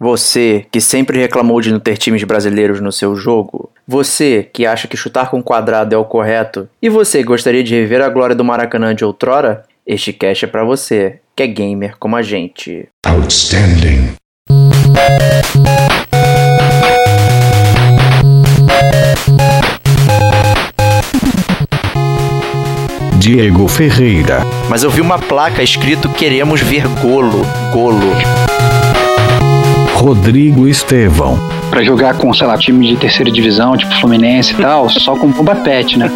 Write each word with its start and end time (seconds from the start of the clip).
Você 0.00 0.64
que 0.70 0.80
sempre 0.80 1.18
reclamou 1.18 1.60
de 1.60 1.72
não 1.72 1.80
ter 1.80 1.96
times 1.96 2.22
brasileiros 2.22 2.80
no 2.80 2.92
seu 2.92 3.16
jogo. 3.16 3.68
Você 3.86 4.48
que 4.52 4.64
acha 4.64 4.86
que 4.86 4.96
chutar 4.96 5.28
com 5.28 5.42
quadrado 5.42 5.92
é 5.92 5.98
o 5.98 6.04
correto. 6.04 6.68
E 6.80 6.88
você 6.88 7.18
que 7.18 7.24
gostaria 7.24 7.64
de 7.64 7.74
rever 7.74 8.00
a 8.00 8.08
glória 8.08 8.36
do 8.36 8.44
Maracanã 8.44 8.94
de 8.94 9.04
outrora? 9.04 9.64
Este 9.84 10.12
cast 10.12 10.44
é 10.44 10.48
para 10.48 10.62
você, 10.62 11.18
que 11.34 11.42
é 11.42 11.48
gamer 11.48 11.96
como 11.98 12.14
a 12.14 12.22
gente. 12.22 12.88
Outstanding. 13.04 14.14
Diego 23.18 23.66
Ferreira. 23.66 24.42
Mas 24.70 24.84
eu 24.84 24.90
vi 24.90 25.00
uma 25.00 25.18
placa 25.18 25.60
escrito 25.60 26.08
Queremos 26.10 26.60
ver 26.60 26.86
golo. 27.02 27.44
Golo. 27.72 28.77
Rodrigo 29.98 30.68
Estevão. 30.68 31.40
Pra 31.70 31.82
jogar 31.82 32.16
com, 32.16 32.32
sei 32.32 32.46
lá, 32.46 32.56
time 32.56 32.86
de 32.86 32.96
terceira 32.96 33.32
divisão, 33.32 33.76
tipo 33.76 33.92
Fluminense 34.00 34.52
e 34.52 34.56
tal, 34.56 34.88
só 35.00 35.16
com 35.16 35.28
bomba 35.28 35.56
pet, 35.56 35.98
né? 35.98 36.08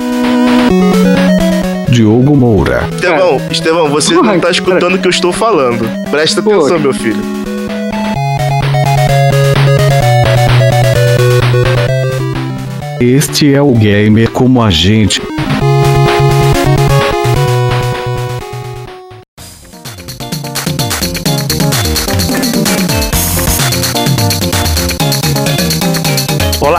Diogo 1.89 2.37
Moura. 2.37 2.89
Estevão, 2.93 3.41
Estevão, 3.51 3.89
você 3.91 4.15
não 4.15 4.39
tá 4.39 4.51
escutando 4.53 4.95
o 4.95 4.99
que 4.99 5.07
eu 5.09 5.11
estou 5.11 5.33
falando. 5.33 5.85
Presta 6.11 6.41
atenção, 6.41 6.79
meu 6.79 6.95
filho. 6.95 7.21
Este 13.01 13.53
é 13.53 13.61
o 13.61 13.73
gamer 13.73 14.31
como 14.31 14.63
a 14.63 14.71
gente. 14.71 15.21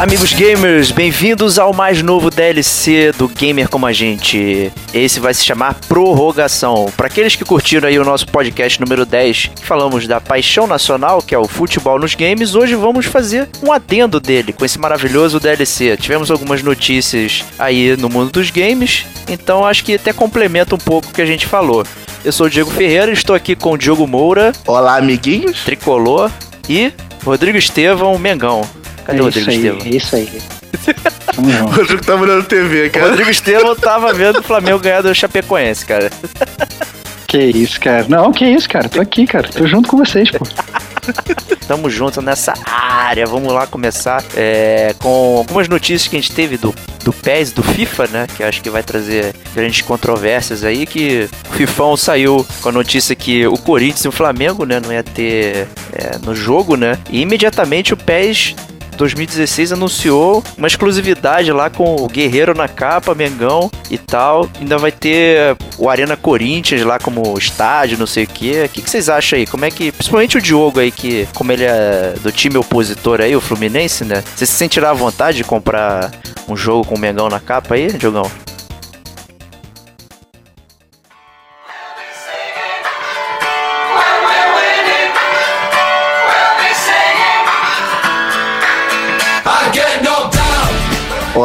Amigos 0.03 0.33
gamers, 0.33 0.91
bem-vindos 0.91 1.57
ao 1.57 1.71
mais 1.71 2.01
novo 2.01 2.29
DLC 2.29 3.13
do 3.13 3.25
Gamer 3.25 3.69
Como 3.69 3.85
a 3.85 3.93
Gente. 3.93 4.69
Esse 4.93 5.17
vai 5.17 5.33
se 5.33 5.45
chamar 5.45 5.75
Prorrogação. 5.87 6.91
Para 6.97 7.07
aqueles 7.07 7.37
que 7.37 7.45
curtiram 7.45 7.87
aí 7.87 7.97
o 7.97 8.03
nosso 8.03 8.27
podcast 8.27 8.81
número 8.81 9.05
10, 9.05 9.51
que 9.55 9.65
falamos 9.65 10.05
da 10.05 10.19
paixão 10.19 10.67
nacional, 10.67 11.21
que 11.21 11.33
é 11.33 11.39
o 11.39 11.47
futebol 11.47 11.97
nos 11.97 12.15
games, 12.15 12.53
hoje 12.53 12.75
vamos 12.75 13.05
fazer 13.05 13.47
um 13.65 13.71
adendo 13.71 14.19
dele 14.19 14.51
com 14.51 14.65
esse 14.65 14.77
maravilhoso 14.77 15.39
DLC. 15.39 15.95
Tivemos 15.95 16.29
algumas 16.29 16.61
notícias 16.61 17.45
aí 17.57 17.95
no 17.95 18.09
mundo 18.09 18.29
dos 18.29 18.49
games, 18.49 19.05
então 19.29 19.65
acho 19.65 19.85
que 19.85 19.95
até 19.95 20.11
complementa 20.11 20.75
um 20.75 20.79
pouco 20.79 21.07
o 21.07 21.13
que 21.13 21.21
a 21.21 21.25
gente 21.25 21.47
falou. 21.47 21.85
Eu 22.25 22.33
sou 22.33 22.47
o 22.47 22.49
Diego 22.49 22.71
Ferreira, 22.71 23.09
estou 23.09 23.33
aqui 23.33 23.55
com 23.55 23.71
o 23.71 23.77
Diogo 23.77 24.05
Moura. 24.05 24.51
Olá, 24.67 24.97
amiguinhos. 24.97 25.63
Tricolor 25.63 26.29
e 26.67 26.91
Rodrigo 27.23 27.57
Estevão 27.57 28.19
Mengão. 28.19 28.82
Cadê 29.05 29.19
é 29.19 29.21
o 29.21 29.25
Rodrigo 29.25 29.51
Estevam? 29.51 29.87
Isso 29.87 30.15
aí. 30.15 30.41
o 31.37 31.69
Rodrigo 31.69 32.05
tá 32.05 32.15
olhando 32.15 32.43
TV, 32.43 32.89
cara. 32.89 33.05
O 33.05 33.09
Rodrigo 33.09 33.29
Estevam 33.29 33.75
tava 33.75 34.13
vendo 34.13 34.39
o 34.39 34.43
Flamengo 34.43 34.79
ganhar 34.79 35.01
do 35.01 35.13
Chapecoense, 35.13 35.85
cara. 35.85 36.09
Que 37.33 37.39
isso, 37.39 37.79
cara. 37.79 38.05
Não, 38.07 38.31
que 38.31 38.45
isso, 38.45 38.69
cara. 38.69 38.87
Tô 38.87 39.01
aqui, 39.01 39.25
cara. 39.25 39.49
Tô 39.49 39.65
junto 39.65 39.89
com 39.89 39.97
vocês, 39.97 40.29
pô. 40.29 40.45
Tamo 41.67 41.89
junto 41.89 42.21
nessa 42.21 42.53
área. 42.63 43.25
Vamos 43.25 43.51
lá 43.51 43.65
começar 43.65 44.23
é, 44.35 44.93
com 44.99 45.37
algumas 45.37 45.67
notícias 45.67 46.07
que 46.07 46.15
a 46.15 46.19
gente 46.19 46.31
teve 46.31 46.57
do, 46.57 46.75
do 47.03 47.11
PES, 47.11 47.51
do 47.51 47.63
FIFA, 47.63 48.07
né? 48.07 48.27
Que 48.37 48.43
acho 48.43 48.61
que 48.61 48.69
vai 48.69 48.83
trazer 48.83 49.33
grandes 49.55 49.81
controvérsias 49.81 50.63
aí. 50.63 50.85
Que 50.85 51.27
o 51.49 51.53
Fifão 51.53 51.97
saiu 51.97 52.45
com 52.61 52.69
a 52.69 52.71
notícia 52.71 53.15
que 53.15 53.47
o 53.47 53.57
Corinthians 53.57 54.05
e 54.05 54.07
o 54.07 54.11
Flamengo, 54.11 54.63
né? 54.63 54.79
Não 54.79 54.93
ia 54.93 55.03
ter 55.03 55.67
é, 55.91 56.19
no 56.23 56.35
jogo, 56.35 56.75
né? 56.75 56.99
E 57.09 57.21
imediatamente 57.21 57.95
o 57.95 57.97
PES 57.97 58.55
2016 58.93 59.73
anunciou 59.73 60.43
uma 60.57 60.67
exclusividade 60.67 61.51
lá 61.51 61.69
com 61.69 61.95
o 61.95 62.07
Guerreiro 62.07 62.53
na 62.55 62.67
capa, 62.67 63.15
Mengão 63.15 63.69
e 63.89 63.97
tal. 63.97 64.49
Ainda 64.59 64.77
vai 64.77 64.91
ter 64.91 65.55
o 65.77 65.89
Arena 65.89 66.15
Corinthians 66.15 66.83
lá 66.83 66.99
como 66.99 67.37
estádio, 67.37 67.97
não 67.97 68.07
sei 68.07 68.23
o 68.25 68.27
quê. 68.27 68.63
O 68.65 68.69
que, 68.69 68.81
vocês 68.81 69.09
acham 69.09 69.39
aí? 69.39 69.45
Como 69.45 69.65
é 69.65 69.71
que. 69.71 69.91
Principalmente 69.91 70.37
o 70.37 70.41
Diogo 70.41 70.79
aí, 70.79 70.91
que 70.91 71.27
como 71.33 71.51
ele 71.51 71.63
é 71.63 72.13
do 72.21 72.31
time 72.31 72.57
opositor 72.57 73.21
aí, 73.21 73.35
o 73.35 73.41
Fluminense, 73.41 74.03
né? 74.03 74.23
Você 74.35 74.45
se 74.45 74.53
sentirá 74.53 74.91
à 74.91 74.93
vontade 74.93 75.37
de 75.37 75.43
comprar 75.43 76.11
um 76.47 76.55
jogo 76.55 76.85
com 76.85 76.95
o 76.95 76.99
Mengão 76.99 77.29
na 77.29 77.39
capa 77.39 77.75
aí, 77.75 77.87
Diogão? 77.87 78.29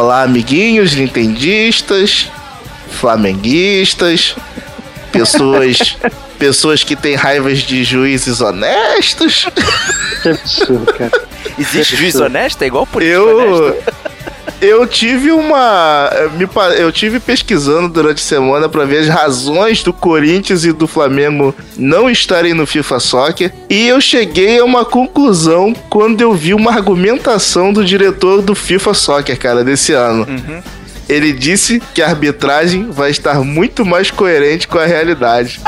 Olá, 0.00 0.22
amiguinhos 0.22 0.94
nintendistas, 0.94 2.30
flamenguistas, 2.88 4.36
pessoas, 5.10 5.96
pessoas 6.38 6.84
que 6.84 6.94
têm 6.94 7.16
raivas 7.16 7.58
de 7.58 7.82
juízes 7.82 8.40
honestos. 8.40 9.48
Que 10.22 10.28
absurdo, 10.28 10.86
cara. 10.94 11.10
Existe 11.58 11.96
juiz 11.96 12.14
honesto? 12.14 12.62
É 12.62 12.68
igual 12.68 12.86
político 12.86 13.16
eu, 13.16 13.38
honesto? 13.38 13.92
Eu 14.60 14.86
tive 14.86 15.30
uma. 15.30 16.10
Eu 16.76 16.90
tive 16.90 17.20
pesquisando 17.20 17.88
durante 17.88 18.18
a 18.18 18.26
semana 18.26 18.68
para 18.68 18.84
ver 18.84 18.98
as 18.98 19.08
razões 19.08 19.82
do 19.82 19.92
Corinthians 19.92 20.64
e 20.64 20.72
do 20.72 20.86
Flamengo 20.86 21.54
não 21.76 22.10
estarem 22.10 22.54
no 22.54 22.66
FIFA 22.66 23.00
Soccer. 23.00 23.52
E 23.68 23.88
eu 23.88 24.00
cheguei 24.00 24.58
a 24.58 24.64
uma 24.64 24.84
conclusão 24.84 25.74
quando 25.88 26.20
eu 26.20 26.34
vi 26.34 26.54
uma 26.54 26.72
argumentação 26.72 27.72
do 27.72 27.84
diretor 27.84 28.42
do 28.42 28.54
FIFA 28.54 28.94
Soccer, 28.94 29.38
cara, 29.38 29.62
desse 29.62 29.92
ano. 29.92 30.26
Uhum. 30.28 30.62
Ele 31.08 31.32
disse 31.32 31.82
que 31.94 32.02
a 32.02 32.08
arbitragem 32.08 32.90
vai 32.90 33.10
estar 33.10 33.40
muito 33.42 33.84
mais 33.84 34.10
coerente 34.10 34.68
com 34.68 34.78
a 34.78 34.84
realidade. 34.86 35.60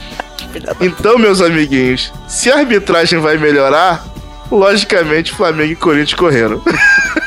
então, 0.80 1.18
meus 1.18 1.40
amiguinhos, 1.40 2.12
se 2.28 2.50
a 2.50 2.58
arbitragem 2.58 3.18
vai 3.18 3.38
melhorar, 3.38 4.04
logicamente 4.50 5.32
Flamengo 5.32 5.72
e 5.72 5.76
Corinthians 5.76 6.14
correram. 6.14 6.62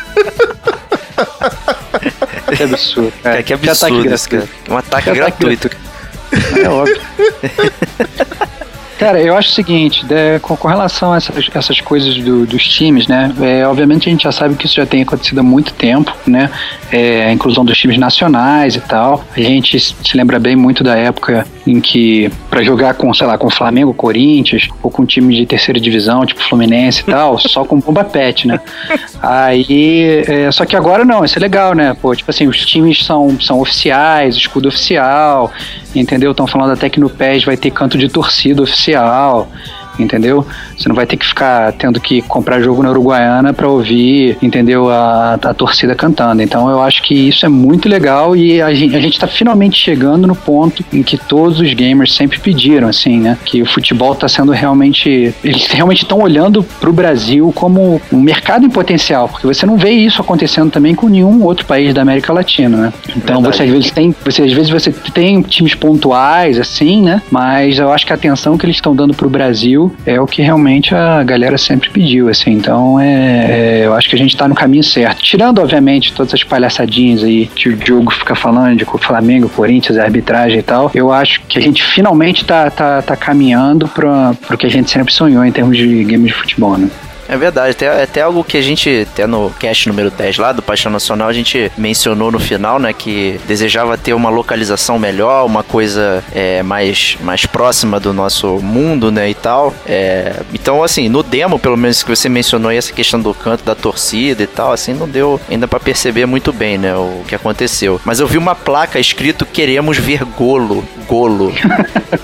Que 2.56 2.64
absurdo. 2.64 3.14
Cara, 3.24 3.44
que 3.44 3.54
absurdo 3.54 4.02
que 4.04 4.14
isso, 4.14 4.30
cara. 4.30 4.50
Um 4.70 4.78
ataque, 4.78 5.12
que 5.12 5.16
gratuito. 5.16 5.70
É 6.64 6.70
óbvio. 6.70 7.02
Cara, 9.00 9.22
eu 9.22 9.34
acho 9.38 9.52
o 9.52 9.54
seguinte, 9.54 10.06
né, 10.06 10.40
com, 10.40 10.58
com, 10.58 10.68
relação 10.68 11.14
a 11.14 11.18
essas, 11.18 11.50
essas 11.56 11.80
coisas 11.80 12.18
do, 12.18 12.46
dos 12.46 12.68
times, 12.68 13.08
né? 13.08 13.34
É, 13.40 13.66
obviamente 13.66 14.10
a 14.10 14.12
gente 14.12 14.24
já 14.24 14.32
sabe 14.34 14.56
que 14.56 14.66
isso 14.66 14.76
já 14.76 14.86
tem 14.86 15.04
acontecido 15.04 15.40
há 15.40 15.44
muito 15.44 15.72
tempo, 15.74 16.14
né? 16.28 16.52
É, 16.92 17.24
a 17.24 17.32
inclusão 17.32 17.64
dos 17.64 17.78
times 17.78 17.98
nacionais 17.98 18.76
e 18.76 18.82
tal. 18.82 19.24
A 19.34 19.40
gente 19.40 19.80
se 19.80 20.18
lembra 20.18 20.38
bem 20.38 20.54
muito 20.54 20.84
da 20.84 20.98
época 20.98 21.48
em 21.66 21.80
que, 21.80 22.32
para 22.50 22.64
jogar 22.64 22.94
com, 22.96 23.14
sei 23.14 23.28
lá, 23.28 23.38
com 23.38 23.50
Flamengo, 23.50 23.94
Corinthians, 23.94 24.68
ou 24.82 24.90
com 24.90 25.06
time 25.06 25.36
de 25.36 25.46
terceira 25.46 25.80
divisão, 25.80 26.26
tipo 26.26 26.42
Fluminense 26.42 27.02
e 27.02 27.06
tal, 27.06 27.38
só 27.40 27.64
com 27.64 27.80
bomba 27.80 28.04
pet, 28.04 28.48
né? 28.48 28.60
Aí, 29.22 30.24
é, 30.28 30.52
só 30.52 30.66
que 30.66 30.76
agora 30.76 31.06
não, 31.06 31.24
isso 31.24 31.38
é 31.38 31.42
legal, 31.42 31.74
né? 31.74 31.96
Pô, 32.02 32.16
tipo 32.16 32.30
assim, 32.30 32.48
os 32.48 32.66
times 32.66 33.06
são, 33.06 33.40
são 33.40 33.60
oficiais, 33.60 34.36
escudo 34.36 34.68
oficial, 34.68 35.52
entendeu? 35.96 36.32
Estão 36.32 36.48
falando 36.48 36.74
até 36.74 36.90
que 36.90 37.00
no 37.00 37.10
PES 37.10 37.44
vai 37.44 37.58
ter 37.58 37.72
canto 37.72 37.98
de 37.98 38.10
torcida 38.10 38.62
oficial 38.62 39.50
entendeu? 40.00 40.46
Você 40.78 40.88
não 40.88 40.96
vai 40.96 41.06
ter 41.06 41.18
que 41.18 41.26
ficar 41.26 41.72
tendo 41.74 42.00
que 42.00 42.22
comprar 42.22 42.62
jogo 42.62 42.82
na 42.84 42.90
Uruguaiana 42.90 43.54
para 43.54 43.68
ouvir, 43.68 44.38
entendeu? 44.42 44.90
A, 44.90 45.34
a 45.34 45.54
torcida 45.54 45.96
cantando. 45.96 46.42
Então 46.42 46.70
eu 46.70 46.82
acho 46.82 47.04
que 47.04 47.14
isso 47.14 47.46
é 47.46 47.50
muito 47.50 47.88
legal 47.88 48.36
e 48.36 48.62
a 48.62 48.74
gente, 48.74 48.96
a 48.96 49.00
gente 49.00 49.20
tá 49.20 49.28
finalmente 49.28 49.78
chegando 49.78 50.28
no 50.28 50.36
ponto 50.36 50.84
em 50.92 51.04
que 51.04 51.18
todos 51.18 51.60
os 51.60 51.74
gamers 51.74 52.14
sempre 52.14 52.40
pediram, 52.40 52.88
assim, 52.88 53.20
né? 53.20 53.38
Que 53.46 53.62
o 53.62 53.66
futebol 53.66 54.16
tá 54.16 54.28
sendo 54.28 54.52
realmente. 54.52 55.34
Eles 55.44 55.68
realmente 55.68 56.04
estão 56.04 56.20
olhando 56.20 56.64
pro 56.80 56.94
Brasil 56.94 57.52
como 57.56 58.02
um 58.12 58.20
mercado 58.20 58.66
em 58.66 58.70
potencial, 58.70 59.28
porque 59.28 59.48
você 59.48 59.66
não 59.66 59.78
vê 59.78 59.92
isso 59.92 60.22
acontecendo 60.22 60.72
também 60.72 60.96
com 60.96 61.08
nenhum 61.08 61.44
outro 61.44 61.66
país 61.66 61.94
da 61.94 62.02
América 62.02 62.34
Latina, 62.34 62.78
né? 62.78 62.94
Então 63.16 63.42
você 63.42 63.64
às 63.64 63.70
vezes 63.70 63.92
tem. 63.92 64.16
Você, 64.24 64.44
às 64.44 64.54
vezes 64.54 64.70
você 64.70 64.92
tem 65.14 65.42
times 65.42 65.76
pontuais, 65.76 66.60
assim, 66.60 67.02
né? 67.02 67.22
Mas 67.32 67.80
eu 67.80 67.92
acho 67.92 68.06
que 68.06 68.14
a 68.14 68.16
atenção 68.16 68.58
que 68.58 68.66
eles 68.66 68.78
estão 68.78 68.96
dando 68.96 69.14
pro 69.14 69.30
Brasil 69.30 69.89
é 70.06 70.20
o 70.20 70.28
que 70.28 70.42
realmente 70.42 70.94
a 70.94 71.24
galera 71.24 71.58
sempre 71.58 71.90
pediu, 71.90 72.30
assim. 72.30 72.52
Então, 72.52 73.00
é, 73.00 73.82
é 73.82 73.86
eu 73.86 73.94
acho 73.94 74.10
que 74.10 74.16
a 74.16 74.20
gente 74.20 74.36
tá 74.36 74.48
no 74.48 74.56
caminho 74.56 74.84
certo. 74.84 75.22
Tirando, 75.22 75.60
obviamente, 75.60 76.14
todas 76.14 76.34
as 76.34 76.44
palhaçadinhas 76.44 77.24
aí 77.24 77.48
que 77.48 77.70
o 77.70 77.76
Diogo 77.76 78.12
fica 78.12 78.36
falando 78.36 78.78
de 78.78 78.86
Flamengo, 78.86 79.50
Corinthians, 79.50 79.98
arbitragem 79.98 80.60
e 80.60 80.64
tal, 80.64 80.92
eu 80.94 81.12
acho 81.12 81.42
que 81.42 81.58
a 81.58 81.62
gente 81.62 81.84
finalmente 81.84 82.46
tá, 82.46 82.70
tá, 82.70 83.02
tá 83.02 83.16
caminhando 83.16 83.88
para 83.88 84.34
o 84.52 84.58
que 84.58 84.66
a 84.66 84.70
gente 84.70 84.90
sempre 84.90 85.14
sonhou 85.14 85.44
em 85.46 85.52
termos 85.52 85.78
de 85.78 86.04
games 86.04 86.28
de 86.28 86.34
futebol, 86.34 86.78
né? 86.78 86.90
É 87.30 87.38
verdade, 87.38 87.72
até, 87.72 88.02
até 88.02 88.22
algo 88.22 88.44
que 88.44 88.58
a 88.58 88.62
gente, 88.62 89.08
até 89.12 89.28
no 89.28 89.52
cast 89.52 89.88
número 89.88 90.10
10 90.10 90.40
lá 90.40 90.52
do 90.52 90.64
Paixão 90.64 90.92
Nacional, 90.92 91.28
a 91.28 91.34
gente 91.34 91.72
mencionou 91.78 92.32
no 92.32 92.40
final, 92.40 92.80
né, 92.80 92.92
que 92.92 93.40
desejava 93.48 93.96
ter 94.00 94.16
uma 94.16 94.32
localização 94.32 94.98
melhor, 94.98 95.46
uma 95.46 95.62
coisa 95.62 96.24
é, 96.34 96.64
mais, 96.64 97.18
mais 97.22 97.46
próxima 97.46 98.00
do 98.00 98.12
nosso 98.12 98.58
mundo, 98.58 99.12
né, 99.12 99.30
e 99.30 99.36
tal. 99.36 99.76
É, 99.86 100.38
então, 100.52 100.84
assim, 100.84 101.08
no 101.08 101.22
demo, 101.22 101.60
pelo 101.60 101.78
menos 101.78 102.02
que 102.02 102.10
você 102.10 102.28
mencionou 102.28 102.72
aí, 102.72 102.78
essa 102.78 102.92
questão 102.92 103.22
do 103.22 103.32
canto 103.32 103.64
da 103.64 103.76
torcida 103.76 104.42
e 104.42 104.48
tal, 104.48 104.72
assim, 104.72 104.96
não 104.96 105.08
deu 105.08 105.40
ainda 105.48 105.68
para 105.68 105.80
perceber 105.80 106.26
muito 106.26 106.52
bem, 106.52 106.80
né, 106.80 106.96
o 106.96 107.24
que 107.28 107.36
aconteceu. 107.36 108.02
Mas 108.04 108.20
eu 108.20 108.26
vi 108.26 108.40
uma 108.40 108.56
placa 108.56 109.00
escrito 109.00 109.46
queremos 109.46 110.00
ver 110.00 110.26
golo, 110.26 110.84
golo. 111.10 111.52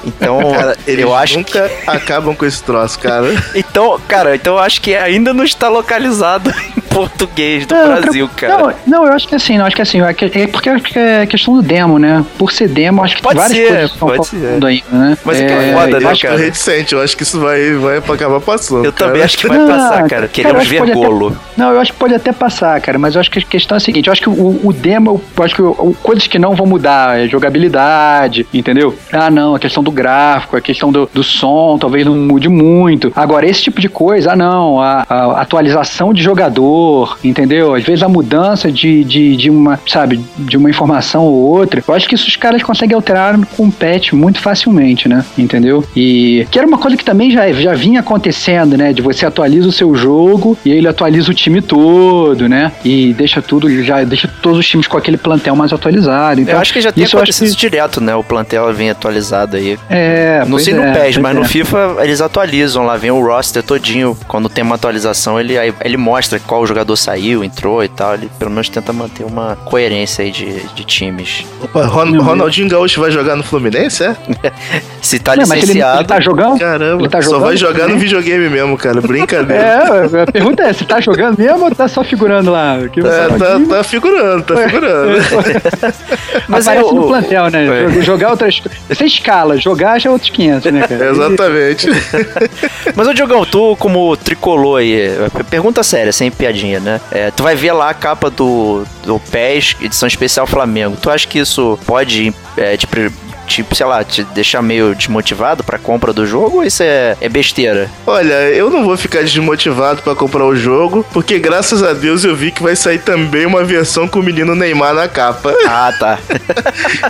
Então, 0.05 0.51
Cara, 0.53 0.77
eles 0.87 1.01
eu 1.03 1.13
acho 1.15 1.37
nunca 1.39 1.69
acabam 1.87 2.35
com 2.35 2.45
esse 2.45 2.61
troço, 2.63 2.99
cara. 2.99 3.27
Então, 3.55 3.99
cara, 4.07 4.35
então 4.35 4.53
eu 4.53 4.59
acho 4.59 4.79
que 4.81 4.95
ainda 4.95 5.33
não 5.33 5.43
está 5.43 5.67
localizado 5.67 6.53
em 6.77 6.81
português 6.81 7.65
do 7.65 7.73
Não, 7.75 8.01
Brasil, 8.01 8.29
cara. 8.37 8.57
Não, 8.57 8.73
não, 8.87 9.05
eu 9.07 9.13
acho 9.13 9.27
que 9.27 9.35
assim, 9.35 9.57
não, 9.57 9.65
acho 9.65 9.75
que 9.75 9.81
assim, 9.81 10.01
é 10.01 10.13
que- 10.13 10.31
é 10.39 10.47
porque 10.47 10.69
acho 10.69 10.83
que 10.83 10.97
é 10.99 11.25
questão 11.25 11.55
do 11.55 11.61
demo, 11.61 11.97
né? 11.99 12.23
Por 12.37 12.51
ser 12.51 12.67
demo, 12.67 13.03
acho 13.03 13.15
que 13.15 13.21
Pode 13.21 13.35
tem 13.39 13.41
várias 13.47 13.57
ser, 13.57 13.67
coisas 13.73 13.89
que 13.89 13.93
estão 13.95 14.07
pode 14.07 14.27
ser. 14.27 14.37
faltando 14.37 14.67
ainda, 14.67 14.85
né? 14.91 15.17
Mas 15.25 15.39
é 15.41 15.45
que 15.45 15.53
é 15.53 15.73
foda, 15.73 15.97
eu 15.97 16.01
né, 16.01 16.09
acho 16.11 16.21
que 16.21 16.27
cara? 16.27 16.39
reticente, 16.39 16.93
eu 16.95 17.01
acho 17.01 17.17
que 17.17 17.23
isso 17.23 17.39
vai, 17.39 17.73
vai 17.73 17.97
acabar 17.97 18.39
passando. 18.39 18.85
Eu 18.85 18.93
cara. 18.93 19.09
também 19.11 19.23
acho 19.23 19.37
que 19.37 19.47
vai 19.47 19.57
Não, 19.57 19.67
passar, 19.67 19.89
cara, 19.89 20.07
cara. 20.07 20.27
Queremos 20.27 20.63
que 20.63 20.69
ver 20.69 20.77
pode 20.79 20.91
até- 20.91 20.99
golo. 20.99 21.37
Não, 21.57 21.71
eu 21.71 21.79
acho 21.81 21.91
que 21.93 21.97
pode 21.99 22.13
até 22.13 22.31
passar, 22.31 22.79
cara, 22.81 22.97
mas 22.99 23.15
eu 23.15 23.21
acho 23.21 23.31
que 23.31 23.39
a 23.39 23.41
questão 23.41 23.75
é 23.75 23.77
a 23.77 23.81
seguinte, 23.81 24.07
eu 24.07 24.11
acho 24.13 24.21
que 24.21 24.29
o, 24.29 24.61
o 24.63 24.71
demo, 24.73 25.21
eu 25.37 25.43
acho 25.43 25.55
que 25.55 25.61
coisas 26.03 26.27
que 26.27 26.37
não 26.39 26.55
vão 26.55 26.65
mudar, 26.65 27.19
é 27.19 27.27
jogabilidade, 27.27 28.45
entendeu? 28.53 28.74
Ah, 29.11 29.29
não, 29.29 29.55
a 29.55 29.59
questão 29.59 29.83
do 29.83 29.91
gráfico, 29.91 30.55
a 30.55 30.61
questão 30.61 30.91
do, 30.91 31.09
do 31.13 31.23
som, 31.23 31.77
talvez 31.79 32.05
não 32.05 32.15
mude 32.15 32.49
muito. 32.49 33.11
Agora, 33.15 33.45
esse 33.45 33.63
tipo 33.63 33.79
de 33.79 33.89
coisa, 33.89 34.33
ah, 34.33 34.35
não, 34.35 34.81
a, 34.81 35.05
a 35.07 35.41
atualização 35.41 36.13
de 36.13 36.21
jogador, 36.21 37.17
entendeu? 37.23 37.75
Às 37.75 37.83
vezes 37.83 38.03
a 38.03 38.09
mudança 38.09 38.71
de, 38.71 39.03
de, 39.03 39.35
de 39.35 39.49
uma, 39.49 39.79
sabe, 39.87 40.23
de 40.37 40.57
uma 40.57 40.69
informação 40.69 41.25
ou 41.25 41.33
outra, 41.33 41.83
eu 41.87 41.93
acho 41.93 42.07
que 42.07 42.15
isso 42.15 42.27
os 42.27 42.35
caras 42.35 42.61
conseguem 42.63 42.95
alterar 42.95 43.37
com 43.55 43.63
um 43.63 43.71
patch 43.71 44.13
muito 44.13 44.39
facilmente, 44.39 45.07
né? 45.07 45.23
Entendeu? 45.37 45.83
E 45.95 46.47
que 46.51 46.57
era 46.57 46.67
uma 46.67 46.77
coisa 46.77 46.97
que 46.97 47.03
também 47.03 47.31
já, 47.31 47.51
já 47.53 47.73
vinha 47.73 47.99
acontecendo, 47.99 48.77
né? 48.77 48.93
De 48.93 49.01
você 49.01 49.25
atualiza 49.25 49.67
o 49.67 49.71
seu 49.71 49.95
jogo 49.95 50.57
e 50.65 50.71
ele 50.71 50.87
atualiza 50.87 51.31
o 51.31 51.33
time 51.33 51.61
todo, 51.61 52.47
né? 52.47 52.71
E 52.83 53.13
deixa 53.13 53.41
tudo, 53.41 53.69
já 53.83 54.03
deixa 54.03 54.27
todos 54.41 54.59
os 54.59 54.67
times 54.67 54.87
com 54.87 54.97
aquele 54.97 55.17
plantel 55.17 55.55
mais 55.55 55.71
atualizado. 55.71 56.41
Então, 56.41 56.55
eu 56.55 56.59
acho 56.59 56.73
que 56.73 56.81
já 56.81 56.91
tem 56.91 57.05
acontecido 57.05 57.55
direto, 57.55 58.01
né? 58.01 58.15
O 58.15 58.23
plantel 58.23 58.64
vem 58.71 58.89
atualizado 58.89 59.55
aí. 59.57 59.77
É, 59.89 60.43
não 60.47 60.57
sei 60.59 60.73
é, 60.73 60.77
no 60.77 60.83
PES, 60.93 61.01
pois 61.01 61.17
mas 61.17 61.35
é. 61.35 61.39
no 61.39 61.45
FIFA 61.45 61.95
eles 62.01 62.21
atualizam 62.21 62.85
lá, 62.85 62.95
vem 62.97 63.11
o 63.11 63.25
roster 63.25 63.63
todinho. 63.63 64.17
Quando 64.27 64.49
tem 64.49 64.63
uma 64.63 64.75
atualização, 64.75 65.39
ele, 65.39 65.57
aí 65.57 65.73
ele 65.81 65.97
mostra 65.97 66.39
qual 66.39 66.65
jogador 66.65 66.95
saiu, 66.95 67.43
entrou 67.43 67.83
e 67.83 67.87
tal. 67.89 68.13
Ele 68.15 68.29
pelo 68.37 68.51
menos 68.51 68.69
tenta 68.69 68.91
manter 68.93 69.23
uma 69.23 69.55
coerência 69.65 70.23
aí 70.23 70.31
de, 70.31 70.61
de 70.73 70.83
times. 70.83 71.45
Opa, 71.63 71.85
Ron- 71.85 72.19
Ronaldinho 72.21 72.69
Gaúcho 72.69 72.99
vai 73.01 73.11
jogar 73.11 73.35
no 73.35 73.43
Fluminense, 73.43 74.03
é? 74.03 74.15
Se 75.01 75.19
tá 75.19 75.35
Não, 75.35 75.41
mas 75.47 75.51
ele, 75.51 75.61
licenciado. 75.61 75.99
ele 75.99 76.07
tá 76.07 76.19
jogando? 76.19 76.59
Caramba, 76.59 77.01
Ele 77.01 77.09
tá 77.09 77.21
só 77.21 77.37
vai 77.39 77.55
jogando 77.55 77.75
jogar 77.75 77.87
no 77.87 77.97
videogame 77.99 78.49
mesmo, 78.49 78.77
cara. 78.77 79.01
Brincadeira. 79.01 79.65
É, 80.15 80.21
a 80.23 80.27
pergunta 80.31 80.63
é, 80.63 80.73
você 80.73 80.83
tá 80.85 80.99
jogando 80.99 81.37
mesmo 81.37 81.63
ou 81.65 81.73
tá 81.73 81.87
só 81.87 82.03
figurando 82.03 82.51
lá? 82.51 82.77
Que 82.91 82.99
É, 82.99 83.03
tá, 83.37 83.59
tá 83.67 83.83
figurando, 83.83 84.43
tá 84.43 84.55
figurando. 84.57 85.17
Mas 86.47 86.67
aparece 86.67 86.89
é, 86.89 86.93
no 86.93 87.03
o- 87.03 87.07
plantel, 87.07 87.49
né? 87.51 87.65
É. 87.97 88.01
Jogar- 88.01 88.31
outras. 88.31 88.54
Você 88.87 89.05
escala, 89.05 89.57
jogar 89.57 89.99
já 89.99 90.09
é 90.09 90.13
outros 90.13 90.29
500, 90.29 90.71
né, 90.71 90.87
cara? 90.87 91.09
Exatamente. 91.11 91.87
Mas, 92.95 93.07
ô 93.07 93.13
Diogão, 93.13 93.45
tu 93.45 93.75
como 93.77 94.15
tricolor 94.17 94.79
aí, 94.79 95.09
pergunta 95.49 95.83
séria, 95.83 96.11
sem 96.11 96.31
piadinha, 96.31 96.79
né? 96.79 97.01
É, 97.11 97.31
tu 97.31 97.43
vai 97.43 97.55
ver 97.55 97.73
lá 97.73 97.89
a 97.89 97.93
capa 97.93 98.29
do, 98.29 98.83
do 99.03 99.19
PES, 99.19 99.75
edição 99.81 100.07
especial 100.07 100.47
Flamengo. 100.47 100.97
Tu 101.01 101.09
acha 101.09 101.27
que 101.27 101.39
isso 101.39 101.77
pode 101.85 102.33
é, 102.57 102.77
te, 102.77 102.87
tipo, 103.45 103.75
sei 103.75 103.85
lá, 103.85 104.03
te 104.03 104.23
deixar 104.23 104.61
meio 104.61 104.95
desmotivado 104.95 105.63
pra 105.63 105.77
compra 105.77 106.11
do 106.11 106.25
jogo 106.25 106.57
ou 106.57 106.63
isso 106.63 106.83
é, 106.83 107.15
é 107.19 107.29
besteira? 107.29 107.89
Olha, 108.05 108.49
eu 108.49 108.69
não 108.69 108.83
vou 108.83 108.97
ficar 108.97 109.21
desmotivado 109.21 110.01
pra 110.01 110.15
comprar 110.15 110.45
o 110.45 110.55
jogo, 110.55 111.05
porque 111.13 111.39
graças 111.39 111.83
a 111.83 111.93
Deus 111.93 112.23
eu 112.23 112.35
vi 112.35 112.51
que 112.51 112.63
vai 112.63 112.75
sair 112.75 112.99
também 112.99 113.45
uma 113.45 113.63
versão 113.63 114.07
com 114.07 114.19
o 114.19 114.23
menino 114.23 114.55
Neymar 114.55 114.93
na 114.93 115.07
capa. 115.07 115.53
Ah, 115.67 115.91
tá. 115.99 116.19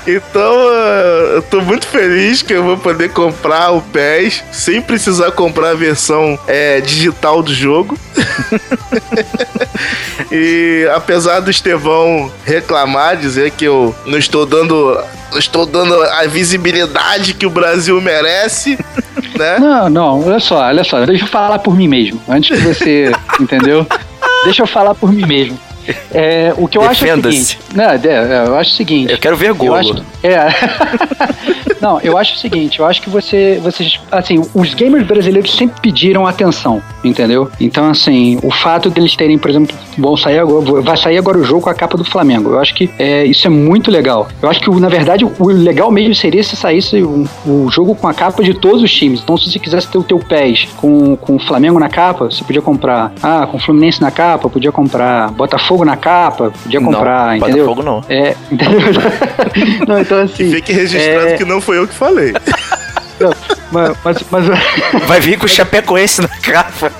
Então, 0.07 0.69
eh, 0.71 1.33
eu 1.35 1.41
tô 1.43 1.61
muito 1.61 1.85
feliz 1.87 2.41
que 2.41 2.53
eu 2.53 2.63
vou 2.63 2.77
poder 2.77 3.09
comprar 3.09 3.71
o 3.71 3.81
PES 3.81 4.43
sem 4.51 4.81
precisar 4.81 5.31
comprar 5.31 5.71
a 5.71 5.73
versão 5.73 6.37
eh, 6.47 6.81
digital 6.81 7.43
do 7.43 7.53
jogo. 7.53 7.97
e 10.31 10.87
apesar 10.93 11.39
do 11.39 11.51
Estevão 11.51 12.31
reclamar, 12.45 13.17
dizer 13.17 13.51
que 13.51 13.65
eu 13.65 13.95
não 14.05 14.17
estou 14.17 14.45
dando, 14.45 14.97
estou 15.37 15.65
dando 15.65 15.93
a 16.01 16.25
visibilidade 16.27 17.33
que 17.33 17.45
o 17.45 17.49
Brasil 17.49 17.99
merece, 18.01 18.77
né? 19.37 19.59
Não, 19.59 19.89
não, 19.89 20.27
olha 20.27 20.39
só, 20.39 20.59
olha 20.59 20.83
só, 20.83 21.05
deixa 21.05 21.23
eu 21.23 21.27
falar 21.27 21.59
por 21.59 21.75
mim 21.75 21.87
mesmo, 21.87 22.21
antes 22.27 22.57
que 22.57 22.63
você, 22.65 23.11
entendeu? 23.39 23.85
Deixa 24.43 24.63
eu 24.63 24.67
falar 24.67 24.95
por 24.95 25.11
mim 25.11 25.25
mesmo. 25.25 25.57
É, 26.13 26.53
o 26.57 26.67
que 26.67 26.77
eu 26.77 26.81
acho 26.81 27.05
é 27.05 27.13
o 27.15 27.21
seguinte. 27.21 27.59
Não, 27.73 27.83
é, 27.83 27.99
é, 28.03 28.47
eu 28.47 28.55
acho 28.55 28.71
o 28.71 28.75
seguinte. 28.75 29.11
Eu 29.11 29.17
quero 29.17 29.35
ver 29.35 29.49
Eu 29.49 29.55
golo. 29.55 29.95
que, 29.95 30.27
é. 30.27 30.47
Não, 31.81 31.99
eu 32.01 32.17
acho 32.17 32.33
o 32.33 32.37
seguinte, 32.37 32.79
eu 32.79 32.85
acho 32.85 33.01
que 33.01 33.09
você, 33.09 33.59
vocês, 33.61 33.99
assim, 34.11 34.41
os 34.55 34.73
gamers 34.73 35.05
brasileiros 35.05 35.53
sempre 35.53 35.79
pediram 35.81 36.25
atenção, 36.25 36.81
entendeu? 37.03 37.49
Então, 37.59 37.89
assim, 37.89 38.39
o 38.41 38.49
fato 38.49 38.89
deles 38.89 39.15
terem, 39.15 39.37
por 39.37 39.51
exemplo, 39.51 39.75
vão 39.97 40.17
sair 40.17 40.39
agora, 40.39 40.81
vai 40.81 40.97
sair 40.97 41.17
agora 41.17 41.37
o 41.37 41.43
jogo 41.43 41.61
com 41.61 41.69
a 41.69 41.75
capa 41.75 41.97
do 41.97 42.03
Flamengo. 42.03 42.51
Eu 42.51 42.59
acho 42.59 42.73
que 42.73 42.89
é, 42.97 43.25
isso 43.25 43.45
é 43.45 43.49
muito 43.49 43.91
legal. 43.91 44.27
Eu 44.41 44.49
acho 44.49 44.61
que, 44.61 44.69
na 44.79 44.89
verdade, 44.89 45.25
o 45.25 45.47
legal 45.49 45.91
mesmo 45.91 46.15
seria 46.15 46.43
se 46.43 46.55
saísse 46.55 47.03
o, 47.03 47.27
o 47.45 47.69
jogo 47.69 47.93
com 47.93 48.07
a 48.07 48.13
capa 48.13 48.43
de 48.43 48.53
todos 48.53 48.81
os 48.81 48.91
times. 48.91 49.21
Então, 49.21 49.37
se 49.37 49.51
você 49.51 49.59
quisesse 49.59 49.87
ter 49.87 49.97
o 49.97 50.03
teu 50.03 50.17
PES 50.17 50.67
com, 50.77 51.15
com 51.17 51.35
o 51.35 51.39
Flamengo 51.39 51.79
na 51.79 51.89
capa, 51.89 52.25
você 52.25 52.43
podia 52.43 52.61
comprar, 52.61 53.13
ah, 53.21 53.47
com 53.49 53.57
o 53.57 53.59
Fluminense 53.59 54.01
na 54.01 54.11
capa, 54.11 54.49
podia 54.49 54.71
comprar 54.71 55.29
Botafogo 55.31 55.74
na 55.83 55.97
capa, 55.97 56.51
podia 56.63 56.79
comprar, 56.79 57.27
não, 57.27 57.35
entendeu? 57.37 57.65
Botafogo 57.65 57.83
não. 57.83 58.05
É, 58.07 58.35
entendeu? 58.51 58.79
não, 59.87 59.99
então 59.99 60.21
assim. 60.21 60.51
Fique 60.51 60.71
registrado 60.71 61.27
é, 61.29 61.37
que 61.37 61.43
não 61.43 61.59
foi 61.59 61.79
eu 61.79 61.87
que 61.87 61.93
falei. 61.95 62.33
Mas, 63.71 63.95
mas, 64.03 64.17
mas- 64.29 64.45
Vai 65.07 65.21
vir 65.21 65.39
com 65.39 65.45
o 65.45 65.49
Chapecoense 65.49 66.21
na 66.21 66.27
capa. 66.27 66.91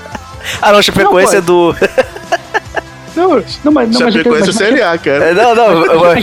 Ah, 0.62 0.72
não, 0.72 0.78
o 0.78 0.82
Chapecoense 0.82 1.32
Não, 1.32 1.38
é 1.38 1.42
do. 1.42 1.76
não, 3.14 3.28
não, 3.64 3.72
mas, 3.72 3.90
não, 3.90 4.00
mas, 4.00 4.14
Chapecoense 4.14 4.42
é 4.44 4.46
mas 4.46 4.54
Série 4.56 4.82
A, 4.82 4.96
cara. 4.96 5.24
É, 5.26 5.34
Não, 5.34 5.54
não. 5.54 5.84
eu- 5.84 6.16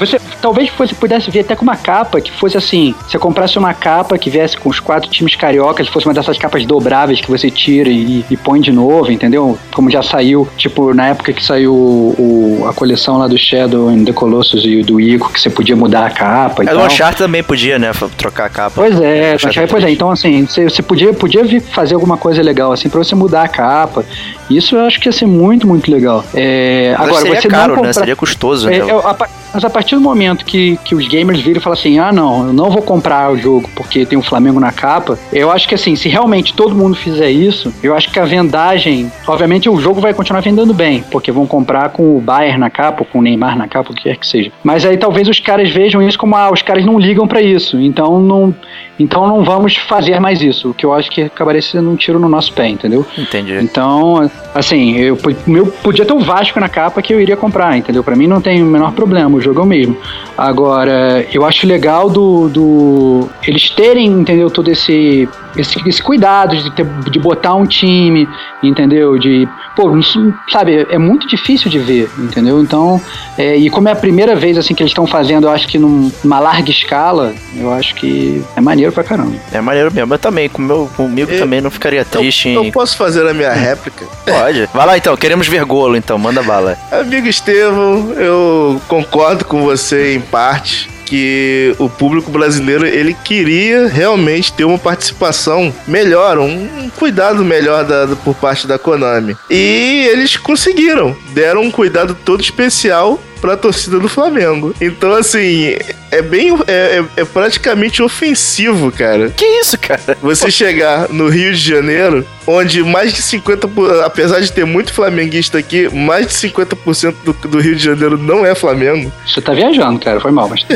você 0.00 0.18
talvez 0.40 0.70
você 0.70 0.94
pudesse 0.94 1.30
vir 1.30 1.40
até 1.40 1.54
com 1.54 1.62
uma 1.62 1.76
capa 1.76 2.20
que 2.20 2.32
fosse 2.32 2.56
assim: 2.56 2.94
você 3.06 3.18
comprasse 3.18 3.58
uma 3.58 3.74
capa 3.74 4.16
que 4.16 4.30
viesse 4.30 4.56
com 4.56 4.70
os 4.70 4.80
quatro 4.80 5.10
times 5.10 5.36
cariocas, 5.36 5.88
fosse 5.88 6.06
uma 6.06 6.14
dessas 6.14 6.38
capas 6.38 6.64
dobráveis 6.64 7.20
que 7.20 7.30
você 7.30 7.50
tira 7.50 7.90
e, 7.90 8.24
e 8.30 8.36
põe 8.36 8.60
de 8.60 8.72
novo, 8.72 9.12
entendeu? 9.12 9.58
Como 9.72 9.90
já 9.90 10.02
saiu, 10.02 10.48
tipo, 10.56 10.94
na 10.94 11.08
época 11.08 11.32
que 11.34 11.44
saiu 11.44 11.74
o, 11.74 12.64
a 12.66 12.72
coleção 12.72 13.18
lá 13.18 13.28
do 13.28 13.36
Shadow 13.36 13.88
and 13.88 14.04
the 14.04 14.12
Colossus 14.12 14.64
e 14.64 14.82
do 14.82 14.98
Ico, 14.98 15.30
que 15.30 15.40
você 15.40 15.50
podia 15.50 15.76
mudar 15.76 16.06
a 16.06 16.10
capa 16.10 16.64
É, 16.64 16.74
o. 16.74 16.86
Uncharted 16.86 17.18
também 17.18 17.42
podia, 17.42 17.78
né? 17.78 17.92
Trocar 18.16 18.46
a 18.46 18.48
capa. 18.48 18.72
Pois 18.74 18.98
é, 19.00 19.34
Uncharted 19.34 19.68
pois 19.68 19.82
é, 19.82 19.86
3. 19.86 19.94
então 19.94 20.10
assim, 20.10 20.46
você, 20.46 20.64
você 20.64 20.82
podia, 20.82 21.12
podia 21.12 21.60
fazer 21.60 21.94
alguma 21.94 22.16
coisa 22.16 22.42
legal, 22.42 22.72
assim, 22.72 22.88
pra 22.88 22.98
você 22.98 23.14
mudar 23.14 23.42
a 23.42 23.48
capa. 23.48 24.04
Isso 24.50 24.76
eu 24.76 24.84
acho 24.84 25.00
que 25.00 25.08
ia 25.08 25.12
ser 25.12 25.26
muito, 25.26 25.66
muito 25.66 25.90
legal. 25.90 26.24
É, 26.34 26.94
Mas 26.98 27.08
agora, 27.08 27.22
seria 27.22 27.40
você 27.40 27.48
caro, 27.48 27.70
né? 27.70 27.76
comprar- 27.76 27.92
Seria 27.94 28.16
custoso, 28.16 28.68
É, 28.68 28.78
né? 28.78 28.90
eu- 28.90 28.98
a 29.06 29.16
mas 29.52 29.64
a 29.64 29.70
partir 29.70 29.96
do 29.96 30.00
momento 30.00 30.44
que, 30.44 30.78
que 30.84 30.94
os 30.94 31.08
gamers 31.08 31.40
viram 31.40 31.58
e 31.58 31.60
falam 31.60 31.76
assim, 31.76 31.98
ah 31.98 32.12
não, 32.12 32.46
eu 32.46 32.52
não 32.52 32.70
vou 32.70 32.82
comprar 32.82 33.32
o 33.32 33.36
jogo 33.36 33.68
porque 33.74 34.06
tem 34.06 34.16
o 34.16 34.22
Flamengo 34.22 34.60
na 34.60 34.70
capa, 34.70 35.18
eu 35.32 35.50
acho 35.50 35.66
que 35.68 35.74
assim, 35.74 35.96
se 35.96 36.08
realmente 36.08 36.54
todo 36.54 36.72
mundo 36.72 36.96
fizer 36.96 37.30
isso, 37.32 37.74
eu 37.82 37.92
acho 37.92 38.12
que 38.12 38.20
a 38.20 38.24
vendagem, 38.24 39.10
obviamente 39.26 39.68
o 39.68 39.80
jogo 39.80 40.00
vai 40.00 40.14
continuar 40.14 40.40
vendendo 40.40 40.72
bem, 40.72 41.02
porque 41.10 41.32
vão 41.32 41.48
comprar 41.48 41.88
com 41.88 42.16
o 42.16 42.20
Bayern 42.20 42.58
na 42.60 42.70
capa, 42.70 43.00
ou 43.02 43.06
com 43.06 43.18
o 43.18 43.22
Neymar 43.22 43.58
na 43.58 43.66
capa, 43.66 43.90
o 43.90 43.94
que 43.94 44.04
quer 44.04 44.16
que 44.16 44.26
seja. 44.26 44.52
Mas 44.62 44.84
aí 44.84 44.96
talvez 44.96 45.26
os 45.28 45.40
caras 45.40 45.68
vejam 45.68 46.00
isso 46.00 46.16
como, 46.16 46.36
ah, 46.36 46.52
os 46.52 46.62
caras 46.62 46.84
não 46.84 46.96
ligam 46.96 47.26
pra 47.26 47.42
isso, 47.42 47.76
então 47.80 48.20
não, 48.20 48.54
então 49.00 49.26
não 49.26 49.42
vamos 49.42 49.74
fazer 49.76 50.20
mais 50.20 50.40
isso, 50.42 50.70
o 50.70 50.74
que 50.74 50.86
eu 50.86 50.92
acho 50.94 51.10
que 51.10 51.22
acabaria 51.22 51.60
sendo 51.60 51.90
um 51.90 51.96
tiro 51.96 52.20
no 52.20 52.28
nosso 52.28 52.52
pé, 52.52 52.68
entendeu? 52.68 53.04
Entendi. 53.18 53.58
Então, 53.60 54.30
assim, 54.54 54.96
eu, 54.96 55.18
meu, 55.46 55.66
podia 55.66 56.04
ter 56.04 56.12
o 56.12 56.20
Vasco 56.20 56.58
na 56.58 56.68
capa 56.68 57.00
que 57.00 57.12
eu 57.12 57.20
iria 57.20 57.36
comprar, 57.36 57.76
entendeu? 57.76 58.02
Pra 58.02 58.16
mim 58.16 58.26
não 58.26 58.40
tem 58.40 58.62
o 58.62 58.66
menor 58.66 58.92
problema, 58.92 59.36
o 59.36 59.40
jogo 59.40 59.60
é 59.60 59.62
o 59.62 59.66
mesmo. 59.66 59.96
Agora, 60.36 61.26
eu 61.32 61.44
acho 61.44 61.66
legal 61.66 62.10
do, 62.10 62.48
do 62.48 63.28
eles 63.46 63.70
terem, 63.70 64.06
entendeu, 64.06 64.50
todo 64.50 64.70
esse 64.70 65.28
esse, 65.56 65.80
esse 65.88 66.02
cuidado 66.02 66.56
de, 66.56 66.70
ter, 66.70 66.84
de 67.10 67.18
botar 67.18 67.54
um 67.54 67.66
time, 67.66 68.28
entendeu? 68.62 69.18
De, 69.18 69.48
pô, 69.74 69.96
isso, 69.96 70.32
sabe, 70.50 70.86
é 70.90 70.98
muito 70.98 71.26
difícil 71.26 71.70
de 71.70 71.78
ver, 71.78 72.10
entendeu? 72.18 72.60
Então, 72.60 73.00
é, 73.38 73.56
e 73.56 73.68
como 73.70 73.88
é 73.88 73.92
a 73.92 73.96
primeira 73.96 74.34
vez 74.36 74.56
assim 74.58 74.74
que 74.74 74.82
eles 74.82 74.90
estão 74.90 75.06
fazendo, 75.06 75.46
eu 75.46 75.50
acho 75.50 75.66
que 75.68 75.78
num- 75.78 76.10
numa 76.22 76.38
larga 76.38 76.70
escala, 76.70 77.32
eu 77.56 77.72
acho 77.72 77.94
que 77.94 78.42
é 78.56 78.60
maneiro 78.60 78.92
pra 78.92 79.02
caramba. 79.04 79.34
É 79.52 79.60
maneiro 79.60 79.92
mesmo. 79.92 80.12
Eu 80.14 80.18
também, 80.18 80.48
com 80.48 80.62
meu, 80.62 80.90
comigo 80.96 81.30
Eu- 81.30 81.38
também 81.38 81.60
não 81.60 81.70
ficaria 81.70 82.04
triste 82.04 82.48
Eu, 82.48 82.62
em. 82.62 82.66
eu 82.66 82.72
posso 82.72 82.96
fazer 82.96 83.26
a 83.28 83.34
minha 83.34 83.52
réplica? 83.52 84.04
Pode. 84.26 84.68
Vai 84.72 84.86
lá 84.86 84.96
então, 84.98 85.16
queremos 85.16 85.46
ver 85.48 85.64
golo 85.64 85.96
então, 85.96 86.18
manda 86.18 86.42
bala. 86.42 86.76
Amigo 86.90 87.26
Estevão, 87.26 88.12
eu 88.12 88.80
concordo 88.88 89.44
com 89.44 89.62
você 89.62 90.14
em 90.14 90.20
parte 90.20 90.88
que 91.10 91.74
o 91.76 91.88
público 91.88 92.30
brasileiro 92.30 92.86
ele 92.86 93.14
queria 93.24 93.88
realmente 93.88 94.52
ter 94.52 94.64
uma 94.64 94.78
participação 94.78 95.74
melhor, 95.88 96.38
um, 96.38 96.88
cuidado 96.96 97.44
melhor 97.44 97.84
da- 97.84 98.14
por 98.24 98.32
parte 98.36 98.64
da 98.68 98.78
Konami. 98.78 99.36
E 99.50 100.06
eles 100.08 100.36
conseguiram, 100.36 101.16
deram 101.34 101.62
um 101.62 101.70
cuidado 101.70 102.16
todo 102.24 102.40
especial 102.40 103.20
pra 103.40 103.56
torcida 103.56 103.98
do 103.98 104.08
Flamengo. 104.08 104.74
Então, 104.80 105.12
assim, 105.14 105.76
é 106.10 106.22
bem. 106.22 106.56
É, 106.66 107.02
é- 107.16 107.22
é 107.22 107.24
praticamente 107.24 108.02
ofensivo, 108.02 108.90
cara. 108.92 109.30
Que 109.30 109.44
isso, 109.60 109.78
cara? 109.78 110.16
Você 110.22 110.50
chegar 110.50 111.08
no 111.08 111.28
Rio 111.28 111.52
de 111.54 111.58
Janeiro, 111.70 112.26
onde 112.46 112.82
mais 112.82 113.12
de 113.12 113.22
50%, 113.22 113.68
por- 113.68 114.02
apesar 114.04 114.40
de 114.40 114.52
ter 114.52 114.64
muito 114.64 114.92
flamenguista 114.92 115.58
aqui, 115.58 115.88
mais 115.94 116.26
de 116.26 116.34
50% 116.34 117.14
do, 117.24 117.32
do 117.48 117.58
Rio 117.60 117.74
de 117.76 117.84
Janeiro 117.84 118.18
não 118.18 118.44
é 118.44 118.54
Flamengo. 118.54 119.12
Você 119.26 119.40
tá 119.40 119.52
viajando, 119.52 119.98
cara, 120.00 120.20
foi 120.20 120.30
mal, 120.30 120.48
mas. 120.48 120.64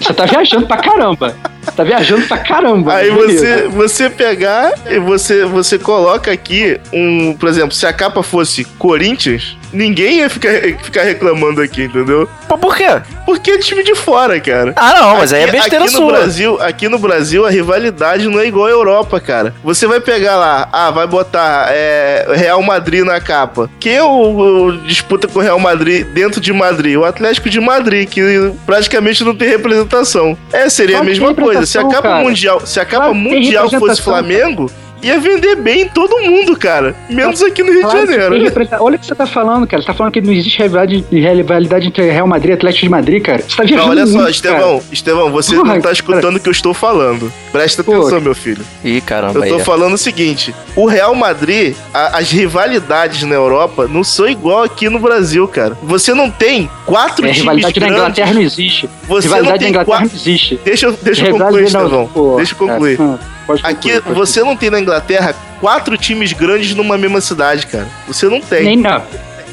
Você 0.00 0.12
tá 0.12 0.26
viajando 0.26 0.66
pra 0.66 0.76
caramba. 0.76 1.34
Tá 1.72 1.84
viajando 1.84 2.26
pra 2.26 2.38
caramba. 2.38 2.94
Aí 2.94 3.10
você, 3.10 3.68
você 3.68 4.10
pegar 4.10 4.72
e 4.88 4.98
você, 4.98 5.44
você 5.44 5.78
coloca 5.78 6.30
aqui 6.30 6.80
um, 6.92 7.34
por 7.34 7.48
exemplo, 7.48 7.72
se 7.72 7.86
a 7.86 7.92
capa 7.92 8.22
fosse 8.22 8.64
Corinthians, 8.78 9.56
ninguém 9.72 10.18
ia 10.18 10.30
ficar, 10.30 10.50
ficar 10.82 11.02
reclamando 11.02 11.60
aqui, 11.60 11.84
entendeu? 11.84 12.28
Por 12.48 12.76
quê? 12.76 12.86
Porque 13.26 13.52
é 13.52 13.58
time 13.58 13.82
de 13.82 13.94
fora, 13.94 14.38
cara. 14.40 14.72
Ah, 14.76 15.00
não, 15.00 15.16
mas 15.18 15.32
aí 15.32 15.42
é 15.42 15.50
besteira 15.50 15.84
aqui 15.84 15.92
no 15.92 15.98
sua. 16.00 16.12
Brasil, 16.12 16.62
aqui 16.62 16.88
no 16.88 16.98
Brasil 16.98 17.44
a 17.44 17.50
rivalidade 17.50 18.28
não 18.28 18.38
é 18.38 18.46
igual 18.46 18.66
à 18.66 18.70
Europa, 18.70 19.20
cara. 19.20 19.54
Você 19.62 19.86
vai 19.86 20.00
pegar 20.00 20.36
lá, 20.36 20.68
ah, 20.72 20.90
vai 20.90 21.06
botar 21.06 21.68
é, 21.70 22.26
Real 22.34 22.62
Madrid 22.62 23.04
na 23.04 23.20
capa. 23.20 23.68
Quem 23.80 23.94
é 23.94 24.02
o, 24.02 24.66
o 24.66 24.72
disputa 24.78 25.26
com 25.26 25.38
o 25.38 25.42
Real 25.42 25.58
Madrid 25.58 26.06
dentro 26.06 26.40
de 26.40 26.52
Madrid? 26.52 26.96
O 26.96 27.04
Atlético 27.04 27.50
de 27.50 27.60
Madrid, 27.60 28.08
que 28.08 28.52
praticamente 28.64 29.24
não 29.24 29.34
tem 29.34 29.48
representação. 29.48 30.36
É, 30.52 30.68
seria 30.68 30.96
Claro 30.96 31.06
a 31.06 31.10
mesma 31.10 31.34
tem 31.34 31.34
coisa. 31.54 31.66
Se 31.66 31.78
a 31.78 31.82
representação, 31.82 31.88
capa 31.90 32.08
cara. 32.08 32.24
mundial, 32.24 32.66
se 32.66 32.80
a 32.80 32.84
capa 32.84 33.10
tem 33.10 33.14
mundial 33.14 33.70
fosse 33.70 34.02
Flamengo, 34.02 34.70
ia 35.04 35.18
vender 35.20 35.56
bem 35.56 35.82
em 35.82 35.88
todo 35.88 36.18
mundo, 36.22 36.56
cara. 36.56 36.94
Menos 37.08 37.42
aqui 37.42 37.62
no 37.62 37.70
Rio 37.72 37.82
Claro 37.82 38.06
de 38.06 38.12
Janeiro. 38.14 38.34
Olha 38.80 38.96
o 38.96 38.98
que 38.98 39.06
você 39.06 39.14
tá 39.14 39.26
falando, 39.26 39.66
cara. 39.66 39.82
Você 39.82 39.86
tá 39.86 39.94
falando 39.94 40.12
que 40.12 40.20
não 40.20 40.32
existe 40.32 40.60
rivalidade, 40.62 41.04
rivalidade 41.10 41.86
entre 41.88 42.10
Real 42.10 42.26
Madrid 42.26 42.50
e 42.50 42.54
Atlético 42.54 42.84
de 42.86 42.90
Madrid, 42.90 43.22
cara. 43.22 43.42
Você 43.46 43.56
tá 43.56 43.62
Não, 43.62 43.68
viajando 43.68 43.90
olha 43.90 44.06
só, 44.06 44.18
muito, 44.18 44.30
Estevão, 44.30 44.82
Estevão, 44.90 45.30
você 45.32 45.54
Porra, 45.56 45.68
não 45.68 45.74
tá 45.76 45.80
cara. 45.82 45.92
escutando 45.94 46.36
o 46.36 46.40
que 46.40 46.48
eu 46.48 46.52
estou 46.52 46.74
falando. 46.74 47.32
Presta 47.52 47.84
Pô, 47.84 47.92
atenção, 48.00 48.20
meu 48.20 48.34
filho. 48.34 48.64
Ih, 48.84 49.00
caramba, 49.00 49.38
Eu 49.40 49.48
tô 49.48 49.54
aí. 49.56 49.60
é. 49.60 49.64
falando 49.64 49.94
o 49.94 49.98
seguinte: 49.98 50.54
o 50.74 50.86
Real 50.86 51.14
Madrid, 51.14 51.74
a- 51.92 52.18
as 52.18 52.30
rivalidades 52.30 53.22
na 53.24 53.34
Europa 53.34 53.86
não 53.88 54.02
são 54.02 54.28
igual 54.28 54.62
aqui 54.62 54.88
no 54.88 54.98
Brasil, 54.98 55.46
cara. 55.46 55.76
Você 55.82 56.14
não 56.14 56.30
tem 56.30 56.68
quatro 56.86 57.16
cara. 57.22 57.28
É, 57.28 57.32
times 57.32 57.38
rivalidade 57.38 57.80
na 57.80 57.86
grandes. 57.86 58.02
Inglaterra 58.02 58.32
não 58.34 58.42
existe. 58.42 58.90
Você 59.06 59.28
rivalidade 59.28 59.44
não 59.44 59.52
na 59.52 59.58
tem 59.58 59.68
Inglaterra 59.68 59.98
quatro. 59.98 60.08
não 60.08 60.14
existe. 60.20 60.60
Deixa, 60.64 60.86
eu- 60.86 60.92
deixa 61.02 61.26
eu 61.26 61.32
Rivalidade 61.34 61.72
concluir, 61.72 61.72
não- 61.92 62.04
Estevão. 62.06 62.36
Deixa 62.36 62.52
eu 62.54 62.58
concluir. 62.58 62.96
cara, 62.96 63.18
pode 63.46 63.62
concluir, 63.62 63.96
Aqui, 63.96 64.00
pode 64.00 64.14
você 64.16 64.42
não 64.42 64.56
tem 64.56 64.70
na 64.70 64.80
Inglaterra 64.80 65.34
quatro 65.60 65.96
times 65.96 66.32
grandes 66.32 66.74
numa 66.74 66.98
mesma 66.98 67.20
cidade, 67.20 67.66
cara. 67.66 67.86
Você 68.06 68.28
não 68.28 68.40
tem. 68.40 68.64
Nem, 68.64 68.76
não, 68.76 69.02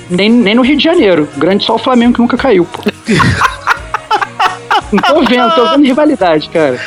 nem, 0.09 0.29
nem 0.29 0.55
no 0.55 0.61
Rio 0.61 0.77
de 0.77 0.83
Janeiro. 0.83 1.27
Grande 1.37 1.63
só 1.63 1.75
o 1.75 1.79
Flamengo 1.79 2.13
que 2.13 2.19
nunca 2.19 2.37
caiu, 2.37 2.65
pô. 2.65 2.81
Não 4.91 5.01
tô 5.01 5.21
vendo, 5.23 5.55
tô 5.55 5.69
vendo 5.69 5.85
rivalidade, 5.85 6.49
cara. 6.49 6.77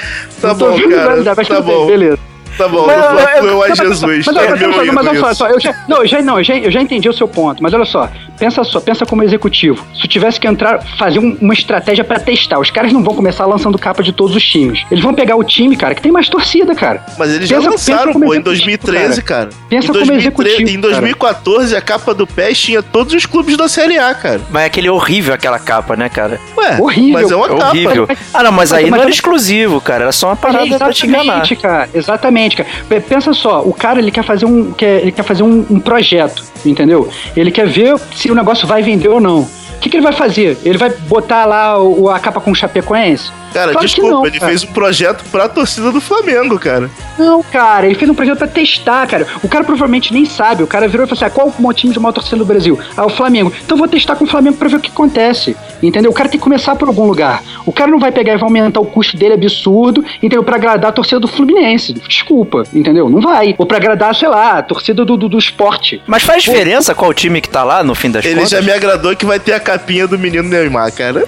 Tá 0.41 0.49
Não 0.49 0.59
tô 0.59 0.71
bom, 0.71 0.77
vendo 0.77 0.91
cara. 0.91 1.03
rivalidade, 1.03 1.37
mas 1.39 1.49
Tá 1.49 1.61
bom. 1.63 1.87
beleza. 1.87 2.19
Tá 2.57 2.69
bom, 2.69 2.87
Mas, 2.87 2.97
o 2.97 3.01
Fla-Flu 3.01 3.49
é 3.49 3.53
o 3.53 3.59
mas, 3.59 3.81
Ai 3.81 3.87
Jesus. 3.87 4.01
Mas, 4.01 4.25
tá 4.27 4.41
olha, 4.41 4.93
mas, 4.93 5.37
só, 5.37 5.45
mas 5.47 5.55
eu 5.55 5.61
já, 5.61 5.75
não, 5.89 5.97
eu 5.99 6.07
já, 6.07 6.23
não, 6.23 6.39
eu 6.39 6.45
já, 6.45 6.57
eu 6.57 6.71
já 6.71 6.81
entendi 6.81 7.09
o 7.09 7.13
seu 7.13 7.27
ponto, 7.27 7.61
mas 7.61 7.75
olha 7.75 7.85
só, 7.85 8.09
pensa 8.39 8.63
só, 8.65 8.81
pensa 8.81 9.05
como 9.07 9.23
executivo. 9.23 9.85
Se 9.95 10.05
eu 10.05 10.09
tivesse 10.09 10.39
que 10.41 10.47
entrar, 10.47 10.83
fazer 10.99 11.19
um- 11.19 11.37
uma 11.41 11.55
estratégia 11.55 12.05
pra 12.05 12.19
testar, 12.19 12.59
os 12.59 12.71
caras 12.71 12.93
não 12.93 13.03
vão 13.03 13.15
começar 13.15 13.47
lançando 13.47 13.79
capa 13.79 14.03
de 14.03 14.13
todos 14.13 14.35
os 14.37 14.43
times. 14.45 14.85
Eles 14.91 15.03
vão 15.03 15.15
pegar 15.15 15.37
o 15.37 15.45
time, 15.45 15.77
cara, 15.77 15.95
que 15.95 16.03
tem 16.03 16.13
mais 16.13 16.29
torcida, 16.29 16.75
cara. 16.75 17.05
Mas 17.19 17.31
eles 17.35 17.49
já 17.49 17.57
Pensa- 17.57 17.71
lançaram, 17.71 17.99
pensa 18.01 18.13
como 18.13 18.25
pô, 18.27 18.35
em 18.35 18.39
executivo, 18.39 18.45
2013, 18.45 19.23
cara. 19.23 19.49
Pensa 19.69 19.85
em 19.85 19.89
como 19.89 19.99
2013 20.07 20.53
executivo, 20.63 20.71
Em 20.79 20.81
2014, 20.81 21.77
a 21.77 21.81
capa 21.81 22.15
do 22.15 22.27
PES 22.27 22.59
tinha 22.59 22.83
todos 22.83 23.15
os 23.15 23.27
clubes 23.27 23.57
da 23.57 23.69
Série 23.69 23.99
A, 23.99 24.15
cara. 24.15 24.41
Mas 24.51 24.63
é 24.63 24.67
aquele 24.67 24.89
horrível 24.89 25.35
aquela 25.35 25.59
capa, 25.59 25.97
né, 25.97 26.09
cara? 26.09 26.41
Ué, 26.57 26.79
Horrível. 26.81 27.13
mas 27.13 27.31
é 27.31 27.37
uma 27.37 27.47
É 27.47 27.49
capa. 27.51 27.69
horrível. 27.69 28.07
Mas- 28.09 28.19
Ah, 28.33 28.43
não, 28.43 28.53
mas 28.53 28.73
aí 28.73 28.83
mas- 28.83 28.91
não 28.91 28.97
mas- 28.99 29.01
era 29.03 29.11
exclusivo, 29.11 29.81
cara. 29.81 30.05
Era 30.05 30.13
só 30.13 30.29
uma 30.29 30.37
parada 30.37 30.77
pra 30.79 30.93
te 30.93 31.07
enganar. 31.07 31.23
Exatamente, 31.25 31.57
cara. 31.57 31.89
Exatamente, 31.95 32.57
cara. 32.57 32.69
Pensa 33.09 33.33
só, 33.33 33.63
o 33.63 33.73
cara 33.73 33.99
ele 34.01 34.11
quer 34.11 34.25
fazer 34.25 34.47
um, 34.47 34.73
quer, 34.73 35.01
ele 35.03 35.13
quer 35.13 35.23
fazer 35.23 35.43
um, 35.43 35.65
um 35.71 35.81
projeto, 35.81 36.43
entendeu? 36.69 37.09
Ele 37.37 37.51
quer 37.51 37.67
ver 37.67 37.99
se 38.15 38.31
o 38.31 38.35
negócio 38.35 38.67
vai 38.67 38.83
vender 38.83 39.09
ou 39.09 39.21
não. 39.21 39.41
O 39.41 39.79
que, 39.81 39.91
que 39.91 39.97
ele 39.97 40.05
vai 40.05 40.13
fazer? 40.13 40.57
Ele 40.65 40.79
vai 40.79 40.91
botar 40.91 41.45
lá 41.45 41.79
o, 41.83 42.09
a 42.09 42.19
capa 42.19 42.41
com 42.41 42.51
o 42.51 42.55
Chapecoense? 42.55 43.31
Cara, 43.55 43.73
Claro 43.73 43.87
desculpa, 43.87 44.11
não, 44.11 44.27
ele 44.27 44.39
cara. 44.39 44.51
fez 44.51 44.65
um 44.65 44.73
projeto 44.73 45.25
pra 45.31 45.49
torcida 45.49 45.91
do 45.93 46.01
Flamengo, 46.01 46.59
cara. 46.59 46.91
Não, 47.19 47.43
cara, 47.43 47.87
ele 47.87 47.95
fez 47.95 48.11
um 48.11 48.15
projeto 48.15 48.37
pra 48.39 48.49
testar, 48.49 49.07
cara. 49.07 49.27
O 49.43 49.49
cara 49.49 49.63
provavelmente 49.65 50.13
nem 50.13 50.25
sabe. 50.25 50.63
O 50.63 50.67
cara 50.67 50.89
virou 50.89 51.07
e 51.07 51.09
falou 51.09 51.17
assim: 51.17 51.25
ah, 51.25 51.31
qual 51.31 51.55
o 51.57 51.73
time 51.73 51.93
de 51.93 52.01
maior 52.01 52.13
torcida 52.13 52.37
do 52.37 52.45
Brasil? 52.45 52.79
Ah, 52.97 53.07
o 53.07 53.09
Flamengo. 53.09 53.53
Então 53.65 53.77
eu 53.77 53.79
vou 53.79 53.87
testar 53.89 54.17
com 54.17 54.25
o 54.25 54.27
Flamengo 54.27 54.57
pra 54.57 54.69
ver 54.69 54.77
o 54.77 54.81
que 54.81 54.91
acontece. 54.91 55.57
Entendeu? 55.83 56.11
O 56.11 56.15
cara 56.15 56.29
tem 56.29 56.39
que 56.39 56.45
começar 56.45 56.75
por 56.77 56.89
algum 56.89 57.07
lugar. 57.07 57.43
O 57.65 57.73
cara 57.73 57.91
não 57.91 57.99
vai 58.01 58.11
pegar 58.11 58.33
e 58.35 58.37
vai 58.37 58.45
aumentar 58.45 58.81
o 58.81 58.87
custo 58.87 59.17
dele 59.17 59.35
absurdo, 59.35 60.05
entendeu? 60.17 60.43
Pra 60.43 60.57
agradar 60.57 60.91
a 60.91 60.93
torcida 60.93 61.21
do 61.21 61.29
Fluminense. 61.29 61.93
Desculpa, 61.93 62.65
entendeu? 62.75 63.09
Não 63.09 63.21
vai. 63.21 63.55
Ou 63.57 63.67
pra 63.67 63.77
agradar, 63.77 64.15
sei 64.17 64.29
lá, 64.29 64.59
a 64.59 64.63
torcida 64.63 65.05
do, 65.05 65.17
do, 65.17 65.29
do 65.29 65.39
esporte. 65.39 66.03
Mas 66.07 66.23
faz 66.25 66.43
diferença 66.43 66.95
qual 66.95 67.15
time 67.15 67.41
que 67.41 67.49
tá 67.49 67.63
lá, 67.63 67.85
no 67.85 67.95
fim 67.95 68.11
das 68.11 68.25
Ele 68.25 68.35
contas? 68.37 68.51
já 68.51 68.61
me 68.63 68.73
agradou 68.73 69.15
que 69.15 69.25
vai 69.25 69.39
ter 69.39 69.53
a 69.53 69.61
capinha 69.61 70.07
do 70.09 70.19
menino 70.19 70.49
Neymar, 70.49 70.93
cara. 70.93 71.25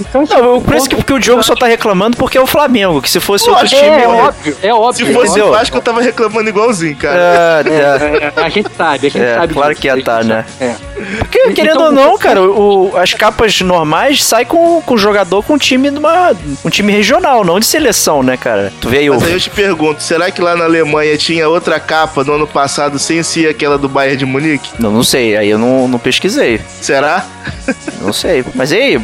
Então, 0.00 0.24
Não, 0.28 0.60
por 0.60 0.74
isso 0.74 0.88
que 0.88 0.96
porque 0.96 1.12
o 1.12 1.18
Diogo 1.20 1.42
só 1.44 1.54
tá 1.54 1.66
reclamando 1.66 2.16
porque 2.16 2.38
é 2.38 2.40
o 2.40 2.46
Flamengo, 2.46 3.00
que 3.02 3.10
se 3.10 3.20
fosse 3.20 3.48
outro 3.48 3.62
Lógico, 3.64 3.80
time... 3.82 3.96
É, 3.96 4.02
é 4.04 4.08
óbvio, 4.08 4.56
é 4.62 4.74
óbvio. 4.74 5.06
Se 5.06 5.12
fosse 5.12 5.40
o 5.40 5.50
Vasco, 5.50 5.76
eu 5.76 5.82
tava 5.82 6.00
reclamando 6.00 6.48
igualzinho, 6.48 6.96
cara. 6.96 7.62
É, 7.66 7.68
é. 7.68 7.74
É, 7.74 8.32
é, 8.36 8.44
a 8.44 8.48
gente 8.48 8.68
sabe, 8.76 9.06
a 9.06 9.10
gente 9.10 9.22
É, 9.22 9.34
sabe. 9.36 9.54
claro 9.54 9.74
que 9.74 9.86
ia 9.86 10.02
tá, 10.02 10.22
né? 10.22 10.44
É. 10.60 10.74
Porque, 11.18 11.38
Então, 11.38 11.52
querendo 11.54 11.80
ou 11.82 11.92
não, 11.92 12.16
cara, 12.18 12.42
o, 12.42 12.96
as 12.96 13.12
capas 13.14 13.60
normais 13.60 14.22
saem 14.24 14.46
com, 14.46 14.80
com 14.82 14.94
o 14.94 14.98
jogador 14.98 15.42
com 15.42 15.54
um 15.54 15.58
time 15.58 15.90
numa, 15.90 16.32
um 16.64 16.70
time 16.70 16.92
regional, 16.92 17.44
não 17.44 17.58
de 17.60 17.66
seleção, 17.66 18.22
né, 18.22 18.36
cara? 18.36 18.72
Tu 18.80 18.88
vê 18.88 18.98
aí 18.98 19.10
o... 19.10 19.14
Mas 19.14 19.24
aí 19.24 19.32
eu 19.32 19.40
te 19.40 19.50
pergunto, 19.50 20.02
será 20.02 20.30
que 20.30 20.40
lá 20.40 20.56
na 20.56 20.64
Alemanha 20.64 21.16
tinha 21.16 21.48
outra 21.48 21.78
capa 21.78 22.24
no 22.24 22.34
ano 22.34 22.46
passado 22.46 22.98
sem 22.98 23.22
ser 23.22 23.48
aquela 23.48 23.76
do 23.78 23.88
Bayern 23.88 24.16
de 24.16 24.24
Munique? 24.26 24.70
Não, 24.78 24.90
não 24.90 25.02
sei, 25.02 25.36
aí 25.36 25.50
eu 25.50 25.58
não, 25.58 25.86
não 25.88 25.98
pesquisei. 25.98 26.60
Será? 26.80 27.24
Não 28.00 28.12
sei. 28.12 28.44
Mas 28.54 28.72
e 28.72 28.76
aí, 28.76 28.98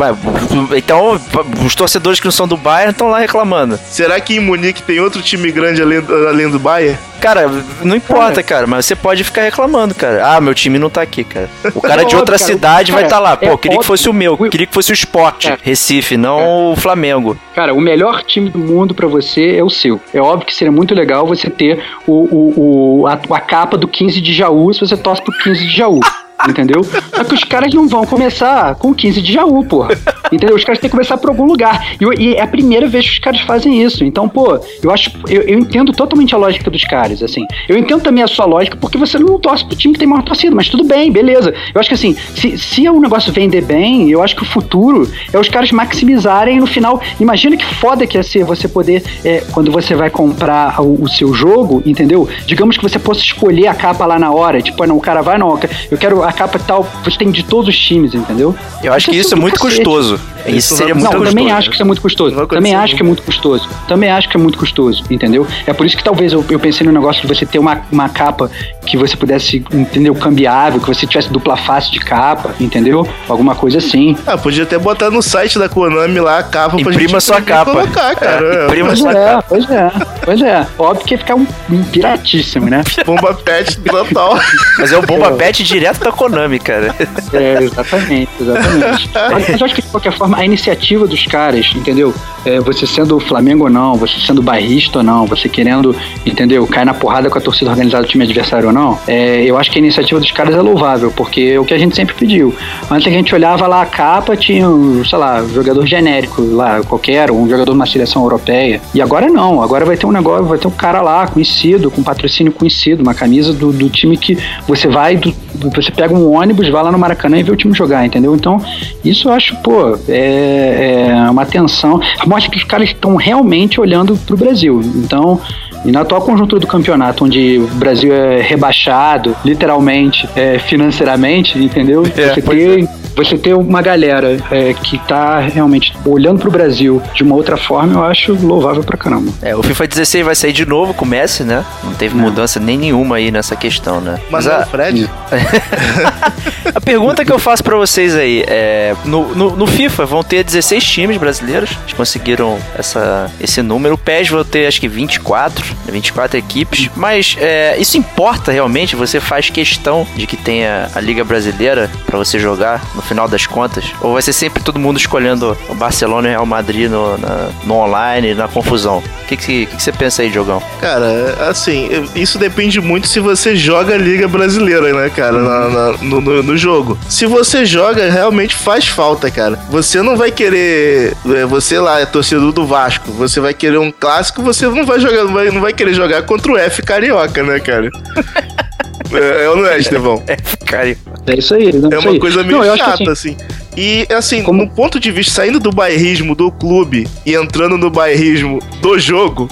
então 0.77 1.21
os 1.65 1.75
torcedores 1.75 2.21
que 2.21 2.27
são 2.31 2.47
do 2.49 2.57
Bayern 2.57 2.93
estão 2.93 3.09
lá 3.09 3.19
reclamando. 3.19 3.79
Será 3.89 4.19
que 4.21 4.37
em 4.37 4.41
Munique 4.41 4.83
tem 4.83 5.01
outro 5.01 5.23
time 5.23 5.51
grande 5.51 5.83
além, 5.83 5.99
além 6.29 6.51
do 6.51 6.59
Bayern? 6.59 6.99
Cara, 7.21 7.51
não 7.83 7.95
importa, 7.95 8.43
cara, 8.43 8.67
mas 8.67 8.87
você 8.87 8.97
pode 8.97 9.23
ficar 9.25 9.43
reclamando, 9.43 9.95
cara. 9.95 10.27
Ah, 10.27 10.41
meu 10.41 10.55
time 10.55 10.79
não 10.79 10.89
tá 10.89 11.03
aqui, 11.03 11.23
cara. 11.23 11.51
O 11.75 11.81
cara 11.81 12.01
É 12.03 12.05
de 12.07 12.17
outra 12.17 12.37
óbvio, 12.37 12.47
cara. 12.47 12.53
cidade 12.59 12.93
vai 12.93 13.03
Cara, 13.03 13.07
estar 13.09 13.17
tá 13.17 13.23
lá. 13.23 13.37
Pô, 13.37 13.45
é 13.47 13.51
eu 13.51 13.59
queria 13.59 13.77
que 13.77 13.81
óbvio. 13.81 13.87
fosse 13.89 14.09
o 14.09 14.13
meu, 14.13 14.39
queria 14.49 14.67
que 14.67 14.73
fosse 14.73 14.91
o 14.91 14.95
Sport, 14.95 15.45
É. 15.47 15.59
Recife, 15.63 16.17
não 16.17 16.73
o 16.73 16.77
Flamengo. 16.77 17.37
Cara, 17.55 17.75
o 17.75 17.81
melhor 17.81 18.23
time 18.23 18.49
do 18.49 18.59
mundo 18.59 18.95
pra 18.95 19.07
você 19.07 19.55
é 19.57 19.63
o 19.63 19.69
seu. 19.69 20.01
É 20.15 20.21
óbvio 20.21 20.47
que 20.47 20.55
seria 20.55 20.73
muito 20.73 20.95
legal 20.95 21.27
você 21.27 21.51
ter 21.51 21.85
o, 22.07 22.13
o, 22.13 23.01
o- 23.03 23.07
a, 23.07 23.13
a 23.37 23.41
capa 23.41 23.77
do 23.77 23.87
15 23.87 24.19
de 24.21 24.33
Jaú 24.33 24.73
se 24.73 24.81
você 24.81 24.97
torce 24.97 25.23
pro 25.23 25.37
15 25.43 25.61
de 25.69 25.77
Jaú. 25.77 26.01
Entendeu? 26.49 26.83
Só 26.85 27.25
que 27.25 27.35
os 27.35 27.45
caras 27.45 27.73
não 27.75 27.89
vão 27.89 28.05
começar 28.05 28.75
com 28.77 28.95
15 28.95 29.21
de 29.21 29.33
Jaú, 29.33 29.65
porra. 29.65 29.91
Entendeu? 30.33 30.57
Os 30.57 30.65
caras 30.65 30.81
têm 30.81 30.89
que 30.89 30.97
começar 30.97 31.17
por 31.19 31.31
algum 31.31 31.45
lugar. 31.45 31.95
E, 32.01 32.23
e 32.23 32.35
é 32.35 32.43
a 32.43 32.47
primeira 32.47 32.87
vez 32.87 33.07
que 33.07 33.13
os 33.13 33.19
caras 33.19 33.41
fazem 33.41 33.83
isso. 33.83 34.05
Então, 34.05 34.29
pô, 34.29 34.59
eu 34.83 34.91
acho. 34.91 35.11
Eu, 35.29 35.43
eu 35.43 35.59
entendo 35.59 35.93
totalmente 35.93 36.35
a 36.35 36.39
lógica 36.39 36.71
dos 36.71 36.85
caras, 36.85 37.23
assim. 37.23 37.47
Eu 37.69 37.77
entendo 37.77 38.03
também 38.03 38.23
a 38.23 38.27
sua 38.29 38.47
lógica, 38.47 38.77
porque 38.77 38.97
você 38.97 39.19
não 39.19 39.39
torce 39.39 39.65
pro 39.65 39.77
time 39.77 39.95
que 39.95 40.01
tem 40.01 40.09
maior 40.09 40.23
torcida, 40.23 40.55
mas 40.55 40.69
tudo 40.69 40.85
bem, 40.85 41.11
beleza. 41.11 41.53
Eu 41.75 41.81
acho 41.81 41.89
que 41.89 41.95
assim, 41.95 42.17
se, 42.35 42.57
se 42.57 42.89
o 42.89 43.01
negócio 43.01 43.33
vender 43.33 43.63
bem, 43.63 44.11
eu 44.11 44.23
acho 44.23 44.37
que 44.37 44.43
o 44.43 44.47
futuro 44.47 45.11
é 45.33 45.39
os 45.39 45.49
caras 45.49 45.71
maximizarem 45.73 46.61
no 46.61 46.67
final. 46.67 47.01
Imagina 47.19 47.57
que 47.57 47.65
foda 47.65 48.07
que 48.07 48.17
ia 48.17 48.23
ser 48.23 48.45
você 48.45 48.69
poder, 48.69 49.03
é, 49.25 49.43
quando 49.53 49.71
você 49.71 49.95
vai 49.95 50.11
comprar 50.11 50.81
o, 50.81 51.03
o 51.03 51.09
seu 51.09 51.33
jogo, 51.35 51.83
entendeu? 51.85 52.29
Digamos 52.47 52.77
que 52.77 52.83
você 52.83 52.99
possa 52.99 53.21
escolher 53.21 53.67
a 53.67 53.75
capa 53.75 54.07
lá 54.07 54.19
na 54.19 54.31
hora. 54.31 54.63
Tipo, 54.63 54.83
ah, 54.83 54.87
não, 54.87 54.97
o 54.97 55.01
cara 55.01 55.23
vai, 55.23 55.39
não, 55.39 55.59
eu 55.91 55.99
quero 55.99 56.23
a 56.31 56.33
capa 56.33 56.59
tal, 56.59 56.87
você 57.05 57.19
tem 57.19 57.31
de 57.31 57.43
todos 57.45 57.69
os 57.69 57.79
times, 57.79 58.15
entendeu? 58.15 58.55
Eu 58.83 58.93
acho 58.93 59.11
que 59.11 59.17
isso 59.17 59.35
é 59.35 59.37
muito 59.37 59.59
cacete. 59.61 59.77
custoso. 59.83 60.21
Isso 60.47 60.57
Isso 60.57 60.77
seria 60.77 60.95
vai- 60.95 61.03
muito 61.03 61.19
Não, 61.19 61.25
também 61.27 61.53
acho 61.53 61.69
que 61.69 61.75
isso 61.75 61.83
é 61.83 61.85
muito 61.85 62.01
custoso. 62.01 62.35
Não 62.35 62.47
Também 62.47 62.75
acho 62.75 62.97
que 62.97 63.03
é 63.03 63.05
muito 63.05 63.23
custoso. 63.23 63.69
Também 63.87 64.11
acho 64.11 64.27
que 64.29 64.37
é 64.37 64.41
muito 64.41 64.59
custoso, 64.59 65.05
entendeu? 65.11 65.47
É 65.67 65.73
por 65.75 65.85
isso 65.85 65.97
que 65.97 66.03
talvez 66.03 66.33
eu, 66.33 66.43
eu 66.49 66.59
pensei 66.59 66.87
no 66.87 66.93
negócio 66.93 67.21
de 67.21 67.29
você 67.29 67.45
ter 67.45 67.59
uma, 67.59 67.83
uma 67.93 68.09
capa 68.09 68.51
que 68.87 68.97
você 68.97 69.15
pudesse, 69.17 69.63
entendeu, 69.71 70.15
cambiável, 70.15 70.81
que 70.81 70.87
você 70.89 71.07
tivesse 71.07 71.29
dupla 71.31 71.57
face 71.59 71.91
de 71.93 71.99
capa, 72.01 72.55
entendeu? 72.59 73.07
Alguma 73.29 73.55
coisa 73.55 73.79
assim. 73.79 74.17
Ah, 74.27 74.39
podia 74.39 74.63
até 74.63 74.79
botar 74.79 75.11
no 75.11 75.21
site 75.23 75.59
da 75.59 75.69
Konami 75.69 76.21
lá 76.21 76.39
a 76.39 76.43
capa 76.43 76.71
pra 76.71 76.81
Imprima 76.81 77.09
gente 77.21 77.23
sua 77.23 77.43
capa. 77.43 77.73
colocar, 77.73 78.17
cara. 78.17 78.47
É, 78.47 78.61
É, 78.63 78.65
imprima 78.67 78.87
Pois 78.89 78.99
sua 78.99 79.13
é, 79.13 79.25
capa. 79.27 79.45
pois 79.49 79.71
é, 79.71 79.91
pois 80.25 80.43
é. 80.43 80.67
Óbvio 80.79 81.05
que 81.07 81.15
ia 81.15 81.19
ficar 81.19 81.35
um, 81.35 81.47
um 81.71 81.83
piratíssimo, 81.85 82.71
né? 82.71 82.83
Bomba 83.05 83.35
pet 83.35 83.79
total. 83.81 84.39
Mas 84.79 84.91
é 84.91 84.97
o 84.99 85.03
Bomba 85.03 85.33
Pet 85.33 85.63
direto 85.65 86.01
da 86.01 86.11
Konami, 86.21 86.59
cara. 86.59 86.95
É, 87.33 87.63
exatamente, 87.63 88.29
exatamente. 88.39 89.11
Mas 89.33 89.49
eu 89.49 89.65
acho 89.65 89.75
que, 89.75 89.81
de 89.81 89.89
qualquer 89.89 90.13
forma, 90.13 90.37
a 90.37 90.45
iniciativa 90.45 91.07
dos 91.07 91.25
caras, 91.25 91.73
entendeu? 91.75 92.13
É, 92.45 92.61
você 92.61 92.87
sendo 92.87 93.19
Flamengo 93.19 93.65
ou 93.65 93.71
não, 93.71 93.95
você 93.95 94.19
sendo 94.21 94.43
barrista 94.43 94.99
ou 94.99 95.03
não, 95.05 95.25
você 95.25 95.49
querendo, 95.49 95.97
entendeu, 96.27 96.67
cair 96.67 96.85
na 96.85 96.93
porrada 96.93 97.31
com 97.31 97.39
a 97.39 97.41
torcida 97.41 97.71
organizada 97.71 98.05
do 98.05 98.09
time 98.11 98.25
adversário 98.25 98.67
ou 98.69 98.73
não, 98.73 98.99
é, 99.09 99.43
eu 99.45 99.57
acho 99.57 99.71
que 99.71 99.79
a 99.79 99.83
iniciativa 99.83 100.21
dos 100.21 100.31
caras 100.31 100.55
é 100.55 100.61
louvável, 100.61 101.11
porque 101.17 101.53
é 101.55 101.59
o 101.59 101.65
que 101.65 101.73
a 101.73 101.79
gente 101.79 101.97
sempre 101.97 102.15
pediu. 102.15 102.55
Antes 102.91 103.07
a 103.07 103.11
gente 103.11 103.35
olhava 103.35 103.67
lá 103.67 103.81
a 103.81 103.87
capa, 103.87 104.37
tinha, 104.37 104.69
um, 104.69 105.03
sei 105.05 105.19
lá, 105.19 105.41
um 105.43 105.49
jogador 105.49 105.87
genérico 105.87 106.43
lá, 106.43 106.83
qualquer, 106.83 107.31
um 107.31 107.45
jogador 107.49 107.71
de 107.73 107.77
uma 107.77 107.87
seleção 107.87 108.23
europeia. 108.23 108.79
E 108.95 109.01
agora 109.01 109.29
não, 109.31 109.63
agora 109.63 109.87
vai 109.87 109.97
ter 109.97 110.05
um 110.05 110.13
negócio, 110.13 110.45
vai 110.45 110.59
ter 110.59 110.67
um 110.69 110.71
cara 110.71 111.01
lá 111.01 111.27
conhecido, 111.27 111.91
com 111.91 112.03
patrocínio 112.03 112.53
conhecido, 112.53 113.03
uma 113.03 113.15
camisa 113.15 113.55
do, 113.55 113.73
do 113.73 113.89
time 113.89 114.19
que 114.19 114.37
você 114.69 114.87
vai, 114.87 115.17
do- 115.17 115.35
você 115.69 115.91
pega 115.91 116.15
um 116.15 116.33
ônibus, 116.33 116.69
vai 116.69 116.83
lá 116.83 116.91
no 116.91 116.99
Maracanã 116.99 117.39
e 117.39 117.43
vê 117.43 117.51
o 117.51 117.57
time 117.57 117.75
jogar, 117.75 118.05
entendeu? 118.07 118.35
Então, 118.35 118.63
isso 119.05 119.29
eu 119.29 119.33
acho, 119.33 119.57
pô, 119.57 119.99
é, 120.09 121.09
é 121.09 121.31
uma 121.31 121.43
atenção. 121.43 122.01
Mostra 122.27 122.51
que 122.51 122.57
os 122.57 122.65
caras 122.65 122.89
estão 122.89 123.17
realmente 123.17 123.81
olhando 123.81 124.17
pro 124.17 124.37
Brasil. 124.37 124.81
Então, 124.97 125.41
e 125.85 125.91
na 125.91 126.01
atual 126.01 126.21
conjuntura 126.23 126.61
do 126.61 126.67
campeonato, 126.67 127.25
onde 127.25 127.59
o 127.59 127.67
Brasil 127.75 128.13
é 128.13 128.41
rebaixado, 128.41 129.37
literalmente, 129.45 130.29
é, 130.37 130.59
financeiramente, 130.59 131.59
entendeu? 131.59 132.03
É, 132.17 132.35
você, 132.35 132.43
ter, 132.43 132.89
você 133.17 133.39
ter 133.39 133.55
uma 133.55 133.81
galera 133.83 134.37
é, 134.51 134.75
que 134.75 134.99
tá 134.99 135.39
realmente 135.39 135.95
olhando 136.05 136.41
pro 136.41 136.51
Brasil 136.51 137.03
de 137.15 137.23
uma 137.23 137.35
outra 137.35 137.57
forma, 137.57 137.95
eu 137.95 138.05
acho 138.05 138.35
louvável 138.35 138.83
pra 138.83 138.97
caramba. 138.97 139.33
É, 139.43 139.57
o 139.57 139.63
FIFA 139.63 139.87
16 139.87 140.25
vai 140.25 140.35
sair 140.35 140.53
de 140.53 140.67
novo 140.67 140.93
com 140.93 141.05
o 141.05 141.09
Messi, 141.09 141.45
né? 141.45 141.65
Não 141.83 141.95
teve 141.95 142.15
mudança 142.15 142.61
nem 142.61 142.79
nenhuma 142.79 143.17
aí 143.17 143.31
nessa 143.31 143.57
questão, 143.57 144.01
né? 144.01 144.19
Mas 144.31 144.47
a, 144.47 144.53
é 144.53 144.63
o 144.63 144.67
Fred? 144.67 145.11
a 146.75 146.81
pergunta 146.81 147.25
que 147.25 147.33
eu 147.33 147.39
faço 147.39 147.63
pra 147.63 147.77
vocês 147.77 148.15
aí 148.15 148.45
é: 148.47 148.95
no, 149.05 149.35
no, 149.35 149.57
no 149.57 149.67
FIFA 149.67 150.07
vão 150.07 150.23
ter 150.23 150.45
16 150.45 150.85
times 150.85 151.17
brasileiros, 151.17 151.71
eles 151.83 151.93
conseguiram 151.93 152.59
essa, 152.77 153.31
esse 153.41 153.63
número. 153.63 153.95
O 153.95 153.99
PES 153.99 154.29
vai 154.29 154.45
ter 154.45 154.67
acho 154.67 154.81
que 154.81 154.89
24, 154.89 155.70
24 155.89 156.39
equipes. 156.39 156.89
Mas 156.97 157.37
é, 157.39 157.77
isso 157.79 157.97
importa 157.97 158.53
realmente? 158.53 158.97
Você 158.97 159.21
faz 159.21 159.51
questão 159.51 160.07
de 160.17 160.27
que 160.27 160.37
tenha 160.37 160.91
a 160.95 161.01
Liga 161.01 161.25
Brasileira 161.25 161.91
pra 162.07 162.19
você 162.19 162.39
jogar 162.39 162.83
no 162.95 163.03
final 163.03 163.29
das 163.29 163.47
contas? 163.47 163.85
Ou 164.01 164.13
vai 164.15 164.23
ser 164.23 164.33
sempre 164.33 164.63
todo 164.63 164.79
mundo 164.79 164.99
escolhendo 164.99 165.57
o 165.69 165.75
Barcelona 165.75 166.29
e 166.29 166.31
o 166.31 166.33
Real 166.35 166.47
Madrid 166.47 166.91
no, 166.91 167.17
na- 167.19 167.49
no 167.65 167.75
online, 167.75 168.35
na 168.35 168.49
confusão? 168.49 168.99
O 169.23 169.27
que, 169.27 169.37
que, 169.37 169.67
que 169.67 169.83
você 169.83 169.93
pensa 169.93 170.23
aí, 170.23 170.31
Diogão? 170.31 170.63
Cara, 170.81 171.37
assim, 171.49 171.89
isso 172.15 172.39
depende 172.39 172.81
muito 172.81 173.07
se 173.09 173.21
você 173.21 173.55
joga 173.57 173.95
a 173.95 173.99
Liga 173.99 174.27
Brasileira, 174.29 174.93
né, 174.93 175.11
cara, 175.11 175.39
na- 175.39 175.69
na- 175.69 175.93
no, 175.99 176.21
no- 176.21 176.43
no 176.43 176.57
jogo. 176.57 176.99
Se 177.09 177.27
você 177.27 177.65
joga, 177.65 178.11
realmente 178.11 178.55
faz 178.55 178.87
falta, 178.89 179.31
cara. 179.31 179.59
Você 179.71 180.03
não 180.03 180.17
vai 180.17 180.31
querer. 180.31 181.15
é, 181.37 181.45
Você 181.47 181.79
lá 181.79 182.01
é 182.01 182.07
torcedor 182.07 182.53
do 182.53 182.67
Vasco, 182.67 183.11
você 183.13 183.41
vai 183.41 183.55
querer 183.55 183.79
um 183.79 183.91
clássico, 183.93 184.43
você 184.43 184.67
não 184.69 184.85
vai 184.85 184.99
jogar, 185.01 185.25
não 185.25 185.33
vai, 185.33 185.51
não 185.51 185.60
vai 185.61 185.73
querer 185.73 185.95
jogar 185.95 186.23
contra 186.23 186.53
o 186.53 186.59
F 186.59 186.83
carioca, 186.83 187.43
né, 187.43 187.61
cara? 187.61 187.91
É, 189.13 189.45
é 189.45 189.49
ou 189.49 189.57
não 189.57 189.67
é, 189.67 189.79
Estevão? 189.79 190.23
É, 190.29 190.37
cara. 190.65 190.97
É 191.27 191.35
isso 191.37 191.55
aí. 191.55 191.71
É 191.91 191.99
uma 191.99 192.19
coisa 192.21 192.45
meio 192.45 192.59
Não, 192.65 192.77
chata, 192.77 193.11
assim, 193.11 193.33
assim. 193.33 193.37
E, 193.77 194.07
assim, 194.13 194.43
Como- 194.43 194.65
no 194.65 194.71
ponto 194.71 194.99
de 194.99 195.11
vista, 195.11 195.33
saindo 195.35 195.61
do 195.61 195.71
bairrismo 195.71 196.35
do 196.35 196.51
clube 196.51 197.07
e 197.25 197.35
entrando 197.35 197.79
no 197.79 197.89
bairrismo 197.91 198.59
do 198.81 198.99
jogo, 198.99 199.49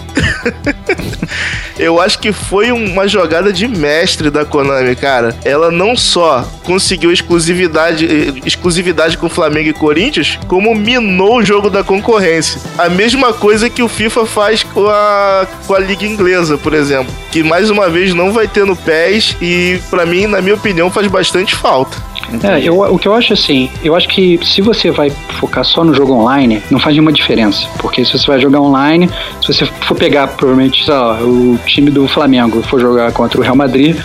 eu 1.78 2.00
acho 2.00 2.18
que 2.18 2.32
foi 2.32 2.72
uma 2.72 3.06
jogada 3.06 3.52
de 3.52 3.66
mestre 3.68 4.30
da 4.30 4.44
Konami, 4.44 4.96
cara. 4.96 5.34
Ela 5.44 5.70
não 5.70 5.96
só 5.96 6.42
conseguiu 6.64 7.12
exclusividade, 7.12 8.06
exclusividade 8.44 9.16
com 9.16 9.28
Flamengo 9.28 9.68
e 9.68 9.72
Corinthians, 9.72 10.38
como 10.48 10.74
minou 10.74 11.38
o 11.38 11.44
jogo 11.44 11.70
da 11.70 11.84
concorrência. 11.84 12.60
A 12.76 12.88
mesma 12.88 13.32
coisa 13.32 13.70
que 13.70 13.82
o 13.82 13.88
FIFA 13.88 14.26
faz 14.26 14.62
com 14.62 14.86
a, 14.88 15.46
com 15.66 15.74
a 15.74 15.78
Liga 15.78 16.04
Inglesa, 16.04 16.58
por 16.58 16.74
exemplo. 16.74 17.12
Que 17.30 17.42
mais 17.42 17.70
uma 17.70 17.88
vez 17.88 18.12
não 18.14 18.32
vai 18.32 18.48
ter 18.48 18.64
no 18.64 18.74
PES 18.76 19.36
e, 19.40 19.78
pra 19.90 20.04
mim, 20.04 20.26
na 20.26 20.40
minha 20.40 20.54
opinião, 20.54 20.90
faz 20.90 21.06
bastante 21.06 21.54
falta. 21.54 21.96
É, 22.42 22.60
eu, 22.60 22.80
o 22.80 22.98
que 22.98 23.08
eu 23.08 23.14
acho 23.14 23.32
assim, 23.32 23.70
eu 23.82 23.96
acho 23.96 24.08
que 24.08 24.38
se 24.44 24.60
você 24.60 24.90
vai 24.90 25.10
focar 25.40 25.64
só 25.64 25.82
no 25.82 25.94
jogo 25.94 26.12
online, 26.12 26.62
não 26.70 26.78
faz 26.78 26.94
nenhuma 26.94 27.12
diferença. 27.12 27.66
Porque 27.78 28.04
se 28.04 28.12
você 28.12 28.26
vai 28.26 28.40
jogar 28.40 28.60
online, 28.60 29.08
se 29.40 29.52
você 29.52 29.64
for 29.64 29.96
pegar, 29.96 30.28
provavelmente, 30.28 30.84
sei 30.84 30.94
lá, 30.94 31.20
o 31.22 31.58
time 31.66 31.90
do 31.90 32.06
Flamengo 32.06 32.62
for 32.62 32.80
jogar 32.80 33.12
contra 33.12 33.40
o 33.40 33.42
Real 33.42 33.56
Madrid, 33.56 33.96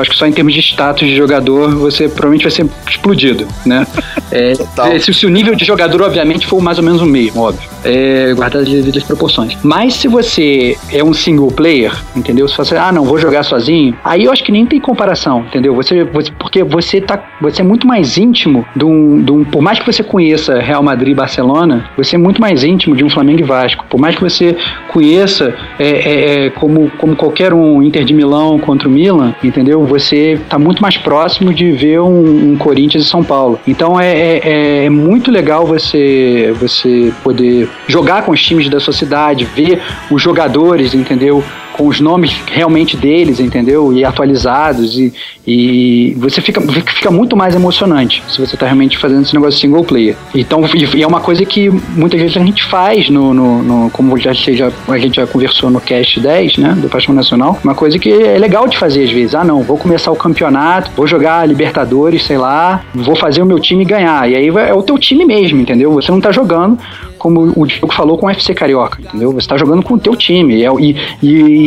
acho 0.00 0.10
que 0.10 0.16
só 0.16 0.26
em 0.26 0.32
termos 0.32 0.52
de 0.54 0.60
status 0.60 1.06
de 1.08 1.14
jogador, 1.16 1.74
você 1.76 2.08
provavelmente 2.08 2.42
vai 2.42 2.50
ser 2.50 2.66
explodido, 2.88 3.46
né? 3.66 3.86
É, 4.32 4.52
Total. 4.52 5.00
se, 5.00 5.12
se 5.12 5.26
o 5.26 5.28
nível 5.28 5.56
de 5.56 5.64
jogador, 5.64 6.02
obviamente, 6.02 6.46
for 6.46 6.62
mais 6.62 6.78
ou 6.78 6.84
menos 6.84 7.02
o 7.02 7.04
mesmo, 7.04 7.42
óbvio. 7.42 7.68
É, 7.84 8.32
guardado 8.32 8.62
as 8.62 8.68
devidas 8.68 9.02
proporções. 9.02 9.56
Mas 9.60 9.94
se 9.94 10.06
você 10.06 10.76
é 10.92 11.02
um 11.02 11.12
single 11.12 11.50
player, 11.50 11.92
entendeu? 12.14 12.46
Se 12.46 12.56
você, 12.56 12.76
ah, 12.76 12.92
não, 12.92 13.04
vou 13.04 13.18
jogar 13.18 13.42
sozinho, 13.42 13.96
aí 14.04 14.26
eu 14.26 14.32
acho 14.32 14.44
que 14.44 14.52
nem 14.52 14.64
tem 14.64 14.78
comparação, 14.78 15.40
entendeu? 15.48 15.74
Você, 15.74 16.04
você- 16.04 16.30
porque 16.38 16.62
você 16.62 17.00
tá, 17.00 17.20
você 17.40 17.60
é 17.60 17.64
muito 17.64 17.88
mais 17.88 18.16
íntimo 18.16 18.64
de 18.76 18.84
um, 18.84 19.20
de 19.20 19.32
um- 19.32 19.42
por 19.44 19.60
mais 19.62 19.80
que 19.80 19.86
você 19.92 20.04
conheça 20.04 20.60
Real 20.60 20.82
Madrid 20.84 21.10
e 21.10 21.14
Barcelona, 21.16 21.90
você 21.96 22.14
é 22.14 22.18
muito 22.18 22.40
mais 22.40 22.62
íntimo 22.62 22.94
de 22.94 23.02
um 23.02 23.10
Flamengo 23.10 23.40
e 23.40 23.44
Vasco. 23.44 23.84
Por 23.90 23.98
mais 23.98 24.14
que 24.14 24.22
você 24.22 24.56
conheça 24.92 25.52
é, 25.76 25.88
é, 25.88 26.46
é, 26.46 26.50
como, 26.50 26.88
como 26.98 27.16
qualquer 27.16 27.52
um 27.52 27.82
Inter 27.82 28.04
de 28.04 28.14
Milão 28.14 28.60
contra 28.60 28.86
o 28.88 28.90
Milan, 28.92 29.34
entendeu? 29.42 29.84
Você 29.90 30.38
tá 30.48 30.56
muito 30.56 30.80
mais 30.80 30.96
próximo 30.96 31.52
de 31.52 31.72
ver 31.72 32.00
um, 32.00 32.52
um 32.52 32.56
Corinthians 32.56 33.04
e 33.04 33.08
São 33.08 33.24
Paulo. 33.24 33.58
Então 33.66 34.00
é, 34.00 34.38
é, 34.38 34.84
é 34.84 34.88
muito 34.88 35.32
legal 35.32 35.66
você, 35.66 36.54
você 36.60 37.12
poder 37.24 37.68
jogar 37.88 38.22
com 38.22 38.30
os 38.30 38.40
times 38.40 38.68
da 38.68 38.78
sua 38.78 38.92
cidade, 38.92 39.44
ver 39.44 39.82
os 40.08 40.22
jogadores, 40.22 40.94
entendeu? 40.94 41.42
Com 41.80 41.86
os 41.88 41.98
nomes 41.98 42.36
realmente 42.52 42.94
deles, 42.94 43.40
entendeu? 43.40 43.90
E 43.90 44.04
atualizados. 44.04 44.98
E, 44.98 45.12
e 45.46 46.14
você 46.18 46.38
fica, 46.42 46.60
fica 46.60 47.10
muito 47.10 47.34
mais 47.34 47.54
emocionante 47.54 48.22
se 48.28 48.38
você 48.38 48.54
tá 48.54 48.66
realmente 48.66 48.98
fazendo 48.98 49.22
esse 49.22 49.32
negócio 49.34 49.58
single 49.58 49.82
player. 49.82 50.14
Então, 50.34 50.60
e 50.94 51.02
é 51.02 51.06
uma 51.06 51.20
coisa 51.20 51.42
que 51.46 51.70
muitas 51.96 52.20
vezes 52.20 52.36
a 52.36 52.40
gente 52.44 52.62
faz 52.64 53.08
no, 53.08 53.32
no, 53.32 53.62
no- 53.62 53.90
como 53.90 54.18
já 54.18 54.34
seja, 54.34 54.70
a 54.88 54.98
gente 54.98 55.16
já 55.16 55.26
conversou 55.26 55.70
no 55.70 55.80
Cast 55.80 56.20
10, 56.20 56.58
né? 56.58 56.76
Do 56.78 56.90
Paixão 56.90 57.14
Nacional. 57.14 57.58
Uma 57.64 57.74
coisa 57.74 57.98
que 57.98 58.12
é 58.12 58.38
legal 58.38 58.68
de 58.68 58.76
fazer 58.76 59.04
às 59.04 59.10
vezes. 59.10 59.34
Ah, 59.34 59.42
não, 59.42 59.62
vou 59.62 59.78
começar 59.78 60.10
o 60.10 60.16
campeonato, 60.16 60.90
vou 60.94 61.06
jogar 61.06 61.48
Libertadores, 61.48 62.24
sei 62.24 62.36
lá, 62.36 62.82
vou 62.94 63.16
fazer 63.16 63.40
o 63.40 63.46
meu 63.46 63.58
time 63.58 63.86
ganhar. 63.86 64.30
E 64.30 64.36
aí 64.36 64.48
é 64.48 64.74
o 64.74 64.82
teu 64.82 64.98
time 64.98 65.24
mesmo, 65.24 65.58
entendeu? 65.58 65.90
Você 65.92 66.12
não 66.12 66.20
tá 66.20 66.30
jogando 66.30 66.78
como 67.18 67.52
o 67.54 67.66
Diogo 67.66 67.92
falou 67.92 68.16
com 68.16 68.26
o 68.26 68.30
FC 68.30 68.54
Carioca, 68.54 68.98
entendeu? 68.98 69.30
Você 69.32 69.46
tá 69.46 69.56
jogando 69.58 69.82
com 69.82 69.92
o 69.94 69.98
teu 69.98 70.16
time. 70.16 70.54
E, 70.56 70.64
é- 70.64 70.70
e, 70.80 70.96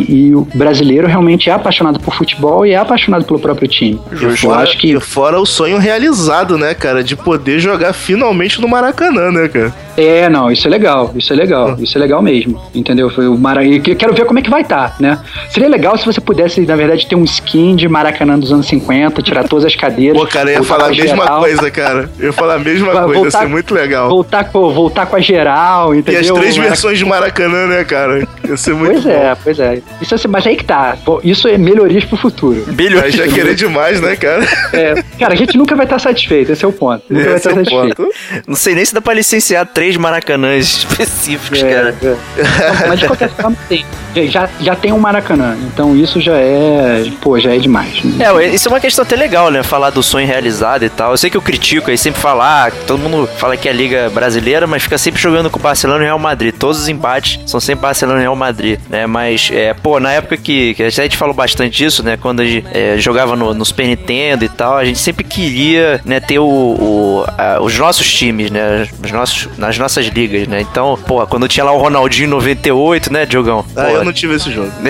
e- 0.09 0.27
e 0.29 0.35
o 0.35 0.47
brasileiro 0.53 1.07
realmente 1.07 1.49
é 1.49 1.53
apaixonado 1.53 1.99
por 1.99 2.13
futebol 2.15 2.65
e 2.65 2.71
é 2.71 2.77
apaixonado 2.77 3.25
pelo 3.25 3.39
próprio 3.39 3.67
time. 3.67 3.99
Eu 4.11 4.35
Fora, 4.37 4.61
acho 4.63 4.77
que 4.77 4.93
e 4.93 4.99
fora 4.99 5.39
o 5.39 5.45
sonho 5.45 5.77
realizado, 5.77 6.57
né, 6.57 6.73
cara? 6.73 7.03
De 7.03 7.15
poder 7.15 7.59
jogar 7.59 7.93
finalmente 7.93 8.59
no 8.61 8.67
Maracanã, 8.67 9.31
né, 9.31 9.47
cara? 9.47 9.73
É, 9.95 10.27
não, 10.27 10.51
isso 10.51 10.67
é 10.67 10.71
legal, 10.71 11.11
isso 11.15 11.31
é 11.31 11.35
legal, 11.35 11.75
isso 11.79 11.95
é 11.95 12.01
legal 12.01 12.19
mesmo, 12.21 12.59
entendeu? 12.73 13.09
O 13.09 13.37
Mara... 13.37 13.63
e 13.63 13.79
que- 13.79 13.93
Quero 13.93 14.11
ver 14.13 14.25
como 14.25 14.39
é 14.39 14.41
que 14.41 14.49
vai 14.49 14.61
estar, 14.61 14.95
né? 14.99 15.19
Seria 15.51 15.69
legal 15.69 15.95
se 15.97 16.05
você 16.05 16.19
pudesse, 16.19 16.61
na 16.61 16.75
verdade, 16.75 17.05
ter 17.07 17.15
um 17.15 17.23
skin 17.23 17.75
de 17.75 17.87
Maracanã 17.87 18.39
dos 18.39 18.51
anos 18.51 18.65
50, 18.67 19.21
tirar 19.21 19.47
todas 19.47 19.65
as 19.65 19.75
cadeiras. 19.75 20.17
Pô, 20.19 20.25
cara, 20.25 20.49
eu 20.51 20.57
ia 20.59 20.63
falar 20.63 20.85
a 20.85 20.89
mesma 20.89 21.05
geral, 21.23 21.39
coisa, 21.41 21.69
cara. 21.71 22.09
Eu 22.19 22.25
ia 22.27 22.33
falar 22.33 22.55
a 22.55 22.59
mesma 22.59 23.03
coisa, 23.03 23.23
ia 23.25 23.31
ser 23.31 23.47
muito 23.47 23.73
legal. 23.73 24.09
Voltar 24.09 24.45
com, 24.45 24.69
voltar 24.73 25.05
com 25.05 25.15
a 25.15 25.19
geral, 25.19 25.93
E 25.93 25.99
entendeu? 25.99 26.21
as 26.21 26.25
três 26.27 26.57
Maracanã- 26.57 26.67
versões 26.69 26.97
de 26.97 27.05
Maracanã, 27.05 27.67
né, 27.67 27.83
cara? 27.83 28.27
Ia 28.49 28.57
ser 28.57 28.73
muito 28.73 28.93
Pois 28.93 29.03
bom. 29.03 29.09
é, 29.11 29.37
pois 29.43 29.59
é. 29.59 29.81
Isso, 30.02 30.15
é- 30.15 30.28
mas 30.28 30.46
aí 30.46 30.56
que 30.56 30.65
tá. 30.65 30.98
Isso 31.24 31.48
é 31.48 31.58
melhorias 31.58 32.04
pro 32.06 32.17
futuro. 32.17 32.63
Bilhões 32.74 33.04
Aí 33.06 33.12
já 33.12 33.26
é 33.26 33.28
querer 33.28 33.56
demais, 33.56 34.02
né, 34.02 34.15
cara? 34.15 34.43
É, 34.74 34.96
cara, 35.19 35.34
a 35.34 35.36
gente 35.36 35.58
nunca 35.58 35.76
vai 35.76 35.86
estar 35.86 36.00
satisfeito, 36.00 36.52
esse 36.52 36.63
é 36.65 36.67
o 36.67 36.72
ponto. 36.74 37.04
Nunca 37.10 37.26
vai 37.26 37.36
Esse 37.36 37.48
estar 37.48 37.52
é 37.62 37.63
satisfeito. 37.63 37.96
ponto. 37.96 38.13
Não 38.48 38.56
sei 38.56 38.76
nem 38.76 38.86
se 38.86 38.93
dá 38.93 39.02
pra 39.02 39.13
licenciar 39.13 39.65
três 39.65 39.96
maracanãs 39.98 40.65
específicos, 40.89 41.62
cara. 41.62 41.96
É, 42.02 42.08
é. 42.08 42.88
Mas 42.88 43.00
de 43.00 43.08
qualquer 43.08 43.30
forma, 43.36 43.56
tem. 43.69 43.86
Já, 44.30 44.48
já 44.62 44.76
tem 44.76 44.91
um 44.93 45.00
Maracanã, 45.00 45.58
então 45.74 45.96
isso 45.98 46.22
já 46.22 46.36
é. 46.36 47.04
Pô, 47.19 47.39
já 47.39 47.56
é 47.56 47.58
demais. 47.58 48.04
Né? 48.04 48.24
É, 48.24 48.48
isso 48.50 48.67
é 48.67 48.72
uma 48.72 48.80
questão 48.80 49.02
até 49.04 49.15
legal, 49.15 49.50
né? 49.50 49.63
Falar 49.63 49.89
do 49.89 50.04
sonho 50.04 50.28
realizado 50.28 50.86
e 50.86 50.89
tal. 50.89 51.12
Eu 51.12 51.17
sei 51.17 51.32
que 51.32 51.38
eu 51.38 51.41
critico 51.41 51.89
aí 51.89 51.98
sempre 51.98 52.22
falar, 52.22 52.67
ah, 52.67 52.72
todo 52.86 53.00
mundo 53.00 53.28
fala 53.38 53.58
que 53.58 53.67
é 53.67 53.72
a 53.72 53.74
Liga 53.74 54.12
Brasileira, 54.12 54.67
mas 54.67 54.84
fica 54.84 55.00
sempre 55.00 55.19
jogando 55.19 55.50
com 55.50 55.58
o 55.58 55.62
Barcelona 55.62 56.04
e 56.04 56.06
Real 56.06 56.19
Madrid. 56.19 56.54
Todos 56.54 56.80
os 56.80 56.88
empates 56.89 57.39
são 57.48 57.60
sempre 57.60 57.82
Barcelona 57.82 58.19
e 58.19 58.22
Real 58.22 58.36
Madrid, 58.36 58.80
né? 58.88 59.08
Mas, 59.08 59.50
é, 59.52 59.72
pô, 59.73 59.99
na 59.99 60.12
época 60.12 60.38
que, 60.38 60.73
que 60.73 60.83
a 60.83 60.89
gente 60.89 61.17
falou 61.17 61.33
bastante 61.33 61.77
disso, 61.77 62.03
né? 62.03 62.17
Quando 62.17 62.41
a 62.41 62.45
gente 62.45 62.65
é, 62.71 62.97
jogava 62.97 63.36
no, 63.36 63.53
no 63.53 63.65
Super 63.65 63.88
Nintendo 63.88 64.45
e 64.45 64.49
tal, 64.49 64.77
a 64.77 64.86
gente 64.86 64.99
sempre 64.99 65.23
queria, 65.23 66.01
né, 66.05 66.19
ter 66.19 66.39
o, 66.39 66.45
o 66.45 67.25
a, 67.38 67.62
os 67.62 67.77
nossos 67.77 68.12
times, 68.12 68.51
né? 68.51 68.88
Os 69.03 69.12
nossos, 69.12 69.49
nas 69.57 69.77
nossas 69.77 70.07
ligas, 70.07 70.47
né? 70.47 70.62
Então, 70.62 70.97
pô, 71.07 71.25
quando 71.27 71.47
tinha 71.47 71.63
lá 71.63 71.71
o 71.71 71.77
Ronaldinho 71.77 72.29
98, 72.29 73.12
né, 73.12 73.25
Diogão? 73.25 73.65
Ah, 73.75 73.91
eu 73.91 74.03
não 74.03 74.13
tive 74.13 74.36
esse 74.36 74.51
jogo. 74.51 74.71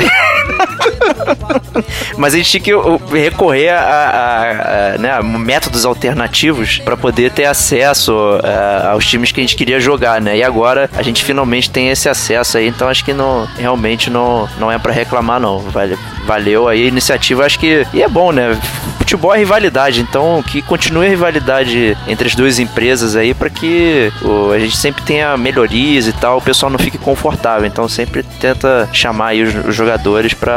Mas 2.18 2.34
a 2.34 2.38
gente 2.38 2.50
tinha 2.50 2.64
que 2.64 2.72
recorrer 3.18 3.70
a, 3.70 3.80
a, 3.80 4.94
a, 4.94 4.98
né, 4.98 5.12
a 5.12 5.24
métodos 5.24 5.86
alternativos 5.86 6.80
para 6.80 6.96
poder 6.96 7.32
ter 7.32 7.46
acesso 7.46 8.14
a, 8.44 8.92
aos 8.92 9.06
times 9.06 9.32
que 9.32 9.40
a 9.40 9.44
gente 9.44 9.56
queria 9.56 9.80
jogar, 9.80 10.22
né? 10.22 10.38
E 10.38 10.44
agora 10.44 10.90
a 10.94 11.02
gente 11.02 11.24
finalmente 11.24 11.70
tem 11.70 11.90
esse 11.90 12.08
acesso 12.08 12.58
aí, 12.58 12.68
então 12.68 12.88
acho 12.88 13.04
que 13.04 13.14
não, 13.14 13.46
realmente 13.58 14.10
não, 14.10 14.48
não 14.60 14.72
é 14.72 14.78
para 14.78 14.92
reclamar, 14.92 15.40
não. 15.40 15.60
Vale, 15.60 15.98
valeu 16.26 16.68
aí 16.68 16.84
a 16.84 16.88
iniciativa, 16.88 17.46
acho 17.46 17.60
que. 17.60 17.86
E 17.94 18.02
é 18.02 18.08
bom, 18.08 18.32
né? 18.32 18.60
Futebol 18.98 19.36
é 19.36 19.40
rivalidade, 19.40 20.00
então 20.02 20.42
que 20.44 20.62
continue 20.62 21.06
a 21.06 21.10
rivalidade 21.10 21.98
entre 22.08 22.28
as 22.28 22.36
duas 22.36 22.58
empresas 22.58 23.16
aí 23.16 23.34
para 23.34 23.50
que 23.50 24.12
o, 24.22 24.52
a 24.52 24.60
gente 24.60 24.78
sempre 24.78 25.04
tenha 25.04 25.36
melhorias 25.36 26.08
e 26.08 26.14
tal, 26.14 26.38
o 26.38 26.42
pessoal 26.42 26.70
não 26.70 26.80
fique 26.80 26.98
confortável. 26.98 27.66
Então 27.66 27.88
sempre 27.88 28.24
tenta 28.40 28.88
chamar 28.94 29.28
aí 29.28 29.44
os, 29.44 29.54
os 29.66 29.76
jogadores 29.76 30.34
para 30.34 30.53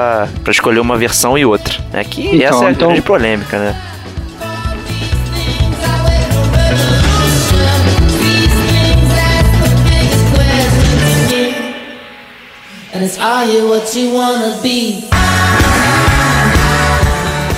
escolher 0.48 0.80
uma 0.80 0.96
versão 0.96 1.36
e 1.36 1.44
outra. 1.44 1.74
Né? 1.92 2.04
Que 2.04 2.26
então, 2.36 2.48
essa 2.48 2.64
é 2.64 2.68
a 2.68 2.70
então... 2.70 2.88
grande 2.88 3.02
polêmica, 3.02 3.58
né? 3.58 3.82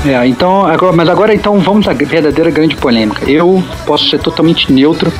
É, 0.06 0.26
então, 0.26 0.66
agora, 0.66 0.92
mas 0.92 1.08
agora 1.08 1.34
então 1.34 1.58
vamos 1.58 1.86
à 1.86 1.92
verdadeira 1.92 2.50
grande 2.50 2.76
polêmica. 2.76 3.28
Eu 3.30 3.62
posso 3.86 4.08
ser 4.08 4.18
totalmente 4.18 4.72
neutro 4.72 5.12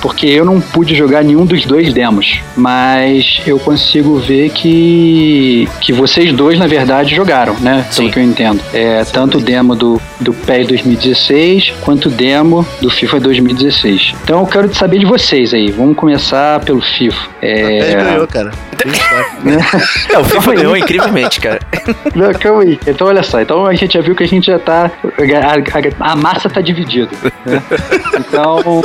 porque 0.00 0.26
eu 0.26 0.44
não 0.44 0.60
pude 0.60 0.94
jogar 0.94 1.22
nenhum 1.22 1.44
dos 1.44 1.64
dois 1.64 1.92
demos, 1.92 2.40
mas 2.56 3.40
eu 3.46 3.58
consigo 3.58 4.18
ver 4.18 4.50
que 4.50 5.68
que 5.80 5.92
vocês 5.92 6.32
dois 6.32 6.58
na 6.58 6.66
verdade 6.66 7.14
jogaram, 7.14 7.54
né? 7.60 7.86
Sim. 7.90 8.02
Pelo 8.02 8.12
que 8.12 8.18
eu 8.18 8.22
entendo. 8.22 8.60
É 8.72 9.04
tanto 9.04 9.38
o 9.38 9.40
demo 9.40 9.74
do 9.74 10.00
do 10.20 10.34
PES 10.34 10.68
2016 10.68 11.72
quanto 11.80 12.06
o 12.06 12.10
demo 12.10 12.66
do 12.80 12.90
FIFA 12.90 13.20
2016. 13.20 14.14
Então 14.22 14.40
eu 14.40 14.46
quero 14.46 14.74
saber 14.74 14.98
de 14.98 15.06
vocês 15.06 15.54
aí. 15.54 15.70
Vamos 15.70 15.96
começar 15.96 16.60
pelo 16.60 16.80
FIFA. 16.80 17.28
É... 17.40 17.78
PES 17.78 17.94
ganhou, 17.94 18.26
cara. 18.26 18.50
é, 20.10 20.18
o 20.18 20.24
FIFA 20.24 20.54
ganhou 20.54 20.76
incrivelmente, 20.76 21.40
cara. 21.40 21.60
Não, 22.14 22.32
calma 22.32 22.62
aí. 22.62 22.78
Então 22.86 23.06
olha 23.06 23.22
só. 23.22 23.40
Então 23.40 23.66
a 23.66 23.74
gente 23.74 23.94
já 23.94 24.00
viu 24.00 24.14
que 24.14 24.22
a 24.22 24.28
gente 24.28 24.46
já 24.46 24.58
tá 24.58 24.90
a, 25.04 26.06
a, 26.08 26.12
a 26.12 26.16
massa 26.16 26.48
tá 26.48 26.60
dividida. 26.60 27.10
Né? 27.44 27.62
Então 28.20 28.82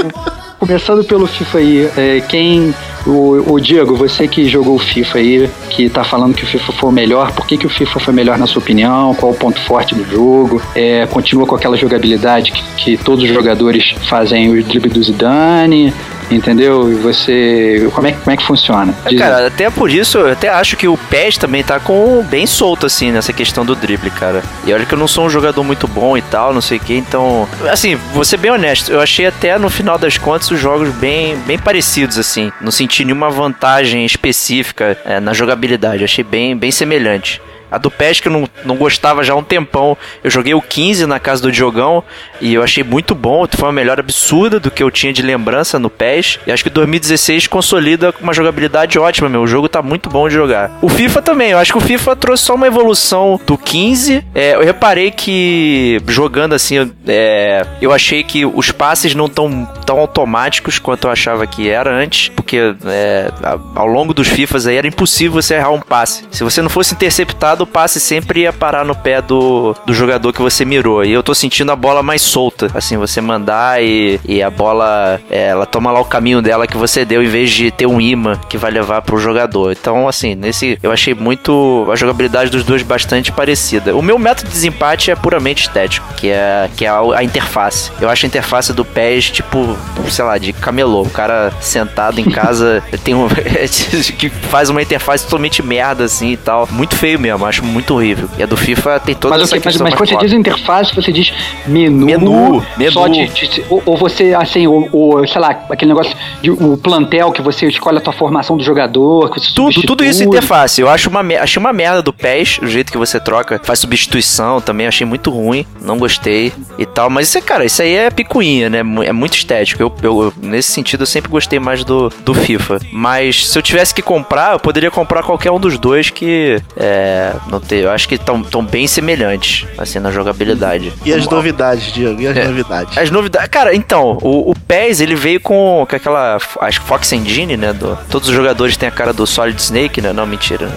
começando 0.59 1.03
pelo 1.03 1.27
FIFA 1.27 1.57
aí, 1.57 1.89
é, 1.97 2.21
quem. 2.21 2.73
O, 3.05 3.53
o, 3.53 3.59
Diego, 3.59 3.95
você 3.95 4.27
que 4.27 4.49
jogou 4.49 4.75
o 4.75 4.79
FIFA 4.79 5.19
aí, 5.19 5.49
que 5.69 5.87
tá 5.89 6.03
falando 6.03 6.33
que 6.33 6.43
o 6.43 6.47
FIFA 6.47 6.71
foi 6.71 6.89
o 6.89 6.91
melhor, 6.91 7.31
por 7.33 7.45
que, 7.45 7.55
que 7.55 7.67
o 7.67 7.69
FIFA 7.69 7.99
foi 7.99 8.13
melhor 8.13 8.35
na 8.37 8.47
sua 8.47 8.59
opinião? 8.63 9.13
Qual 9.13 9.31
o 9.31 9.35
ponto 9.35 9.59
forte 9.61 9.93
do 9.93 10.03
jogo? 10.03 10.59
É, 10.73 11.05
continua 11.05 11.45
com 11.45 11.53
aquela 11.53 11.77
jogabilidade 11.77 12.51
que, 12.51 12.63
que 12.75 12.97
todos 12.97 13.23
os 13.23 13.29
jogadores 13.29 13.93
fazem 14.09 14.49
o 14.49 14.63
drible 14.63 14.89
do 14.89 15.03
Zidane? 15.03 15.93
Entendeu? 16.29 16.91
E 16.91 16.95
você. 16.95 17.89
Como 17.93 18.07
é, 18.07 18.11
como 18.11 18.31
é 18.31 18.37
que 18.37 18.43
funciona? 18.43 18.93
Diz 19.07 19.19
cara, 19.19 19.47
até 19.47 19.69
por 19.69 19.89
isso, 19.89 20.17
eu 20.17 20.31
até 20.31 20.49
acho 20.49 20.75
que 20.77 20.87
o 20.87 20.97
PES 20.97 21.37
também 21.37 21.63
tá 21.63 21.79
com 21.79 22.23
bem 22.23 22.45
solto, 22.45 22.85
assim, 22.85 23.11
nessa 23.11 23.33
questão 23.33 23.65
do 23.65 23.75
drible, 23.75 24.09
cara. 24.11 24.43
E 24.65 24.73
olha 24.73 24.85
que 24.85 24.93
eu 24.93 24.97
não 24.97 25.07
sou 25.07 25.25
um 25.25 25.29
jogador 25.29 25.63
muito 25.63 25.87
bom 25.87 26.17
e 26.17 26.21
tal, 26.21 26.53
não 26.53 26.61
sei 26.61 26.77
o 26.77 26.81
que, 26.81 26.95
então. 26.95 27.47
Assim, 27.69 27.95
vou 28.13 28.25
ser 28.25 28.37
bem 28.37 28.51
honesto, 28.51 28.91
eu 28.91 28.99
achei 28.99 29.25
até 29.25 29.57
no 29.57 29.69
final 29.69 29.97
das 29.97 30.17
contas 30.17 30.49
os 30.51 30.59
jogos 30.59 30.89
bem, 30.95 31.37
bem 31.45 31.57
parecidos, 31.57 32.17
assim. 32.17 32.51
Não 32.61 32.71
senti 32.71 33.03
nenhuma 33.05 33.29
vantagem 33.29 34.05
específica 34.05 34.97
é, 35.05 35.19
na 35.19 35.33
jogabilidade, 35.33 36.03
achei 36.03 36.23
bem, 36.23 36.55
bem 36.55 36.71
semelhante. 36.71 37.41
A 37.71 37.77
do 37.77 37.91
PES 37.91 38.19
que 38.19 38.27
eu 38.27 38.31
não, 38.31 38.49
não 38.63 38.75
gostava 38.75 39.23
já 39.23 39.33
há 39.33 39.35
um 39.35 39.43
tempão. 39.43 39.97
Eu 40.23 40.29
joguei 40.29 40.53
o 40.53 40.61
15 40.61 41.05
na 41.05 41.19
casa 41.19 41.41
do 41.41 41.51
Diogão 41.51 42.03
e 42.39 42.53
eu 42.53 42.63
achei 42.63 42.83
muito 42.83 43.15
bom. 43.15 43.45
Foi 43.55 43.67
uma 43.67 43.73
melhor 43.73 43.99
absurda 43.99 44.59
do 44.59 44.71
que 44.71 44.83
eu 44.83 44.91
tinha 44.91 45.13
de 45.13 45.21
lembrança 45.21 45.79
no 45.79 45.89
PES. 45.89 46.39
E 46.45 46.51
acho 46.51 46.63
que 46.63 46.69
2016 46.69 47.47
consolida 47.47 48.13
uma 48.21 48.33
jogabilidade 48.33 48.97
ótima, 48.99 49.29
meu. 49.29 49.41
O 49.41 49.47
jogo 49.47 49.69
tá 49.69 49.81
muito 49.81 50.09
bom 50.09 50.27
de 50.27 50.35
jogar. 50.35 50.71
O 50.81 50.89
FIFA 50.89 51.21
também, 51.21 51.51
eu 51.51 51.57
acho 51.57 51.71
que 51.71 51.77
o 51.77 51.81
FIFA 51.81 52.15
trouxe 52.15 52.43
só 52.43 52.55
uma 52.55 52.67
evolução 52.67 53.39
do 53.45 53.57
15. 53.57 54.25
É, 54.33 54.55
eu 54.55 54.63
reparei 54.63 55.11
que 55.11 56.01
jogando 56.07 56.53
assim, 56.53 56.91
é, 57.07 57.65
eu 57.81 57.91
achei 57.91 58.23
que 58.23 58.45
os 58.45 58.71
passes 58.71 59.15
não 59.15 59.29
tão, 59.29 59.65
tão 59.85 59.99
automáticos 59.99 60.79
quanto 60.79 61.07
eu 61.07 61.11
achava 61.11 61.45
que 61.47 61.69
era 61.69 61.91
antes. 61.91 62.29
Porque 62.29 62.75
é, 62.85 63.31
ao 63.75 63.87
longo 63.87 64.13
dos 64.13 64.27
FIFAs 64.27 64.67
aí 64.67 64.75
era 64.75 64.87
impossível 64.87 65.41
você 65.41 65.55
errar 65.55 65.71
um 65.71 65.81
passe. 65.81 66.25
Se 66.31 66.43
você 66.43 66.61
não 66.61 66.69
fosse 66.69 66.93
interceptado, 66.93 67.54
o 67.63 67.67
passe 67.67 67.99
sempre 67.99 68.41
ia 68.41 68.53
parar 68.53 68.85
no 68.85 68.95
pé 68.95 69.21
do, 69.21 69.75
do 69.85 69.93
jogador 69.93 70.31
que 70.33 70.41
você 70.41 70.65
mirou. 70.65 71.03
E 71.03 71.11
eu 71.11 71.23
tô 71.23 71.33
sentindo 71.33 71.71
a 71.71 71.75
bola 71.75 72.03
mais 72.03 72.21
solta. 72.21 72.69
Assim, 72.73 72.97
você 72.97 73.21
mandar 73.21 73.81
e, 73.83 74.19
e 74.25 74.41
a 74.41 74.49
bola, 74.49 75.19
é, 75.29 75.47
ela 75.47 75.65
toma 75.65 75.91
lá 75.91 75.99
o 75.99 76.05
caminho 76.05 76.41
dela 76.41 76.67
que 76.67 76.77
você 76.77 77.05
deu, 77.05 77.23
em 77.23 77.27
vez 77.27 77.51
de 77.51 77.71
ter 77.71 77.85
um 77.85 77.99
imã 77.99 78.39
que 78.49 78.57
vai 78.57 78.71
levar 78.71 79.01
pro 79.01 79.17
jogador. 79.17 79.71
Então, 79.71 80.07
assim, 80.07 80.35
nesse 80.35 80.77
eu 80.81 80.91
achei 80.91 81.13
muito 81.13 81.87
a 81.91 81.95
jogabilidade 81.95 82.49
dos 82.49 82.63
dois 82.63 82.81
bastante 82.81 83.31
parecida. 83.31 83.95
O 83.95 84.01
meu 84.01 84.17
método 84.17 84.47
de 84.47 84.53
desempate 84.53 85.11
é 85.11 85.15
puramente 85.15 85.63
estético, 85.63 86.13
que 86.15 86.29
é, 86.29 86.69
que 86.75 86.85
é 86.85 86.89
a, 86.89 86.99
a 87.15 87.23
interface. 87.23 87.91
Eu 87.99 88.09
acho 88.09 88.25
a 88.25 88.27
interface 88.27 88.73
do 88.73 88.83
PES, 88.83 89.31
tipo, 89.31 89.77
sei 90.09 90.25
lá, 90.25 90.37
de 90.37 90.53
camelô. 90.53 91.03
O 91.03 91.09
cara 91.09 91.51
sentado 91.61 92.19
em 92.19 92.25
casa 92.29 92.83
tem 93.03 93.13
um. 93.13 93.27
que 94.17 94.29
faz 94.29 94.69
uma 94.69 94.81
interface 94.81 95.23
totalmente 95.23 95.61
merda, 95.61 96.03
assim 96.05 96.31
e 96.31 96.37
tal. 96.37 96.67
Muito 96.71 96.95
feio 96.95 97.19
mesmo 97.19 97.44
acho 97.45 97.63
muito 97.63 97.93
horrível. 97.93 98.29
E 98.37 98.43
a 98.43 98.45
do 98.45 98.57
FIFA 98.57 98.99
tem 98.99 99.15
toda 99.15 99.37
mas, 99.37 99.43
essa 99.43 99.61
mas, 99.63 99.77
mas 99.81 99.93
quando 99.93 100.09
você 100.09 100.17
diz 100.17 100.33
interface, 100.33 100.95
você 100.95 101.11
diz 101.11 101.33
menu. 101.67 102.05
Menu, 102.05 102.65
menu. 102.77 102.91
Só 102.91 103.07
de, 103.07 103.27
de, 103.27 103.63
ou, 103.69 103.81
ou, 103.85 103.97
você, 103.97 104.33
assim, 104.33 104.67
o, 104.67 104.89
o, 104.91 105.27
sei 105.27 105.41
lá, 105.41 105.65
aquele 105.69 105.91
negócio 105.91 106.15
de 106.41 106.51
o 106.51 106.77
plantel 106.77 107.31
que 107.31 107.41
você 107.41 107.67
escolhe 107.67 107.97
a 107.97 108.01
tua 108.01 108.13
formação 108.13 108.57
do 108.57 108.63
jogador. 108.63 109.29
tudo, 109.53 109.81
tudo 109.81 110.03
isso 110.03 110.23
é 110.23 110.25
interface. 110.25 110.81
Eu 110.81 110.89
acho 110.89 111.09
uma, 111.09 111.21
achei 111.39 111.59
uma 111.59 111.73
merda 111.73 112.01
do 112.01 112.13
PES, 112.13 112.59
o 112.61 112.67
jeito 112.67 112.91
que 112.91 112.97
você 112.97 113.19
troca, 113.19 113.59
faz 113.63 113.79
substituição 113.79 114.61
também, 114.61 114.87
achei 114.87 115.05
muito 115.05 115.29
ruim. 115.29 115.65
Não 115.81 115.97
gostei 115.97 116.51
e 116.77 116.85
tal. 116.85 117.09
Mas 117.09 117.27
isso 117.27 117.37
é, 117.37 117.41
cara, 117.41 117.65
isso 117.65 117.81
aí 117.81 117.93
é 117.93 118.09
picuinha, 118.09 118.69
né? 118.69 118.79
É 119.05 119.13
muito 119.13 119.35
estético. 119.35 119.81
Eu, 119.81 119.93
eu, 120.01 120.33
nesse 120.41 120.71
sentido, 120.71 121.01
eu 121.01 121.07
sempre 121.07 121.29
gostei 121.29 121.59
mais 121.59 121.83
do, 121.83 122.09
do 122.23 122.33
FIFA. 122.33 122.79
Mas 122.91 123.47
se 123.47 123.57
eu 123.57 123.61
tivesse 123.61 123.93
que 123.93 124.01
comprar, 124.01 124.53
eu 124.53 124.59
poderia 124.59 124.91
comprar 124.91 125.23
qualquer 125.23 125.51
um 125.51 125.59
dos 125.59 125.77
dois 125.77 126.09
que 126.09 126.61
é, 126.77 127.34
não 127.47 127.59
ter, 127.59 127.83
eu 127.83 127.91
acho 127.91 128.07
que 128.07 128.15
estão 128.15 128.65
bem 128.65 128.87
semelhantes, 128.87 129.67
assim, 129.77 129.99
na 129.99 130.11
jogabilidade. 130.11 130.93
E 131.05 131.13
as 131.13 131.27
novidades, 131.27 131.91
Diego? 131.93 132.21
E 132.21 132.27
as 132.27 132.37
é, 132.37 132.45
novidades? 132.45 132.97
As 132.97 133.09
novidades. 133.11 133.49
Cara, 133.49 133.75
então, 133.75 134.17
o, 134.21 134.51
o 134.51 134.55
PES, 134.67 135.01
ele 135.01 135.15
veio 135.15 135.39
com, 135.39 135.85
com 135.87 135.95
aquela. 135.95 136.37
Acho 136.61 136.81
que 136.81 136.87
Fox 136.87 137.11
Engine, 137.11 137.57
né? 137.57 137.73
Do, 137.73 137.97
todos 138.09 138.29
os 138.29 138.35
jogadores 138.35 138.77
têm 138.77 138.89
a 138.89 138.91
cara 138.91 139.13
do 139.13 139.25
Solid 139.25 139.59
Snake, 139.61 140.01
né? 140.01 140.13
Não, 140.13 140.25
mentira. 140.25 140.69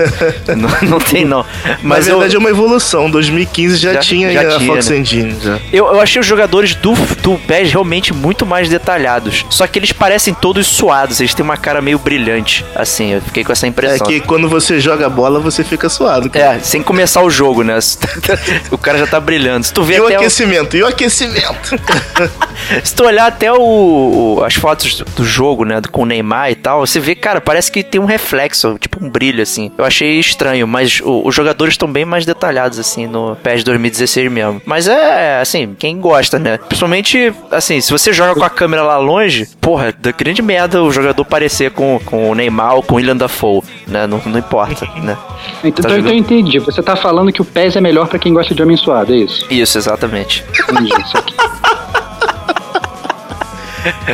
não, 0.56 0.90
não 0.90 0.98
tem, 0.98 1.24
não. 1.24 1.44
Mas 1.82 2.06
Na 2.06 2.12
verdade 2.14 2.34
eu, 2.34 2.38
é 2.38 2.40
uma 2.40 2.50
evolução. 2.50 3.10
2015 3.10 3.76
já, 3.76 3.94
já 3.94 4.00
tinha 4.00 4.32
já 4.32 4.40
a 4.40 4.58
tinha, 4.58 4.72
Fox 4.74 4.88
né? 4.88 4.98
Engine. 4.98 5.36
Já. 5.42 5.58
Eu, 5.72 5.86
eu 5.86 6.00
achei 6.00 6.20
os 6.20 6.26
jogadores 6.26 6.74
do, 6.74 6.92
do 7.22 7.38
PES 7.38 7.72
realmente 7.72 8.12
muito 8.12 8.44
mais 8.44 8.68
detalhados. 8.68 9.44
Só 9.50 9.66
que 9.66 9.78
eles 9.78 9.92
parecem 9.92 10.34
todos 10.34 10.66
suados, 10.66 11.20
eles 11.20 11.34
têm 11.34 11.44
uma 11.44 11.56
cara 11.56 11.80
meio 11.80 11.98
brilhante. 11.98 12.64
Assim, 12.74 13.12
eu 13.12 13.22
fiquei 13.22 13.44
com 13.44 13.52
essa 13.52 13.66
impressão. 13.66 14.06
É 14.06 14.10
que 14.10 14.20
quando 14.20 14.48
você 14.48 14.80
joga 14.80 15.08
bola, 15.08 15.40
você 15.40 15.64
fica 15.64 15.88
abençoado. 15.98 16.30
Cara. 16.30 16.56
É, 16.56 16.60
sem 16.60 16.82
começar 16.82 17.22
o 17.22 17.30
jogo, 17.30 17.62
né? 17.62 17.78
o 18.70 18.78
cara 18.78 18.98
já 18.98 19.06
tá 19.06 19.20
brilhando. 19.20 19.64
Se 19.66 19.72
tu 19.72 19.82
vê 19.82 19.96
E 19.96 20.00
o 20.00 20.04
até 20.06 20.14
o- 20.14 20.18
aquecimento? 20.18 20.76
E 20.76 20.82
o 20.82 20.86
aquecimento? 20.86 21.76
Se 22.84 22.94
tu 22.94 23.04
olhar 23.04 23.26
até 23.26 23.52
o, 23.52 23.58
o- 24.38 24.44
as 24.44 24.54
fotos 24.54 25.02
do, 25.16 25.24
jogo, 25.24 25.64
né, 25.64 25.80
com 25.90 26.02
o 26.02 26.06
Neymar 26.06 26.50
e 26.50 26.54
tal, 26.54 26.80
você 26.86 26.98
vê, 27.00 27.14
cara, 27.14 27.40
parece 27.40 27.70
que 27.70 27.82
tem 27.82 28.00
um 28.00 28.04
reflexo, 28.04 28.76
tipo 28.78 29.02
um 29.04 29.08
brilho, 29.08 29.42
assim. 29.42 29.70
Eu 29.78 29.84
achei 29.84 30.18
estranho, 30.18 30.66
mas 30.66 31.00
o- 31.02 31.22
os 31.26 31.34
jogadores 31.34 31.74
estão 31.74 31.90
bem 31.90 32.04
mais 32.04 32.24
detalhados, 32.26 32.78
assim, 32.78 33.06
no 33.06 33.36
PES 33.36 33.64
2016 33.64 34.30
mesmo. 34.30 34.60
Mas 34.64 34.86
é, 34.88 35.40
assim, 35.40 35.74
quem 35.78 35.98
gosta, 36.00 36.38
né? 36.38 36.58
Principalmente, 36.58 37.32
assim, 37.50 37.80
se 37.80 37.90
você 37.90 38.12
joga 38.12 38.34
com 38.34 38.44
a 38.44 38.50
câmera 38.50 38.82
lá 38.82 38.98
longe, 38.98 39.48
porra, 39.60 39.94
da 39.98 40.10
grande 40.12 40.42
merda 40.42 40.82
o 40.82 40.90
jogador 40.90 41.24
parecer 41.24 41.70
com, 41.70 42.00
com 42.04 42.30
o 42.30 42.34
Neymar 42.34 42.74
ou 42.74 42.82
com 42.82 42.94
o 42.94 42.96
William 42.96 43.16
Dafoe, 43.16 43.62
né? 43.86 44.06
Não, 44.06 44.20
não 44.26 44.38
importa, 44.38 44.86
né? 44.96 45.16
Então, 45.64 45.87
Tá 45.88 45.98
então 45.98 46.12
eu 46.12 46.18
entendi. 46.18 46.58
Você 46.58 46.82
tá 46.82 46.96
falando 46.96 47.32
que 47.32 47.40
o 47.40 47.44
PES 47.44 47.76
é 47.76 47.80
melhor 47.80 48.08
pra 48.08 48.18
quem 48.18 48.32
gosta 48.32 48.54
de 48.54 48.62
homem 48.62 48.76
suado, 48.76 49.12
é 49.12 49.18
isso? 49.18 49.46
Isso, 49.50 49.78
exatamente. 49.78 50.44
Entendi. 50.68 50.92
isso 51.00 51.16
aqui. 51.16 51.34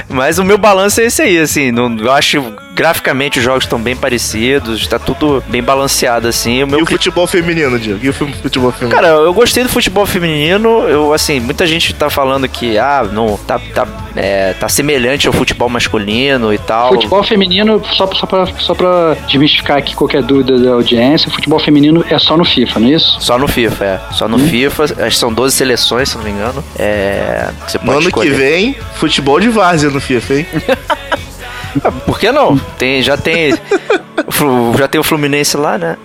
Mas 0.09 0.39
o 0.39 0.45
meu 0.45 0.59
balanço 0.59 1.01
é 1.01 1.07
esse 1.07 1.23
aí, 1.23 1.39
assim. 1.39 1.73
Não, 1.73 1.97
eu 1.99 2.13
acho 2.13 2.43
graficamente 2.75 3.39
os 3.39 3.45
jogos 3.45 3.65
estão 3.65 3.81
bem 3.81 3.95
parecidos, 3.95 4.87
tá 4.87 4.99
tudo 4.99 5.43
bem 5.47 5.63
balanceado, 5.63 6.27
assim. 6.27 6.63
O 6.63 6.67
meu 6.67 6.81
E 6.81 6.83
o 6.83 6.87
futebol 6.87 7.27
feminino, 7.27 7.79
Diego? 7.79 8.01
E 8.03 8.09
o 8.09 8.13
filme 8.13 8.35
futebol 8.35 8.73
feminino? 8.73 8.95
Cara, 9.01 9.09
eu 9.09 9.33
gostei 9.33 9.63
do 9.63 9.69
futebol 9.69 10.05
feminino. 10.05 10.69
Eu, 10.89 11.13
assim, 11.13 11.39
muita 11.39 11.67
gente 11.67 11.95
tá 11.95 12.11
falando 12.11 12.49
que, 12.49 12.77
ah, 12.77 13.07
não, 13.11 13.37
tá, 13.37 13.61
tá, 13.73 13.87
é, 14.17 14.55
tá 14.55 14.69
semelhante 14.69 15.27
ao 15.27 15.33
futebol 15.33 15.69
masculino 15.69 16.53
e 16.53 16.59
tal. 16.59 16.89
Futebol 16.89 17.23
feminino, 17.23 17.81
só, 17.93 18.11
só, 18.13 18.27
pra, 18.27 18.47
só 18.59 18.75
pra 18.75 19.17
desmistificar 19.29 19.79
aqui 19.79 19.95
qualquer 19.95 20.23
dúvida 20.23 20.59
da 20.59 20.73
audiência, 20.73 21.31
futebol 21.31 21.61
feminino 21.61 22.05
é 22.11 22.19
só 22.19 22.37
no 22.37 22.45
FIFA, 22.45 22.81
não 22.81 22.89
é 22.89 22.93
isso? 22.93 23.21
Só 23.21 23.39
no 23.39 23.47
FIFA, 23.47 23.85
é. 23.85 24.01
Só 24.13 24.27
no 24.27 24.39
FIFA. 24.39 24.85
Acho 24.85 24.95
que 25.11 25.17
são 25.17 25.33
12 25.33 25.55
seleções, 25.55 26.09
se 26.09 26.17
não 26.17 26.25
me 26.25 26.31
engano. 26.31 26.65
É. 26.77 27.51
Você 27.67 27.79
no 27.79 27.85
pode 27.85 27.99
ano 27.99 28.01
que 28.03 28.09
escolher. 28.09 28.35
vem, 28.35 28.77
futebol 28.95 29.39
de 29.39 29.49
várzea 29.49 29.91
no 29.91 30.01
FIFA, 30.01 30.35
hein? 30.35 30.47
Ah, 31.83 31.91
Por 31.91 32.19
que 32.19 32.31
não? 32.31 32.57
Tem, 32.79 33.03
já 33.03 33.17
tem. 33.17 33.55
já 34.79 34.89
tem 34.89 35.01
o 35.01 35.05
Fluminense 35.05 35.57
lá, 35.57 35.79
né? 35.79 35.97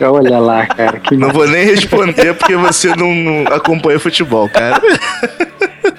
Olha 0.00 0.38
lá, 0.38 0.66
cara. 0.66 0.98
Que 0.98 1.16
Não 1.16 1.30
vou 1.30 1.46
nem 1.46 1.64
responder 1.64 2.34
porque 2.34 2.56
você 2.56 2.94
não, 2.96 3.14
não 3.14 3.52
acompanha 3.54 3.98
futebol, 3.98 4.48
cara. 4.48 4.80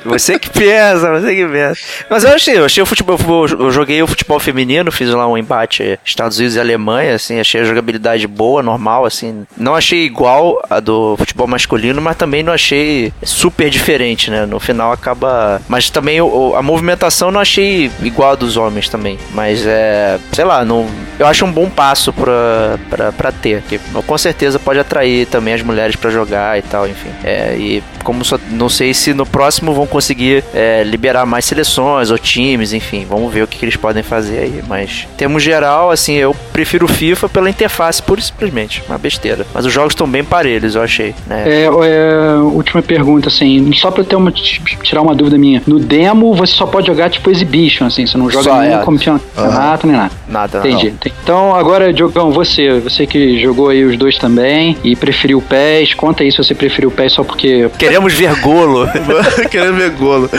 Você 0.06 0.40
que 0.40 0.50
pensa, 0.50 1.12
você 1.12 1.36
que 1.36 1.46
pensa. 1.46 1.82
Mas 2.10 2.24
eu 2.24 2.34
achei, 2.34 2.58
eu 2.58 2.66
achei 2.66 2.84
o 2.84 2.86
futebol, 2.86 3.18
eu 3.48 3.72
joguei 3.72 4.02
o 4.02 4.08
futebol 4.08 4.40
feminino, 4.40 4.92
fiz 4.92 5.10
lá 5.10 5.28
um 5.28 5.38
embate 5.38 6.00
Estados 6.06 6.38
Unidos 6.38 6.56
e 6.56 6.60
Alemanha, 6.60 7.16
assim, 7.16 7.40
achei 7.40 7.62
a 7.62 7.64
jogabilidade 7.64 8.28
boa, 8.28 8.64
normal, 8.64 9.06
assim. 9.06 9.46
Não 9.58 9.76
achei 9.76 10.06
igual 10.06 10.62
a 10.70 10.80
do 10.80 11.16
futebol 11.18 11.48
masculino, 11.48 12.02
mas 12.02 12.16
também 12.16 12.44
não 12.44 12.54
achei 12.54 13.14
super 13.24 13.70
diferente, 13.70 14.30
né? 14.30 14.46
No 14.46 14.60
final 14.60 14.92
acaba. 14.92 15.62
Mas 15.68 15.90
também 15.90 16.20
a 16.20 16.62
movimentação 16.62 17.32
não 17.32 17.40
achei 17.40 17.92
igual 18.02 18.32
a 18.32 18.36
dos 18.36 18.58
homens 18.58 18.90
também. 18.90 19.18
Mas 19.34 19.66
é. 19.66 20.20
Sei 20.32 20.46
lá, 20.46 20.64
não. 20.66 20.88
Eu 21.20 21.28
acho 21.28 21.46
um 21.46 21.52
bom 21.52 21.70
passo 21.70 22.12
pra, 22.12 22.80
pra, 22.90 23.12
pra 23.12 23.32
ter. 23.32 23.62
Que 23.64 23.80
com 24.06 24.18
certeza 24.18 24.60
pode 24.60 24.80
atrair 24.80 25.28
também 25.28 25.54
as 25.54 25.62
mulheres 25.62 25.96
pra 25.96 26.10
jogar 26.10 26.58
e 26.58 26.62
tal, 26.62 26.88
enfim. 26.88 27.10
É, 27.24 27.56
e 27.58 27.84
como 28.04 28.26
só, 28.26 28.40
não 28.50 28.70
sei 28.70 28.94
se 28.94 29.14
no 29.14 29.26
próximo 29.26 29.74
vão 29.82 29.88
conseguir 29.88 30.44
é, 30.54 30.84
liberar 30.84 31.26
mais 31.26 31.46
seleções 31.46 32.12
ou 32.12 32.18
times, 32.18 32.72
enfim, 32.74 33.06
vamos 33.10 33.34
ver 33.34 33.44
o 33.44 33.48
que, 33.48 33.58
que 33.58 33.66
eles 33.66 33.76
podem 33.76 34.04
fazer 34.04 34.40
aí. 34.40 34.64
Mas, 34.68 35.08
em 35.12 35.16
termos 35.16 35.42
geral, 35.42 35.92
assim, 35.92 36.14
eu 36.14 36.36
prefiro 36.54 36.86
o 36.86 36.88
FIFA 36.88 37.28
pela 37.30 37.50
interface, 37.50 38.02
pura 38.02 38.20
e 38.20 38.24
simplesmente, 38.24 38.84
uma 38.88 38.98
besteira. 38.98 39.46
Mas 39.54 39.66
os 39.66 39.74
jogos 39.74 39.94
estão 39.94 40.08
bem 40.08 40.24
parelhos, 40.24 40.76
eu 40.76 40.84
achei, 40.84 41.16
né? 41.26 41.44
É, 41.46 41.66
é, 41.66 42.36
última 42.38 42.82
pergunta, 42.82 43.30
assim, 43.30 43.72
só 43.74 43.90
pra 43.90 44.02
eu 44.02 44.06
ter 44.06 44.16
uma, 44.16 44.32
tirar 44.32 45.02
uma 45.02 45.16
dúvida 45.16 45.38
minha. 45.38 45.62
No 45.66 45.80
demo, 45.80 46.34
você 46.36 46.54
só 46.54 46.66
pode 46.66 46.88
jogar 46.88 47.10
tipo 47.10 47.30
Exhibition, 47.30 47.86
assim, 47.86 48.06
você 48.06 48.18
não 48.18 48.30
joga 48.30 48.44
Só, 48.44 48.60
nenhum 48.60 48.82
é. 48.82 48.86
campeonato 48.86 49.88
nem 49.88 49.96
nada. 49.96 50.12
Nada, 50.28 50.60
Entendi. 50.60 50.90
não. 50.90 51.12
Então, 51.24 51.56
agora, 51.56 51.92
Diogão, 51.92 52.32
você, 52.32 52.80
você 52.80 53.06
que 53.06 53.40
jogou 53.40 53.70
aí 53.70 53.84
os 53.84 53.98
dois 53.98 54.18
também 54.18 54.78
e 54.84 54.96
preferiu 54.96 55.40
o 55.40 55.42
PES, 55.42 55.94
conta 55.94 56.24
aí 56.24 56.32
se 56.32 56.38
você 56.38 56.54
preferiu 56.54 56.90
o 56.90 56.92
PES 56.92 57.14
só 57.14 57.24
porque 57.24 57.70
Queremos 57.78 58.14
ver 58.14 58.40
golo. 58.42 58.88
Querendo 59.62 59.78
ver 59.78 59.90
golo. 59.92 60.30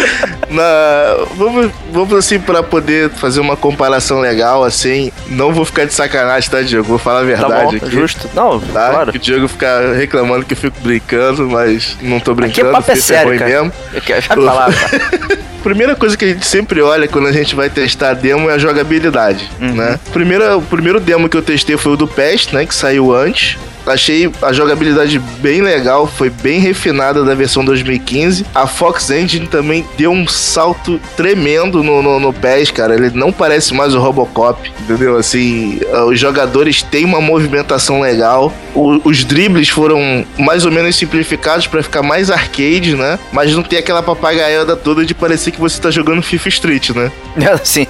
Na, 0.51 1.25
vamos, 1.37 1.71
vamos 1.93 2.15
assim, 2.15 2.39
pra 2.39 2.63
poder 2.63 3.11
fazer 3.11 3.41
uma 3.41 3.57
comparação 3.57 4.21
legal, 4.21 4.65
assim. 4.65 5.11
Não 5.29 5.53
vou 5.53 5.65
ficar 5.65 5.85
de 5.87 5.95
sacanagem, 5.95 6.51
tá, 6.51 6.61
Diego? 6.63 6.85
Vou 6.85 6.99
falar 6.99 7.19
a 7.19 7.23
tá 7.23 7.27
verdade 7.27 7.79
bom, 7.79 7.87
aqui. 7.87 7.91
justo. 7.97 8.29
Não, 8.35 8.61
Tá? 8.61 8.91
claro. 8.91 9.13
Que 9.13 9.19
o 9.19 9.21
Diego 9.21 9.49
fica 9.49 9.95
reclamando 9.95 10.45
que 10.45 10.53
eu 10.55 10.59
fico 10.59 10.77
brincando, 10.81 11.49
mas 11.49 11.97
não 12.03 12.21
tô 12.21 12.33
Aqui 12.33 12.41
brincando. 12.43 12.69
é 12.69 12.73
papo 12.73 12.91
é 12.91 12.97
sério, 12.97 13.39
cara. 13.39 13.51
mesmo. 13.51 13.73
Eu 13.95 14.01
quero 14.01 14.21
já 14.21 14.35
falar, 14.35 14.73
cara. 14.75 15.43
Primeira 15.63 15.95
coisa 15.95 16.17
que 16.17 16.25
a 16.25 16.29
gente 16.29 16.45
sempre 16.45 16.83
olha 16.83 17.07
quando 17.07 17.29
a 17.29 17.33
gente 17.33 17.55
vai 17.55 17.71
testar 17.71 18.11
a 18.11 18.15
demo 18.15 18.51
é 18.51 18.55
a 18.55 18.59
jogabilidade, 18.59 19.49
Uhum. 19.61 19.75
né? 19.75 19.99
Primeiro, 20.13 20.59
o 20.59 20.63
primeiro 20.63 20.99
demo 20.99 21.29
que 21.29 21.37
eu 21.37 21.43
testei 21.43 21.77
foi 21.77 21.93
o 21.93 21.97
do 21.97 22.09
PES, 22.09 22.49
né? 22.53 22.67
Que 22.67 22.75
saiu 22.75 23.15
antes. 23.15 23.57
Achei 23.87 24.31
a 24.43 24.53
jogabilidade 24.53 25.19
bem 25.19 25.61
legal, 25.61 26.07
foi 26.07 26.31
bem 26.31 26.61
refinada 26.61 27.25
da 27.25 27.35
versão 27.35 27.65
2015. 27.65 28.47
A 28.55 28.67
Fox 28.67 29.11
Engine 29.11 29.47
também 29.47 29.85
deu 29.97 30.11
um 30.13 30.27
salto 30.29 31.01
tremendo 31.17 31.83
no, 31.83 32.03
no, 32.03 32.21
no 32.21 32.33
PES, 32.33 32.71
cara. 32.71 32.95
Ele 32.95 33.11
não 33.15 33.33
parece 33.33 33.75
mais 33.75 33.95
o 33.95 33.99
Robocop, 33.99 34.71
entendeu? 34.81 35.17
Assim, 35.17 35.81
ah, 35.93 36.05
os 36.07 36.19
jogadores 36.19 36.83
têm 36.83 37.05
uma 37.05 37.21
movimentação 37.21 38.01
legal. 38.01 38.53
O- 38.75 39.01
os 39.05 39.25
dribles 39.25 39.69
foram 39.69 40.25
mais 40.39 40.65
ou 40.65 40.71
menos 40.73 40.97
simplificados 40.97 41.67
para 41.67 41.83
ficar 41.83 42.03
mais 42.03 42.31
arcade, 42.31 42.95
né? 42.97 43.19
Mas 43.33 43.55
não 43.55 43.63
tem 43.63 43.79
aquela 43.79 44.03
papagaiada 44.03 44.77
toda 44.77 45.05
de 45.05 45.15
parecer 45.15 45.51
que 45.51 45.61
você 45.61 45.81
tá 45.81 45.91
jogando 45.91 46.23
FIFA 46.23 46.49
Street, 46.49 46.91
né? 46.91 47.11
Assim, 47.53 47.87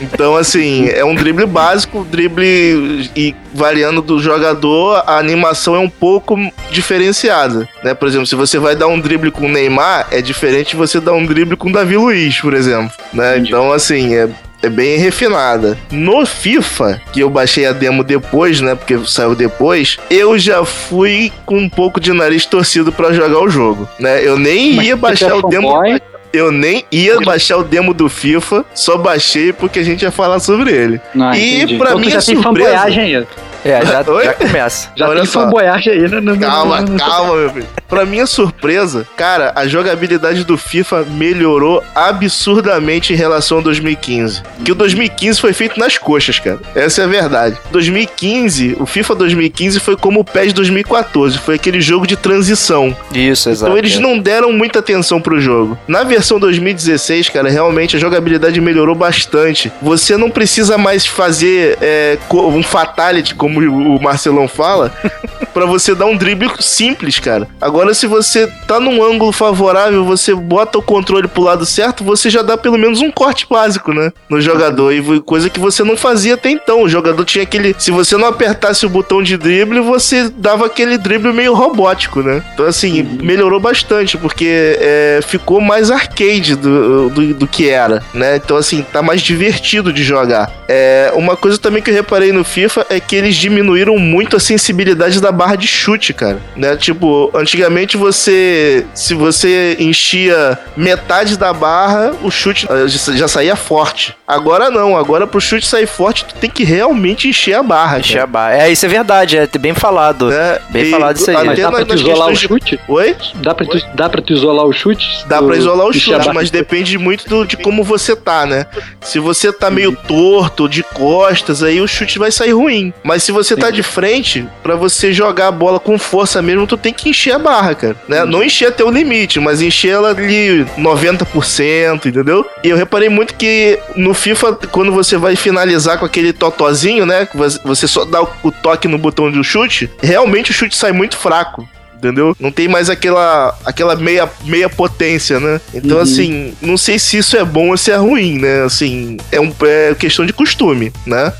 Então, 0.00 0.36
assim, 0.36 0.88
é 0.88 1.04
um 1.04 1.14
drible 1.14 1.44
básico, 1.46 2.06
drible 2.08 3.10
e 3.16 3.34
variando 3.52 4.00
do 4.00 4.20
jogador, 4.20 5.02
a 5.06 5.20
animação 5.28 5.74
é 5.76 5.78
um 5.78 5.88
pouco 5.90 6.36
diferenciada, 6.70 7.68
né? 7.84 7.94
Por 7.94 8.08
exemplo, 8.08 8.26
se 8.26 8.34
você 8.34 8.58
vai 8.58 8.74
dar 8.74 8.86
um 8.86 8.98
drible 8.98 9.30
com 9.30 9.46
o 9.46 9.48
Neymar, 9.48 10.06
é 10.10 10.20
diferente 10.22 10.70
de 10.70 10.76
você 10.76 10.98
dar 11.00 11.12
um 11.12 11.24
drible 11.26 11.56
com 11.56 11.68
o 11.68 11.72
Davi 11.72 11.96
Luiz, 11.96 12.40
por 12.40 12.54
exemplo, 12.54 12.90
né? 13.12 13.38
Então, 13.38 13.72
assim, 13.72 14.14
é 14.14 14.28
é 14.60 14.68
bem 14.68 14.98
refinada. 14.98 15.78
No 15.92 16.26
FIFA, 16.26 17.00
que 17.12 17.20
eu 17.20 17.30
baixei 17.30 17.64
a 17.64 17.70
demo 17.72 18.02
depois, 18.02 18.60
né? 18.60 18.74
Porque 18.74 18.98
saiu 19.06 19.36
depois, 19.36 19.98
eu 20.10 20.36
já 20.36 20.64
fui 20.64 21.30
com 21.46 21.58
um 21.58 21.68
pouco 21.68 22.00
de 22.00 22.12
nariz 22.12 22.44
torcido 22.44 22.90
pra 22.90 23.12
jogar 23.12 23.38
o 23.40 23.48
jogo, 23.48 23.88
né? 24.00 24.20
Eu 24.26 24.36
nem 24.36 24.74
Mas 24.74 24.86
ia 24.88 24.96
baixar 24.96 25.36
o 25.36 25.42
demo. 25.48 25.70
fanboy? 25.70 26.00
Eu 26.32 26.50
nem 26.50 26.84
ia 26.90 27.20
baixar 27.20 27.56
o 27.56 27.62
demo 27.62 27.94
do 27.94 28.08
FIFA, 28.08 28.64
só 28.74 28.98
baixei 28.98 29.52
porque 29.52 29.78
a 29.78 29.82
gente 29.84 30.02
ia 30.02 30.10
falar 30.10 30.40
sobre 30.40 30.72
ele. 30.72 31.00
Não, 31.14 31.32
E 31.32 31.58
entendi. 31.58 31.78
pra 31.78 31.90
então, 31.90 32.00
minha 32.00 32.10
já 32.10 32.20
tem 32.22 32.42
surpresa- 32.42 32.68
fanboyagem 32.70 33.16
aí. 33.16 33.26
É, 33.64 33.84
já, 33.84 34.02
já 34.24 34.34
começa. 34.34 34.90
Já 34.96 35.08
Olha 35.08 35.22
tem 35.22 35.30
só. 35.30 35.42
fanboyagem 35.42 35.92
aí. 35.92 36.00
né? 36.02 36.20
Não, 36.20 36.34
não, 36.34 36.38
Calma, 36.38 36.80
não, 36.80 36.96
calma, 36.96 37.34
meu 37.36 37.50
filho. 37.50 37.66
Pra 37.88 38.04
minha 38.04 38.26
surpresa, 38.26 39.06
cara, 39.16 39.52
a 39.54 39.66
jogabilidade 39.66 40.44
do 40.44 40.58
FIFA 40.58 41.04
melhorou 41.10 41.82
absurdamente 41.94 43.12
em 43.12 43.16
relação 43.16 43.58
ao 43.58 43.62
2015. 43.64 44.42
Que 44.64 44.72
o 44.72 44.74
2015 44.74 45.40
foi 45.40 45.52
feito 45.52 45.78
nas 45.78 45.96
coxas, 45.96 46.38
cara. 46.38 46.58
Essa 46.74 47.02
é 47.02 47.04
a 47.04 47.08
verdade. 47.08 47.56
2015, 47.70 48.76
o 48.78 48.86
FIFA 48.86 49.14
2015 49.14 49.80
foi 49.80 49.96
como 49.96 50.20
o 50.20 50.24
PES 50.24 50.52
2014. 50.52 51.38
Foi 51.38 51.54
aquele 51.54 51.80
jogo 51.80 52.06
de 52.06 52.16
transição. 52.16 52.94
Isso, 53.12 53.48
exato. 53.48 53.70
Então 53.72 53.78
eles 53.78 53.96
é. 53.96 54.00
não 54.00 54.18
deram 54.18 54.52
muita 54.52 54.78
atenção 54.80 55.20
pro 55.20 55.40
jogo. 55.40 55.78
Na 55.86 56.04
versão 56.04 56.38
2016, 56.38 57.28
cara, 57.30 57.48
realmente 57.48 57.96
a 57.96 57.98
jogabilidade 57.98 58.60
melhorou 58.60 58.94
bastante. 58.94 59.72
Você 59.80 60.16
não 60.16 60.30
precisa 60.30 60.76
mais 60.76 61.06
fazer 61.06 61.78
é, 61.80 62.18
um 62.32 62.62
fatality, 62.62 63.34
como 63.34 63.57
o 63.66 64.00
Marcelão 64.00 64.46
fala, 64.46 64.92
pra 65.52 65.66
você 65.66 65.94
dar 65.94 66.06
um 66.06 66.16
drible 66.16 66.50
simples, 66.60 67.18
cara. 67.18 67.48
Agora, 67.60 67.94
se 67.94 68.06
você 68.06 68.46
tá 68.66 68.78
num 68.78 69.02
ângulo 69.02 69.32
favorável, 69.32 70.04
você 70.04 70.34
bota 70.34 70.78
o 70.78 70.82
controle 70.82 71.26
pro 71.26 71.42
lado 71.42 71.66
certo, 71.66 72.04
você 72.04 72.30
já 72.30 72.42
dá 72.42 72.56
pelo 72.56 72.78
menos 72.78 73.00
um 73.00 73.10
corte 73.10 73.46
básico, 73.48 73.92
né? 73.92 74.12
No 74.28 74.40
jogador. 74.40 74.92
E 74.92 75.20
coisa 75.20 75.50
que 75.50 75.58
você 75.58 75.82
não 75.82 75.96
fazia 75.96 76.34
até 76.34 76.50
então. 76.50 76.82
O 76.82 76.88
jogador 76.88 77.24
tinha 77.24 77.42
aquele. 77.42 77.74
Se 77.78 77.90
você 77.90 78.16
não 78.16 78.28
apertasse 78.28 78.86
o 78.86 78.88
botão 78.88 79.22
de 79.22 79.36
drible, 79.36 79.80
você 79.80 80.28
dava 80.28 80.66
aquele 80.66 80.98
drible 80.98 81.32
meio 81.32 81.54
robótico, 81.54 82.22
né? 82.22 82.42
Então, 82.54 82.66
assim, 82.66 83.02
melhorou 83.22 83.60
bastante, 83.60 84.16
porque 84.16 84.76
é, 84.80 85.20
ficou 85.26 85.60
mais 85.60 85.90
arcade 85.90 86.54
do, 86.54 87.10
do, 87.10 87.34
do 87.34 87.46
que 87.46 87.68
era, 87.68 88.02
né? 88.12 88.36
Então, 88.36 88.56
assim, 88.56 88.84
tá 88.92 89.02
mais 89.02 89.20
divertido 89.20 89.92
de 89.92 90.04
jogar. 90.04 90.50
É, 90.68 91.12
uma 91.14 91.36
coisa 91.36 91.58
também 91.58 91.82
que 91.82 91.90
eu 91.90 91.94
reparei 91.94 92.32
no 92.32 92.44
FIFA 92.44 92.86
é 92.90 93.00
que 93.00 93.16
eles 93.16 93.36
diminuíram 93.38 93.96
muito 93.98 94.36
a 94.36 94.40
sensibilidade 94.40 95.20
da 95.20 95.30
barra 95.30 95.56
de 95.56 95.66
chute, 95.66 96.12
cara. 96.12 96.38
Né? 96.56 96.76
Tipo, 96.76 97.30
antigamente 97.34 97.96
você. 97.96 98.84
Se 98.94 99.14
você 99.14 99.76
enchia 99.78 100.58
metade 100.76 101.36
da 101.36 101.52
barra, 101.52 102.12
o 102.22 102.30
chute 102.30 102.66
eh, 102.70 102.88
já 102.88 103.16
já 103.16 103.28
saía 103.28 103.56
forte. 103.56 104.17
Agora 104.28 104.70
não, 104.70 104.94
agora 104.94 105.26
pro 105.26 105.40
chute 105.40 105.66
sair 105.66 105.86
forte, 105.86 106.26
tu 106.26 106.34
tem 106.34 106.50
que 106.50 106.62
realmente 106.62 107.26
encher 107.28 107.54
a 107.54 107.62
barra. 107.62 107.98
Encher 108.00 108.12
cara. 108.12 108.24
a 108.24 108.26
barra. 108.26 108.54
É, 108.58 108.70
isso 108.70 108.84
é 108.84 108.88
verdade, 108.88 109.38
é 109.38 109.48
bem 109.58 109.72
falado. 109.72 110.26
Né? 110.28 110.58
Bem 110.68 110.82
E 110.84 110.90
falado 110.90 111.16
isso 111.16 111.30
aí. 111.30 111.46
Mas 111.46 111.58
dá 111.58 111.70
pra 111.70 111.84
tu 111.86 111.94
isolar 111.94 112.28
o 112.28 112.32
de- 112.34 112.38
chute? 112.38 112.80
Oi? 112.86 113.16
Dá 113.36 113.54
pra, 113.54 113.64
tu, 113.66 113.78
dá 113.94 114.08
pra 114.10 114.20
tu 114.20 114.32
isolar 114.34 114.66
o 114.66 114.72
chute? 114.72 115.06
Dá 115.26 115.42
pra 115.42 115.56
isolar 115.56 115.86
o 115.86 115.92
chute, 115.94 116.30
mas 116.34 116.50
de- 116.50 116.58
depende 116.58 116.98
muito 116.98 117.26
do- 117.26 117.46
de 117.46 117.56
como 117.56 117.82
você 117.82 118.14
tá, 118.14 118.44
né? 118.44 118.66
Se 119.00 119.18
você 119.18 119.50
tá 119.50 119.70
meio 119.70 119.96
torto, 119.96 120.68
de 120.68 120.82
costas, 120.82 121.62
aí 121.62 121.80
o 121.80 121.88
chute 121.88 122.18
vai 122.18 122.30
sair 122.30 122.52
ruim. 122.52 122.92
Mas 123.02 123.22
se 123.22 123.32
você 123.32 123.56
tá 123.56 123.70
de 123.70 123.82
frente, 123.82 124.46
pra 124.62 124.76
você 124.76 125.10
jogar 125.10 125.48
a 125.48 125.52
bola 125.52 125.80
com 125.80 125.98
força 125.98 126.42
mesmo, 126.42 126.66
tu 126.66 126.76
tem 126.76 126.92
que 126.92 127.08
encher 127.08 127.32
a 127.32 127.38
barra, 127.38 127.74
cara. 127.74 127.96
Né? 128.06 128.24
Não 128.26 128.44
encher 128.44 128.66
até 128.68 128.84
o 128.84 128.90
limite, 128.90 129.40
mas 129.40 129.62
encher 129.62 129.92
ela 129.92 130.10
ali 130.10 130.66
90%, 130.76 132.06
entendeu? 132.06 132.44
E 132.62 132.68
eu 132.68 132.76
reparei 132.76 133.08
muito 133.08 133.34
que 133.34 133.78
no 133.96 134.14
FIFA, 134.18 134.54
quando 134.70 134.92
você 134.92 135.16
vai 135.16 135.36
finalizar 135.36 135.98
com 135.98 136.04
aquele 136.04 136.32
totozinho, 136.32 137.06
né? 137.06 137.26
você- 137.34 137.86
só 137.86 138.04
dá 138.04 138.22
o- 138.22 138.52
toque 138.62 138.86
no 138.88 138.98
botão 138.98 139.30
de 139.30 139.42
chute, 139.44 139.90
realmente 140.02 140.50
o 140.50 140.54
chute 140.54 140.76
sai 140.76 140.92
muito 140.92 141.16
fraco 141.16 141.68
entendeu? 141.98 142.34
Não 142.40 142.50
tem 142.50 142.66
mais 142.68 142.88
aquela 142.88 143.56
aquela 143.64 143.94
meia, 143.96 144.28
meia 144.44 144.68
potência, 144.68 145.38
né? 145.38 145.60
Então, 145.74 145.96
Uhum. 145.98 146.02
assim, 146.02 146.54
não 146.62 146.76
sei 146.78 146.98
se 146.98 147.18
isso 147.18 147.36
é 147.36 147.44
bom 147.44 147.70
ou 147.70 147.76
se 147.76 147.90
é 147.90 147.96
ruim, 147.96 148.38
né? 148.38 148.62
Assim, 148.64 149.16
é, 149.30 149.40
um, 149.40 149.52
é 149.62 149.94
questão 149.94 150.24
de 150.24 150.32
costume, 150.32 150.92
né? 151.06 151.32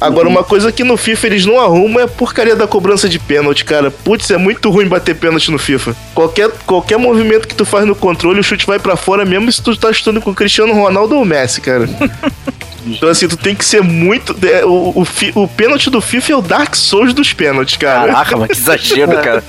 Agora, 0.00 0.26
Uhum. 0.26 0.32
uma 0.34 0.44
coisa 0.44 0.70
que 0.72 0.82
no 0.84 0.96
FIFA 0.96 1.26
eles 1.26 1.46
não 1.46 1.58
arrumam 1.60 2.00
é 2.00 2.04
a 2.04 2.08
porcaria 2.08 2.54
da 2.56 2.66
cobrança 2.66 3.08
de 3.08 3.18
pênalti, 3.18 3.64
cara. 3.64 3.90
Putz, 3.90 4.30
é 4.30 4.36
muito 4.36 4.70
ruim 4.70 4.86
bater 4.86 5.14
pênalti 5.14 5.50
no 5.50 5.58
FIFA. 5.58 5.94
Qualquer, 6.14 6.50
qualquer 6.66 6.98
movimento 6.98 7.46
que 7.48 7.54
tu 7.54 7.64
faz 7.64 7.84
no 7.84 7.94
controle, 7.94 8.40
o 8.40 8.42
chute 8.42 8.66
vai 8.66 8.78
pra 8.78 8.96
fora 8.96 9.24
mesmo 9.24 9.50
se 9.52 9.62
tu 9.62 9.76
tá 9.76 9.92
chutando 9.92 10.20
com 10.20 10.30
o 10.30 10.34
Cristiano 10.34 10.72
Ronaldo 10.72 11.16
ou 11.16 11.22
o 11.22 11.26
Messi, 11.26 11.60
cara. 11.60 11.88
Então, 12.96 13.08
assim, 13.08 13.28
tu 13.28 13.36
tem 13.36 13.54
que 13.54 13.64
ser 13.64 13.82
muito. 13.82 14.36
é, 14.46 14.64
O, 14.64 15.02
o, 15.02 15.42
o 15.42 15.48
pênalti 15.48 15.90
do 15.90 16.00
FIFA 16.00 16.32
é 16.32 16.36
o 16.36 16.42
Dark 16.42 16.74
Souls 16.74 17.12
dos 17.12 17.32
pênaltis, 17.32 17.76
cara. 17.76 18.12
Caraca, 18.12 18.36
mas 18.36 18.48
que 18.48 18.56
exagero, 18.56 19.12
cara. 19.22 19.44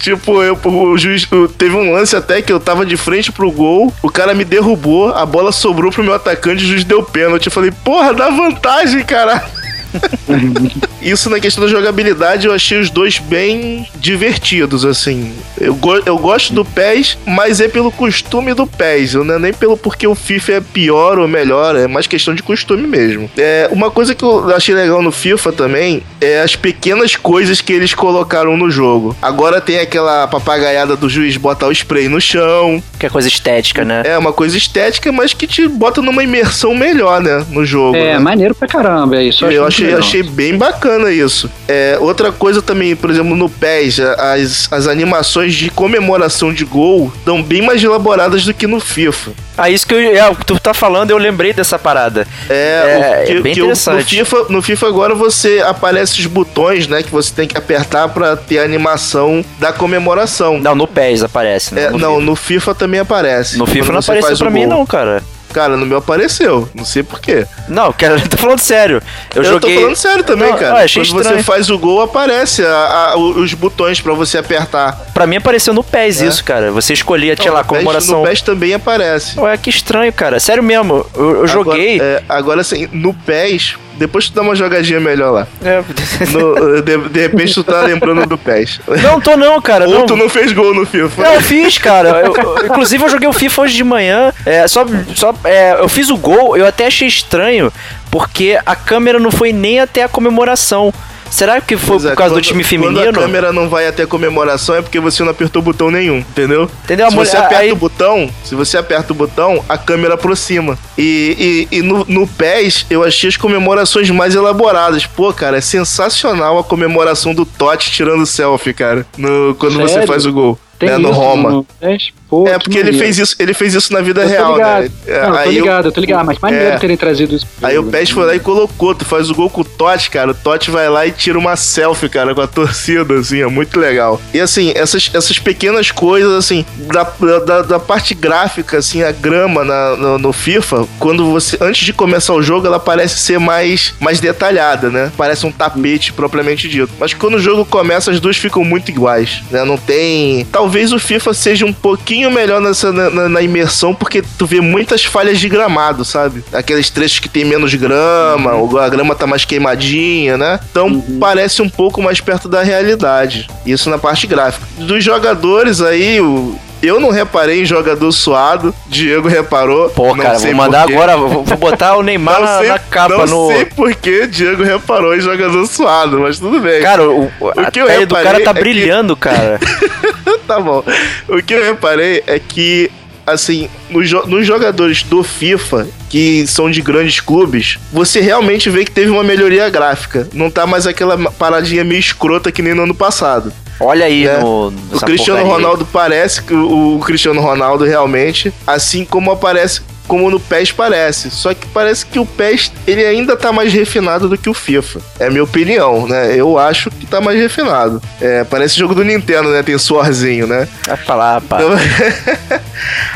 Tipo, 0.00 0.42
eu, 0.42 0.58
o 0.64 0.98
juiz 0.98 1.28
teve 1.56 1.74
um 1.76 1.92
lance 1.92 2.16
até 2.16 2.42
que 2.42 2.52
eu 2.52 2.58
tava 2.58 2.84
de 2.84 2.96
frente 2.96 3.30
pro 3.30 3.50
gol, 3.50 3.92
o 4.02 4.10
cara 4.10 4.34
me 4.34 4.44
derrubou, 4.44 5.14
a 5.14 5.24
bola 5.24 5.52
sobrou 5.52 5.92
pro 5.92 6.02
meu 6.02 6.14
atacante, 6.14 6.64
o 6.64 6.66
juiz 6.66 6.84
deu 6.84 7.02
pênalti. 7.02 7.46
Eu 7.46 7.52
falei, 7.52 7.70
porra, 7.84 8.12
dá 8.12 8.28
vantagem, 8.30 9.02
cara. 9.04 9.44
Isso 11.02 11.30
na 11.30 11.40
questão 11.40 11.64
da 11.64 11.70
jogabilidade, 11.70 12.46
eu 12.46 12.52
achei 12.52 12.78
os 12.78 12.90
dois 12.90 13.18
bem 13.18 13.86
divertidos, 13.96 14.84
assim. 14.84 15.32
Eu, 15.58 15.74
go- 15.74 16.02
eu 16.04 16.18
gosto 16.18 16.52
do 16.52 16.64
PES, 16.64 17.16
mas 17.26 17.60
é 17.60 17.68
pelo 17.68 17.90
costume 17.90 18.52
do 18.54 18.66
PES, 18.66 19.14
não 19.14 19.34
é 19.34 19.38
nem 19.38 19.52
pelo 19.52 19.76
porque 19.76 20.06
o 20.06 20.14
FIFA 20.14 20.52
é 20.52 20.60
pior 20.60 21.18
ou 21.18 21.26
melhor, 21.26 21.74
é 21.76 21.86
mais 21.86 22.06
questão 22.06 22.34
de 22.34 22.42
costume 22.42 22.86
mesmo. 22.86 23.30
É, 23.36 23.68
uma 23.72 23.90
coisa 23.90 24.14
que 24.14 24.22
eu 24.22 24.54
achei 24.54 24.74
legal 24.74 25.00
no 25.02 25.10
FIFA 25.10 25.52
também 25.52 26.02
é 26.20 26.40
as 26.42 26.54
pequenas 26.54 27.16
coisas 27.16 27.60
que 27.60 27.72
eles 27.72 27.94
colocaram 27.94 28.56
no 28.56 28.70
jogo. 28.70 29.16
Agora 29.22 29.60
tem 29.60 29.78
aquela 29.78 30.26
papagaiada 30.26 30.96
do 30.96 31.08
juiz 31.08 31.36
botar 31.36 31.66
o 31.68 31.72
spray 31.72 32.08
no 32.08 32.20
chão, 32.20 32.82
Que 32.98 33.06
é 33.06 33.08
coisa 33.10 33.28
estética, 33.28 33.84
né? 33.84 34.02
é 34.04 34.18
uma 34.18 34.32
coisa 34.32 34.56
estética, 34.56 35.10
mas 35.10 35.32
que 35.32 35.46
te 35.46 35.66
bota 35.66 36.02
numa 36.02 36.22
imersão 36.22 36.74
melhor, 36.74 37.20
né, 37.22 37.44
no 37.50 37.64
jogo. 37.64 37.96
É, 37.96 38.12
né? 38.14 38.18
maneiro 38.18 38.54
pra 38.54 38.68
caramba, 38.68 39.16
é 39.16 39.24
isso. 39.24 39.44
Eu 39.46 39.64
acho 39.66 39.79
achei, 39.86 39.94
achei 39.98 40.22
bem 40.22 40.56
bacana 40.56 41.10
isso. 41.10 41.50
É, 41.68 41.96
outra 42.00 42.30
coisa 42.32 42.60
também, 42.62 42.94
por 42.96 43.10
exemplo, 43.10 43.34
no 43.36 43.48
PES, 43.48 44.00
as, 44.00 44.68
as 44.72 44.86
animações 44.86 45.54
de 45.54 45.70
comemoração 45.70 46.52
de 46.52 46.64
gol 46.64 47.12
estão 47.16 47.42
bem 47.42 47.62
mais 47.62 47.82
elaboradas 47.82 48.44
do 48.44 48.52
que 48.54 48.66
no 48.66 48.80
FIFA. 48.80 49.32
Ah, 49.58 49.68
isso 49.68 49.86
que 49.86 49.92
eu, 49.92 50.00
é, 50.00 50.34
tu 50.46 50.58
tá 50.58 50.72
falando, 50.72 51.10
eu 51.10 51.18
lembrei 51.18 51.52
dessa 51.52 51.78
parada. 51.78 52.26
É, 52.48 52.54
É, 52.54 53.22
o 53.22 53.26
que, 53.26 53.32
é 53.32 53.40
bem 53.40 53.54
que 53.54 53.60
o- 53.60 53.66
no, 53.66 53.70
interessante. 53.72 54.16
FIFA, 54.16 54.46
no 54.48 54.62
FIFA 54.62 54.86
agora 54.88 55.14
você 55.14 55.62
aparece 55.66 56.18
os 56.20 56.26
botões, 56.26 56.86
né, 56.88 57.02
que 57.02 57.10
você 57.10 57.32
tem 57.34 57.46
que 57.46 57.58
apertar 57.58 58.08
pra 58.08 58.36
ter 58.36 58.58
a 58.60 58.64
animação 58.64 59.44
da 59.58 59.72
comemoração. 59.72 60.58
Não, 60.58 60.74
no 60.74 60.86
PES 60.88 61.22
aparece, 61.24 61.74
né? 61.74 61.84
É, 61.84 61.90
no 61.90 61.98
não, 61.98 62.14
FIFA. 62.14 62.24
no 62.26 62.36
FIFA 62.36 62.74
também 62.74 63.00
aparece. 63.00 63.58
No 63.58 63.66
FIFA 63.66 63.86
Quando 63.86 63.92
não 63.92 64.00
apareceu 64.00 64.36
pra 64.38 64.50
mim, 64.50 64.66
não, 64.66 64.86
cara. 64.86 65.22
Cara, 65.52 65.76
no 65.76 65.84
meu 65.84 65.98
apareceu. 65.98 66.68
Não 66.74 66.84
sei 66.84 67.02
porquê. 67.02 67.46
Não, 67.68 67.92
cara, 67.92 68.14
eu 68.22 68.28
tô 68.28 68.36
falando 68.36 68.60
sério. 68.60 69.02
Eu, 69.34 69.42
Eu, 69.42 69.52
joguei. 69.52 69.74
tô 69.74 69.80
falando 69.80 69.96
sério 69.96 70.24
também, 70.24 70.50
Não, 70.50 70.56
cara. 70.58 70.74
Quando 70.88 71.02
estranho. 71.04 71.36
você 71.38 71.42
faz 71.42 71.70
o 71.70 71.78
gol, 71.78 72.02
aparece 72.02 72.64
a- 72.64 73.12
a- 73.12 73.16
os 73.16 73.52
botões 73.54 74.00
pra 74.00 74.12
você 74.14 74.38
apertar. 74.38 74.92
Pra 75.12 75.26
mim 75.26 75.36
apareceu 75.36 75.74
no 75.74 75.82
PES 75.82 76.22
É. 76.22 76.26
isso, 76.26 76.44
cara. 76.44 76.70
Você 76.72 76.92
escolhia, 76.92 77.36
sei 77.40 77.50
lá, 77.50 77.64
comemoração. 77.64 78.20
No 78.22 78.26
PES 78.28 78.42
também 78.42 78.74
aparece. 78.74 79.38
Ué, 79.38 79.56
que 79.56 79.70
estranho, 79.70 80.12
cara. 80.12 80.38
Sério 80.40 80.62
mesmo. 80.62 81.04
Eu, 81.16 81.36
eu 81.42 81.46
joguei. 81.46 81.96
Agora, 81.96 82.04
é, 82.10 82.22
agora 82.28 82.60
assim, 82.60 82.88
no 82.92 83.12
PES, 83.12 83.76
depois 83.96 84.28
tu 84.28 84.34
dá 84.34 84.42
uma 84.42 84.54
jogadinha 84.54 84.98
melhor 85.00 85.30
lá. 85.30 85.46
É. 85.64 85.82
No- 86.30 86.80
de, 86.82 86.96
de 87.08 87.20
repente 87.20 87.54
tu 87.54 87.64
tá 87.64 87.82
lembrando 87.82 88.26
do 88.26 88.38
PES. 88.38 88.80
Não, 89.02 89.20
tô 89.20 89.36
não, 89.36 89.60
cara. 89.60 89.86
Ou 89.86 90.00
não. 90.00 90.06
tu 90.06 90.16
não 90.16 90.28
fez 90.28 90.52
gol 90.52 90.74
no 90.74 90.86
FIFA. 90.86 91.22
Não, 91.22 91.34
eu 91.34 91.40
fiz, 91.40 91.78
cara. 91.78 92.08
Eu- 92.24 92.34
eu- 92.34 92.66
inclusive, 92.66 93.04
eu 93.04 93.08
joguei 93.08 93.28
o 93.28 93.32
FIFA 93.32 93.62
hoje 93.62 93.76
de 93.76 93.84
manhã. 93.84 94.32
É, 94.46 94.66
só, 94.68 94.84
só, 95.14 95.34
é, 95.44 95.72
eu 95.78 95.88
fiz 95.88 96.08
o 96.10 96.16
gol, 96.16 96.56
eu 96.56 96.66
até 96.66 96.86
achei 96.86 97.08
estranho, 97.08 97.72
porque 98.10 98.58
a 98.64 98.74
câmera 98.74 99.18
não 99.18 99.30
foi 99.30 99.52
nem 99.52 99.80
até 99.80 100.02
a 100.02 100.08
comemoração. 100.08 100.92
Será 101.30 101.60
que 101.60 101.76
foi 101.76 101.90
Pois 101.96 102.04
é, 102.06 102.10
por 102.10 102.16
causa 102.16 102.34
quando- 102.34 102.42
do 102.42 102.46
time 102.46 102.64
Quando 102.64 102.86
a 102.98 103.00
feminino? 103.02 103.12
câmera 103.20 103.52
não 103.52 103.68
vai 103.68 103.86
até 103.86 104.04
comemoração 104.04 104.74
é 104.74 104.82
porque 104.82 104.98
você 105.00 105.22
não 105.22 105.30
apertou 105.30 105.62
botão 105.62 105.90
nenhum, 105.90 106.18
entendeu? 106.18 106.68
Entendeu? 106.84 107.08
Se 107.10 107.16
você 107.16 107.30
mulher- 107.36 107.46
aperta 107.46 107.62
aí- 107.64 107.72
o 107.72 107.76
botão, 107.76 108.30
se 108.44 108.54
você 108.54 108.76
aperta 108.76 109.12
o 109.12 109.16
botão, 109.16 109.64
a 109.68 109.78
câmera 109.78 110.14
aproxima. 110.14 110.78
E, 110.98 111.66
e, 111.70 111.76
e 111.78 111.82
no, 111.82 112.04
no 112.08 112.26
PES, 112.26 112.86
eu 112.90 113.04
achei 113.04 113.28
as 113.28 113.36
comemorações 113.36 114.10
mais 114.10 114.34
elaboradas. 114.34 115.06
Pô, 115.06 115.32
cara, 115.32 115.58
é 115.58 115.60
sensacional 115.60 116.58
a 116.58 116.64
comemoração 116.64 117.34
do 117.34 117.44
Totti 117.46 117.90
tirando 117.90 118.26
selfie, 118.26 118.72
cara, 118.74 119.06
no, 119.16 119.54
quando 119.54 119.74
você 119.80 119.94
Sério? 119.94 120.08
faz 120.08 120.26
o 120.26 120.32
gol. 120.32 120.58
Tem 120.78 120.88
né, 120.88 120.98
no 120.98 121.10
Roma. 121.10 121.50
no 121.50 121.64
PES? 121.78 122.12
Pô, 122.30 122.46
é 122.46 122.52
que 122.58 122.64
porque 122.64 122.78
ele 122.78 122.92
fez 122.92 123.18
isso, 123.18 123.34
ele 123.38 123.52
fez 123.52 123.74
isso 123.74 123.92
na 123.92 124.00
vida 124.00 124.22
tô 124.22 124.28
real, 124.28 124.52
ligado. 124.54 124.82
né? 124.82 124.90
Não, 125.06 125.14
eu 125.14 125.32
tô 125.32 125.36
Aí 125.38 125.48
o- 125.48 125.52
ligado, 125.52 125.84
eu 125.88 125.92
tô 125.92 126.00
ligado, 126.00 126.26
mas 126.26 126.38
maneiro 126.38 126.64
É. 126.66 126.78
terem 126.78 126.96
trazido 126.96 127.34
isso. 127.34 127.46
Aí 127.60 127.76
o. 127.76 127.82
PES 127.84 128.10
foi 128.10 128.24
lá 128.24 128.34
e 128.36 128.40
colocou, 128.40 128.94
tu 128.94 129.04
faz 129.04 129.28
o 129.28 129.34
gol 129.34 129.50
com 129.50 129.62
o 129.62 129.64
Totti, 129.64 130.10
cara. 130.10 130.30
O 130.30 130.34
Totti 130.34 130.70
vai 130.70 130.88
lá 130.88 131.04
e 131.06 131.10
tira 131.10 131.36
uma 131.36 131.56
selfie, 131.56 132.08
cara, 132.08 132.34
com 132.34 132.40
a 132.40 132.46
torcida, 132.48 133.14
assim, 133.14 133.40
é 133.42 133.46
muito 133.46 133.78
legal. 133.80 134.20
E 134.32 134.40
assim, 134.40 134.72
essas, 134.76 135.10
essas 135.12 135.38
pequenas 135.40 135.90
coisas, 135.90 136.32
assim, 136.32 136.64
da, 136.92 137.02
da, 137.44 137.62
da 137.62 137.80
parte 137.80 138.14
gráfica, 138.14 138.78
assim, 138.78 139.02
a 139.02 139.10
grama 139.10 139.64
na, 139.64 139.96
no, 139.96 140.18
no 140.18 140.32
FIFA, 140.32 140.86
quando 141.00 141.30
você, 141.32 141.58
antes 141.60 141.84
de 141.84 141.92
começar 141.92 142.32
o 142.34 142.42
jogo, 142.42 142.66
ela 142.66 142.78
parece 142.78 143.18
ser 143.18 143.40
mais, 143.40 143.92
mais 143.98 144.20
detalhada, 144.20 144.88
né? 144.88 145.10
Parece 145.16 145.44
um 145.46 145.50
tapete 145.52 146.12
propriamente 146.12 146.68
dito. 146.68 146.92
Mas 147.00 147.12
quando 147.12 147.34
o 147.34 147.40
jogo 147.40 147.64
começa, 147.64 148.10
as 148.12 148.20
duas 148.20 148.36
ficam 148.36 148.62
muito 148.62 148.88
iguais, 148.90 149.42
né? 149.50 149.64
Não 149.64 149.76
tem. 149.76 150.44
Talvez 150.52 150.92
o 150.92 150.98
FIFA 150.98 151.34
seja 151.34 151.66
um 151.66 151.72
pouquinho 151.72 152.19
melhor 152.28 152.60
nessa, 152.60 152.90
na, 152.92 153.08
na- 153.08 153.28
na 153.28 153.40
imersão, 153.40 153.94
porque 153.94 154.20
tu 154.36 154.44
vê 154.46 154.60
muitas 154.60 155.04
falhas 155.04 155.38
de 155.38 155.48
gramado, 155.48 156.04
sabe? 156.04 156.42
Aqueles 156.52 156.90
trechos 156.90 157.20
que 157.20 157.28
tem 157.28 157.44
menos 157.44 157.72
grama, 157.74 158.54
ou 158.54 158.76
a 158.80 158.88
grama 158.88 159.14
tá 159.14 159.28
mais 159.28 159.44
queimadinha, 159.44 160.36
né? 160.36 160.58
Então 160.72 161.00
parece 161.20 161.62
um 161.62 161.68
pouco 161.68 162.02
mais 162.02 162.20
perto 162.20 162.48
da 162.48 162.62
realidade. 162.64 163.48
Isso 163.64 163.88
na 163.88 163.98
parte 163.98 164.26
gráfica. 164.26 164.66
Dos 164.76 165.04
jogadores 165.04 165.80
aí, 165.80 166.20
o. 166.20 166.58
Eu 166.82 166.98
não 166.98 167.10
reparei 167.10 167.60
em 167.60 167.64
jogador 167.66 168.10
suado, 168.12 168.74
Diego 168.86 169.28
reparou. 169.28 169.90
Pô, 169.90 170.14
não 170.16 170.24
cara, 170.24 170.38
sei 170.38 170.52
vou 170.54 170.64
mandar 170.64 170.80
porquê. 170.82 170.94
agora, 170.94 171.16
vou, 171.16 171.44
vou 171.44 171.58
botar 171.58 171.96
o 171.96 172.02
Neymar 172.02 172.40
na, 172.40 172.58
sei, 172.58 172.68
na 172.68 172.78
capa 172.78 173.26
não 173.26 173.48
no. 173.48 173.48
sei 173.54 173.64
porque 173.66 174.26
Diego 174.26 174.62
reparou 174.62 175.14
em 175.14 175.20
jogador 175.20 175.66
suado, 175.66 176.20
mas 176.20 176.38
tudo 176.38 176.58
bem. 176.60 176.80
Cara, 176.80 177.08
o, 177.08 177.30
a 177.56 177.70
que 177.70 177.80
eu 177.80 177.86
pele 177.86 178.06
do 178.06 178.14
cara 178.14 178.40
tá 178.40 178.50
é 178.50 178.54
que- 178.54 178.60
brilhando, 178.60 179.14
cara. 179.14 179.60
tá 180.46 180.58
bom. 180.58 180.82
O 181.28 181.42
que 181.42 181.52
eu 181.54 181.62
reparei 181.62 182.22
é 182.26 182.38
que, 182.38 182.90
assim, 183.26 183.68
nos, 183.90 184.10
nos 184.26 184.46
jogadores 184.46 185.02
do 185.02 185.22
FIFA, 185.22 185.86
que 186.08 186.46
são 186.46 186.70
de 186.70 186.80
grandes 186.80 187.20
clubes, 187.20 187.78
você 187.92 188.20
realmente 188.20 188.70
vê 188.70 188.84
que 188.86 188.90
teve 188.90 189.10
uma 189.10 189.22
melhoria 189.22 189.68
gráfica. 189.68 190.26
Não 190.32 190.50
tá 190.50 190.66
mais 190.66 190.86
aquela 190.86 191.18
paradinha 191.32 191.84
meio 191.84 192.00
escrota 192.00 192.50
que 192.50 192.62
nem 192.62 192.72
no 192.74 192.84
ano 192.84 192.94
passado. 192.94 193.52
Olha 193.80 194.04
aí 194.06 194.26
É. 194.26 194.38
no. 194.38 194.68
O 194.68 195.00
Cristiano 195.00 195.40
porcaria 195.40 195.42
aí. 195.42 195.48
Ronaldo 195.48 195.88
parece 195.90 196.42
que 196.42 196.54
o, 196.54 196.96
o 196.96 197.00
Cristiano 197.00 197.40
Ronaldo 197.40 197.84
realmente, 197.84 198.52
assim 198.66 199.04
como 199.04 199.30
aparece 199.32 199.80
como 200.06 200.28
no 200.28 200.40
PES 200.40 200.72
parece. 200.72 201.30
Só 201.30 201.54
que 201.54 201.68
parece 201.68 202.04
que 202.04 202.18
o 202.18 202.26
PES 202.26 202.72
ele 202.84 203.04
ainda 203.06 203.36
tá 203.36 203.52
mais 203.52 203.72
refinado 203.72 204.28
do 204.28 204.36
que 204.36 204.50
o 204.50 204.54
FIFA. 204.54 205.00
É 205.20 205.26
a 205.28 205.30
minha 205.30 205.44
opinião, 205.44 206.04
né? 206.08 206.34
Eu 206.34 206.58
acho 206.58 206.90
que 206.90 207.06
tá 207.06 207.20
mais 207.20 207.38
refinado. 207.38 208.02
É, 208.20 208.42
parece 208.42 208.76
jogo 208.76 208.92
do 208.92 209.04
Nintendo, 209.04 209.50
né? 209.50 209.62
Tem 209.62 209.78
suorzinho, 209.78 210.48
né? 210.48 210.66
Vai 210.84 210.96
falar, 210.96 211.40
pá. 211.42 211.58
Então, 211.62 211.70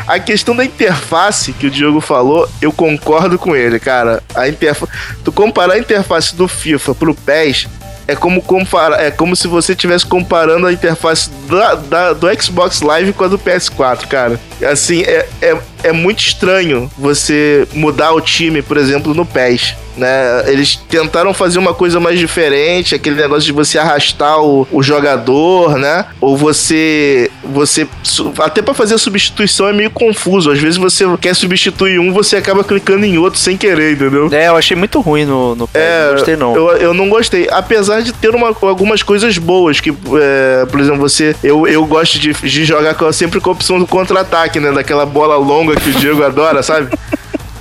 a 0.07 0.19
questão 0.19 0.55
da 0.55 0.63
interface 0.63 1.51
que 1.51 1.67
o 1.67 1.69
Diogo 1.69 1.99
falou, 1.99 2.47
eu 2.61 2.71
concordo 2.71 3.37
com 3.37 3.53
ele, 3.53 3.77
cara. 3.77 4.23
A 4.33 4.47
interfa... 4.47 4.87
Tu 5.21 5.33
comparar 5.33 5.73
a 5.73 5.79
interface 5.79 6.33
do 6.33 6.47
FIFA 6.47 6.95
pro 6.95 7.13
PES, 7.13 7.67
é 8.07 8.15
como 8.15 8.41
compara, 8.41 8.97
é 9.01 9.09
como 9.11 9.35
se 9.35 9.47
você 9.47 9.71
estivesse 9.73 10.05
comparando 10.05 10.67
a 10.67 10.73
interface 10.73 11.29
da, 11.49 11.75
da- 11.75 12.13
do 12.13 12.27
Xbox 12.41 12.81
Live 12.81 13.13
com 13.13 13.23
a 13.23 13.27
do 13.27 13.37
PS4, 13.39 14.07
cara. 14.07 14.39
Assim, 14.71 15.01
é, 15.03 15.27
é, 15.41 15.57
é 15.85 15.91
muito 15.91 16.19
estranho 16.19 16.89
você 16.97 17.67
mudar 17.73 18.11
o 18.13 18.21
time, 18.21 18.61
por 18.61 18.77
exemplo, 18.77 19.13
no 19.13 19.25
PES. 19.25 19.75
Né? 19.97 20.43
Eles 20.51 20.75
tentaram 20.75 21.33
fazer 21.33 21.57
uma 21.57 21.73
coisa 21.73 22.01
mais 22.01 22.19
diferente, 22.19 22.93
aquele 22.93 23.15
negócio 23.15 23.45
de 23.45 23.53
você 23.53 23.77
arrastar 23.79 24.41
o, 24.41 24.67
o 24.69 24.83
jogador, 24.83 25.77
né? 25.77 26.05
Ou 26.19 26.35
você. 26.35 27.31
você 27.43 27.87
Até 28.39 28.61
pra 28.61 28.73
fazer 28.73 28.95
a 28.95 28.97
substituição 28.97 29.69
é 29.69 29.71
meio 29.71 29.89
confuso. 29.89 30.51
Às 30.51 30.59
vezes 30.59 30.75
você 30.77 31.05
quer 31.21 31.33
substituir 31.33 31.97
um, 31.97 32.11
você 32.11 32.35
acaba 32.35 32.61
clicando 32.61 33.05
em 33.05 33.17
outro 33.17 33.39
sem 33.39 33.55
querer, 33.55 33.93
entendeu? 33.93 34.27
É, 34.33 34.49
eu 34.49 34.57
achei 34.57 34.75
muito 34.75 34.99
ruim 34.99 35.23
no, 35.23 35.55
no 35.55 35.65
PES, 35.65 35.81
É, 35.81 36.05
não 36.07 36.11
gostei 36.13 36.35
não. 36.35 36.55
Eu, 36.55 36.67
eu 36.77 36.93
não 36.93 37.07
gostei. 37.09 37.47
Apesar 37.49 38.01
de 38.01 38.11
ter 38.11 38.35
uma- 38.35 38.53
algumas 38.63 39.01
coisas 39.01 39.37
boas, 39.37 39.79
que, 39.79 39.91
é, 39.91 40.65
por 40.65 40.79
exemplo, 40.81 40.99
você. 40.99 41.33
Eu, 41.41 41.65
eu 41.67 41.85
gosto 41.85 42.19
de, 42.19 42.33
de 42.33 42.65
jogar 42.65 42.97
sempre 43.13 43.39
com 43.39 43.49
a 43.49 43.53
opção 43.53 43.79
do 43.79 43.87
contra-ataque, 43.87 44.59
né? 44.59 44.73
Daquela 44.73 45.05
bola 45.05 45.37
longa 45.37 45.74
que 45.75 45.89
o 45.89 45.93
Diego 45.93 46.23
adora, 46.23 46.63
sabe? 46.63 46.89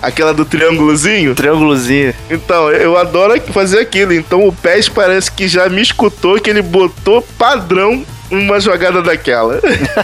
Aquela 0.00 0.34
do 0.34 0.44
triângulozinho. 0.44 1.34
Triângulozinho. 1.34 2.14
Então, 2.30 2.70
eu 2.70 2.96
adoro 2.96 3.40
fazer 3.52 3.78
aquilo. 3.78 4.12
Então 4.12 4.46
o 4.46 4.52
PES 4.52 4.88
parece 4.88 5.32
que 5.32 5.48
já 5.48 5.68
me 5.68 5.80
escutou 5.80 6.38
que 6.38 6.50
ele 6.50 6.60
botou 6.60 7.22
padrão 7.38 8.04
uma 8.30 8.60
jogada 8.60 9.00
daquela. 9.02 9.60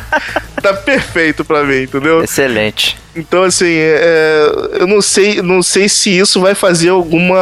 tá 0.63 0.75
perfeito 0.75 1.45
pra 1.45 1.65
mim, 1.65 1.83
entendeu? 1.83 2.23
Excelente. 2.23 2.99
Então, 3.15 3.43
assim, 3.43 3.75
é, 3.75 4.51
eu 4.79 4.87
não 4.87 5.03
sei, 5.03 5.43
não 5.43 5.63
sei 5.63 5.89
se 5.89 6.17
isso 6.17 6.41
vai 6.41 6.55
fazer 6.55 6.91
alguma. 6.91 7.37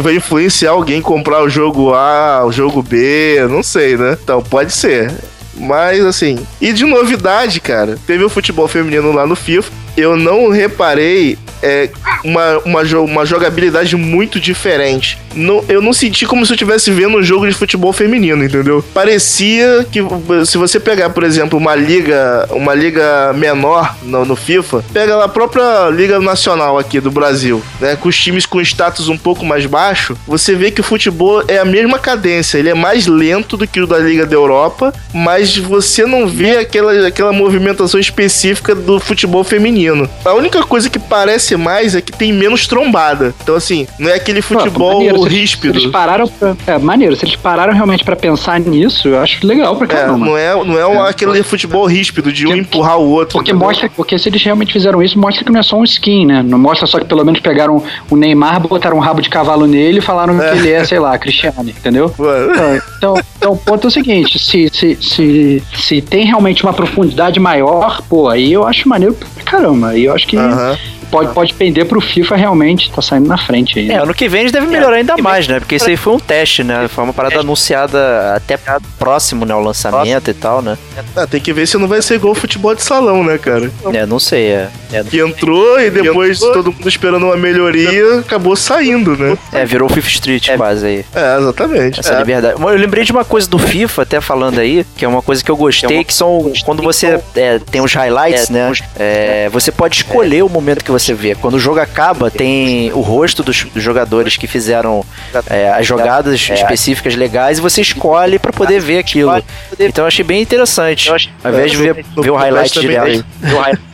vai 0.00 0.16
influenciar 0.16 0.70
alguém 0.70 1.02
comprar 1.02 1.42
o 1.42 1.48
jogo 1.48 1.92
A, 1.94 2.44
o 2.44 2.52
jogo 2.52 2.82
B, 2.82 3.46
não 3.50 3.62
sei, 3.62 3.96
né? 3.96 4.16
Então, 4.22 4.42
pode 4.42 4.72
ser. 4.72 5.12
Mas, 5.54 6.04
assim. 6.04 6.38
E 6.60 6.72
de 6.72 6.84
novidade, 6.84 7.60
cara, 7.60 7.98
teve 8.06 8.24
o 8.24 8.28
futebol 8.30 8.68
feminino 8.68 9.12
lá 9.12 9.26
no 9.26 9.36
FIFA. 9.36 9.70
Eu 9.98 10.16
não 10.16 10.48
reparei 10.48 11.36
é, 11.60 11.90
uma, 12.24 12.58
uma, 12.64 12.82
uma 13.00 13.26
jogabilidade 13.26 13.96
muito 13.96 14.40
diferente. 14.40 15.18
Não, 15.34 15.64
eu 15.68 15.80
não 15.80 15.92
senti 15.92 16.26
como 16.26 16.44
se 16.44 16.52
eu 16.52 16.54
estivesse 16.54 16.90
vendo 16.90 17.18
um 17.18 17.22
jogo 17.22 17.46
de 17.46 17.54
futebol 17.54 17.92
feminino, 17.92 18.44
entendeu? 18.44 18.84
Parecia 18.92 19.86
que 19.90 20.00
se 20.46 20.58
você 20.58 20.80
pegar, 20.80 21.10
por 21.10 21.24
exemplo, 21.24 21.58
uma 21.58 21.74
liga, 21.74 22.48
uma 22.50 22.74
liga 22.74 23.32
menor 23.34 23.96
no, 24.02 24.24
no 24.24 24.36
FIFA, 24.36 24.84
pega 24.92 25.22
a 25.22 25.28
própria 25.28 25.88
liga 25.90 26.18
nacional 26.20 26.78
aqui 26.78 27.00
do 27.00 27.10
Brasil, 27.10 27.62
né, 27.80 27.96
com 27.96 28.08
os 28.08 28.18
times 28.18 28.46
com 28.46 28.60
status 28.60 29.08
um 29.08 29.16
pouco 29.16 29.44
mais 29.44 29.66
baixo, 29.66 30.16
você 30.26 30.54
vê 30.54 30.70
que 30.70 30.80
o 30.80 30.84
futebol 30.84 31.42
é 31.46 31.58
a 31.58 31.64
mesma 31.64 31.98
cadência, 31.98 32.58
ele 32.58 32.68
é 32.68 32.74
mais 32.74 33.06
lento 33.06 33.56
do 33.56 33.66
que 33.66 33.80
o 33.80 33.86
da 33.86 33.98
liga 33.98 34.26
da 34.26 34.34
Europa, 34.34 34.92
mas 35.14 35.56
você 35.56 36.06
não 36.06 36.26
vê 36.26 36.58
aquela, 36.58 37.06
aquela 37.06 37.32
movimentação 37.32 38.00
específica 38.00 38.74
do 38.74 38.98
futebol 38.98 39.44
feminino. 39.44 40.08
A 40.24 40.34
única 40.34 40.62
coisa 40.62 40.90
que 40.90 40.98
parece 40.98 41.56
mais 41.56 41.94
é 41.94 42.00
que 42.00 42.07
tem 42.12 42.32
menos 42.32 42.66
trombada. 42.66 43.34
Então 43.42 43.54
assim, 43.54 43.86
não 43.98 44.08
é 44.10 44.14
aquele 44.14 44.42
futebol 44.42 44.94
maneiro, 44.94 45.18
se 45.18 45.26
eles- 45.26 45.38
ríspido. 45.38 45.74
Se 45.74 45.84
eles 45.84 45.92
pararam 45.92 46.26
pra, 46.28 46.56
é, 46.66 46.78
maneiro, 46.78 47.16
se 47.16 47.24
eles 47.24 47.36
pararam 47.36 47.72
realmente 47.72 48.04
pra 48.04 48.16
pensar 48.16 48.58
nisso, 48.60 49.08
eu 49.08 49.18
acho 49.20 49.46
legal 49.46 49.76
pra 49.76 49.86
É, 49.86 49.88
caramba. 49.88 50.24
não 50.26 50.36
é, 50.36 50.54
não 50.64 50.78
é 50.78 50.86
um- 50.86 51.02
aquele 51.02 51.42
futebol 51.42 51.86
ríspido 51.86 52.32
de 52.32 52.46
um 52.46 52.50
Porque- 52.50 52.60
empurrar 52.60 52.98
o 52.98 53.08
outro. 53.08 53.32
Porque 53.38 53.50
entendeu? 53.50 53.66
mostra, 53.68 53.90
porque 53.94 54.18
se 54.18 54.28
eles 54.28 54.42
realmente 54.42 54.72
fizeram 54.72 55.02
isso, 55.02 55.18
mostra 55.18 55.44
que 55.44 55.50
não 55.52 55.60
é 55.60 55.62
só 55.62 55.76
um 55.76 55.84
skin, 55.84 56.26
né? 56.26 56.42
Não 56.42 56.58
mostra 56.58 56.86
só 56.86 56.98
que 56.98 57.04
pelo 57.06 57.24
menos 57.24 57.40
pegaram 57.40 57.82
o 58.10 58.16
Neymar, 58.16 58.60
botaram 58.60 58.96
um 58.96 59.00
rabo 59.00 59.20
de 59.20 59.28
cavalo 59.28 59.66
nele 59.66 59.98
e 59.98 60.02
falaram 60.02 60.40
É. 60.42 60.50
que 60.52 60.58
ele 60.58 60.70
é, 60.72 60.84
sei 60.84 60.98
lá, 60.98 61.16
Cristiano, 61.18 61.68
entendeu? 61.68 62.12
Mano, 62.18 62.82
Então, 62.98 63.14
então 63.36 63.52
o 63.52 63.56
ponto 63.56 63.86
é 63.86 63.88
o 63.88 63.90
seguinte: 63.90 64.38
se, 64.38 64.68
se, 64.72 64.98
se, 65.00 65.62
se 65.76 66.00
tem 66.02 66.24
realmente 66.26 66.62
uma 66.62 66.72
profundidade 66.72 67.38
maior, 67.40 68.02
pô, 68.08 68.28
aí 68.28 68.52
eu 68.52 68.66
acho 68.66 68.88
maneiro 68.88 69.14
pra 69.14 69.44
caramba. 69.44 69.88
Aí 69.88 70.04
eu 70.04 70.14
acho 70.14 70.26
que 70.26 70.36
Aham. 70.36 70.76
Pode, 71.10 71.32
pode 71.34 71.54
pender 71.54 71.86
pro 71.86 72.00
FIFA 72.00 72.36
realmente, 72.36 72.90
tá 72.90 73.02
saindo 73.02 73.28
na 73.28 73.38
frente 73.38 73.78
aí. 73.78 73.90
É, 73.90 73.96
ano 73.96 74.14
que 74.14 74.28
vem 74.28 74.40
eles 74.42 74.52
devem 74.52 74.68
melhorar 74.68 74.96
ainda 74.96 75.16
mais, 75.16 75.46
né? 75.48 75.58
Porque 75.60 75.76
isso 75.76 75.88
aí 75.88 75.96
foi 75.96 76.14
um 76.14 76.18
teste, 76.18 76.62
né? 76.64 76.88
Foi 76.88 77.04
uma 77.04 77.12
parada 77.12 77.40
anunciada 77.40 78.34
até 78.34 78.58
próximo, 78.98 79.44
né? 79.44 79.54
O 79.54 79.60
lançamento 79.60 80.30
e 80.30 80.34
tal, 80.34 80.62
né? 80.62 80.76
Ah, 81.16 81.26
tem 81.26 81.40
que 81.40 81.52
ver 81.52 81.66
se 81.66 81.76
não 81.78 81.88
vai 81.88 82.02
ser 82.02 82.14
igual 82.16 82.32
o 82.32 82.36
futebol 82.36 82.74
de 82.74 82.82
salão, 82.82 83.22
né, 83.24 83.38
cara? 83.38 83.70
É, 83.92 84.06
não 84.06 84.18
sei. 84.18 84.46
É, 84.48 84.68
é, 84.92 85.04
Que 85.04 85.20
entrou 85.20 85.80
e 85.80 85.90
depois 85.90 86.38
todo 86.40 86.72
mundo 86.72 86.88
esperando 86.88 87.24
uma 87.26 87.36
melhoria, 87.36 88.20
acabou 88.20 88.56
saindo, 88.56 89.16
né? 89.16 89.36
é, 89.52 89.64
virou 89.64 89.88
Fifth 89.88 90.08
Street 90.08 90.50
quase 90.56 90.86
aí. 90.86 91.04
É, 91.14 91.38
exatamente. 91.38 92.00
Essa 92.00 92.14
É. 92.14 92.18
liberdade. 92.18 92.60
Eu 92.60 92.68
lembrei 92.76 93.04
de 93.04 93.12
uma 93.12 93.24
coisa 93.24 93.48
do 93.48 93.58
FIFA, 93.58 94.02
até 94.02 94.20
falando 94.20 94.58
aí, 94.58 94.84
que 94.96 95.04
é 95.04 95.08
uma 95.08 95.22
coisa 95.22 95.42
que 95.42 95.50
eu 95.50 95.56
gostei, 95.56 96.04
que 96.04 96.14
são 96.14 96.52
quando 96.64 96.82
você 96.82 97.20
é, 97.36 97.58
tem 97.58 97.80
os 97.80 97.92
highlights, 97.94 98.50
né? 98.50 98.72
é, 98.98 99.48
você 99.50 99.70
pode 99.70 99.96
escolher 99.96 100.42
o 100.42 100.48
momento 100.48 100.84
que 100.84 100.90
você 100.90 100.97
vê. 101.14 101.34
Quando 101.34 101.54
o 101.54 101.60
jogo 101.60 101.80
acaba, 101.80 102.30
tem 102.30 102.92
o 102.92 103.00
rosto 103.00 103.42
dos, 103.42 103.64
dos 103.64 103.82
jogadores 103.82 104.36
que 104.36 104.46
fizeram 104.46 105.04
é, 105.48 105.70
as 105.70 105.86
jogadas 105.86 106.40
específicas 106.48 107.14
legais 107.14 107.58
e 107.58 107.60
você 107.60 107.80
escolhe 107.80 108.38
pra 108.38 108.52
poder 108.52 108.80
ver 108.80 108.98
aquilo. 108.98 109.42
Então 109.78 110.04
eu 110.04 110.08
achei 110.08 110.24
bem 110.24 110.40
interessante. 110.42 111.10
Ao 111.10 111.52
invés 111.52 111.70
de 111.70 111.76
ver, 111.76 112.04
ver 112.16 112.30
o 112.30 112.36
highlight 112.36 112.80
direto. 112.80 113.24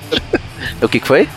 O 0.80 0.88
que, 0.88 0.98
que 0.98 1.07
foi? 1.07 1.28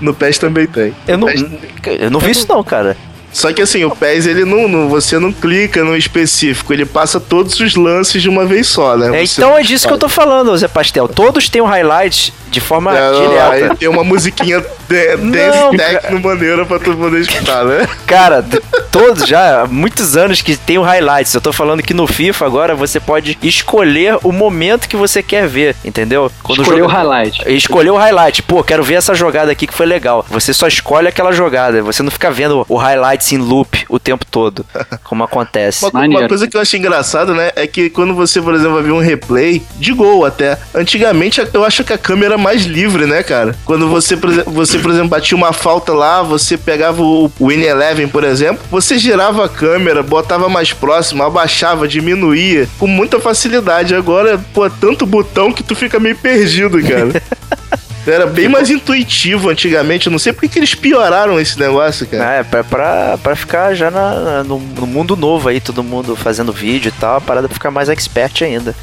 No 0.00 0.12
PES 0.12 0.38
também 0.38 0.66
tem. 0.66 0.94
Eu 1.06 1.16
não, 1.16 1.28
eu 1.28 2.10
não 2.10 2.18
vi 2.18 2.32
isso 2.32 2.46
não, 2.48 2.62
cara. 2.64 2.96
Só 3.32 3.52
que 3.52 3.62
assim, 3.62 3.84
o 3.84 3.90
PES, 3.90 4.26
ele 4.26 4.44
não, 4.44 4.68
não- 4.68 4.88
Você 4.88 5.18
não 5.18 5.32
clica 5.32 5.82
no 5.84 5.96
específico, 5.96 6.72
ele 6.72 6.84
passa 6.84 7.18
todos 7.18 7.58
os 7.60 7.74
lances 7.76 8.20
de 8.22 8.28
uma 8.28 8.44
vez 8.44 8.66
só, 8.66 8.96
né? 8.96 9.20
É, 9.20 9.24
então 9.24 9.56
é 9.56 9.62
disso 9.62 9.86
que 9.88 9.92
eu 9.94 9.98
tô 9.98 10.08
falando, 10.08 10.56
Zé 10.56 10.68
Pastel. 10.68 11.08
Todos 11.08 11.48
têm 11.48 11.62
um 11.62 11.66
highlight 11.66 12.32
de 12.50 12.60
forma 12.60 12.96
É, 12.96 13.10
direta. 13.12 13.50
aí 13.72 13.76
tem 13.76 13.88
uma 13.88 14.04
musiquinha 14.04 14.60
de, 14.60 15.16
Não, 15.16 15.30
dance 15.72 15.76
techno 15.78 16.20
maneira 16.20 16.66
pra 16.66 16.78
tu 16.78 16.94
poder 16.94 17.20
escutar, 17.22 17.64
né? 17.64 17.88
Cara, 18.06 18.44
todos 18.90 19.26
já, 19.26 19.62
há 19.62 19.66
muitos 19.66 20.16
anos 20.16 20.42
que 20.42 20.54
tem 20.56 20.76
o 20.76 20.82
highlights. 20.82 21.32
Eu 21.32 21.40
tô 21.40 21.52
falando 21.52 21.82
que 21.82 21.94
no 21.94 22.06
FIFA 22.06 22.44
agora 22.44 22.74
você 22.74 23.00
pode 23.00 23.38
escolher 23.42 24.18
o 24.22 24.30
momento 24.32 24.86
que 24.88 24.96
você 24.96 25.22
quer 25.22 25.46
ver, 25.48 25.74
entendeu? 25.84 26.30
Quando 26.42 26.60
Escolheu 26.62 26.84
o 26.84 26.88
joga- 26.88 26.98
highlight. 27.00 27.42
Escolher 27.48 27.90
o 27.90 27.96
highlight. 27.96 28.42
Pô, 28.42 28.62
quero 28.62 28.82
ver 28.82 28.94
essa 28.94 29.14
jogada 29.14 29.50
aqui 29.50 29.66
que 29.66 29.72
foi 29.74 29.86
legal. 29.86 30.26
Você 30.28 30.52
só 30.52 30.66
escolhe 30.66 31.08
aquela 31.08 31.32
jogada. 31.32 31.82
Você 31.82 32.02
não 32.02 32.10
fica 32.10 32.30
vendo 32.30 32.66
o 32.68 32.76
highlights 32.76 33.21
em 33.30 33.38
loop 33.38 33.84
o 33.88 33.98
tempo 33.98 34.26
todo, 34.28 34.66
como 35.04 35.22
acontece. 35.22 35.84
Uma, 35.86 36.06
uma 36.06 36.28
coisa 36.28 36.48
que 36.48 36.56
eu 36.56 36.60
achei 36.60 36.80
engraçado, 36.80 37.34
né, 37.34 37.52
é 37.54 37.66
que 37.66 37.88
quando 37.88 38.14
você, 38.14 38.40
por 38.40 38.54
exemplo, 38.54 38.74
vai 38.74 38.82
ver 38.82 38.92
um 38.92 38.98
replay 38.98 39.62
de 39.76 39.92
gol 39.92 40.24
até, 40.24 40.58
antigamente 40.74 41.40
eu 41.52 41.64
acho 41.64 41.84
que 41.84 41.92
a 41.92 41.98
câmera 41.98 42.32
era 42.32 42.38
mais 42.38 42.64
livre, 42.64 43.06
né, 43.06 43.22
cara? 43.22 43.54
Quando 43.64 43.88
você, 43.88 44.16
por 44.16 44.30
exemplo, 44.30 44.52
você, 44.52 44.78
por 44.78 44.90
exemplo, 44.90 45.08
batia 45.08 45.36
uma 45.36 45.52
falta 45.52 45.92
lá, 45.92 46.22
você 46.22 46.56
pegava 46.56 47.02
o 47.02 47.30
Win 47.40 47.60
Eleven, 47.60 48.08
por 48.08 48.24
exemplo, 48.24 48.64
você 48.70 48.98
girava 48.98 49.44
a 49.44 49.48
câmera, 49.48 50.02
botava 50.02 50.48
mais 50.48 50.72
próximo, 50.72 51.22
abaixava, 51.22 51.86
diminuía 51.86 52.66
com 52.78 52.86
muita 52.86 53.20
facilidade. 53.20 53.94
Agora, 53.94 54.42
pô, 54.54 54.66
é 54.66 54.70
tanto 54.80 55.04
botão 55.04 55.52
que 55.52 55.62
tu 55.62 55.74
fica 55.74 56.00
meio 56.00 56.16
perdido, 56.16 56.82
cara. 56.82 57.22
Era 58.06 58.26
bem 58.26 58.48
mais 58.48 58.68
intuitivo 58.70 59.48
antigamente. 59.50 60.06
Eu 60.06 60.10
não 60.12 60.18
sei 60.18 60.32
por 60.32 60.40
que 60.42 60.48
que 60.48 60.58
eles 60.58 60.74
pioraram 60.74 61.38
esse 61.38 61.58
negócio, 61.58 62.06
cara. 62.06 62.34
É, 62.36 62.42
pra, 62.42 62.64
pra, 62.64 63.18
pra 63.22 63.36
ficar 63.36 63.74
já 63.74 63.90
na- 63.90 64.42
no, 64.44 64.58
no 64.58 64.86
mundo 64.86 65.16
novo 65.16 65.48
aí, 65.48 65.60
todo 65.60 65.82
mundo 65.82 66.16
fazendo 66.16 66.52
vídeo 66.52 66.88
e 66.88 67.00
tal, 67.00 67.16
a 67.16 67.20
parada 67.20 67.48
pra 67.48 67.54
ficar 67.54 67.70
mais 67.70 67.88
expert 67.88 68.42
ainda. 68.42 68.74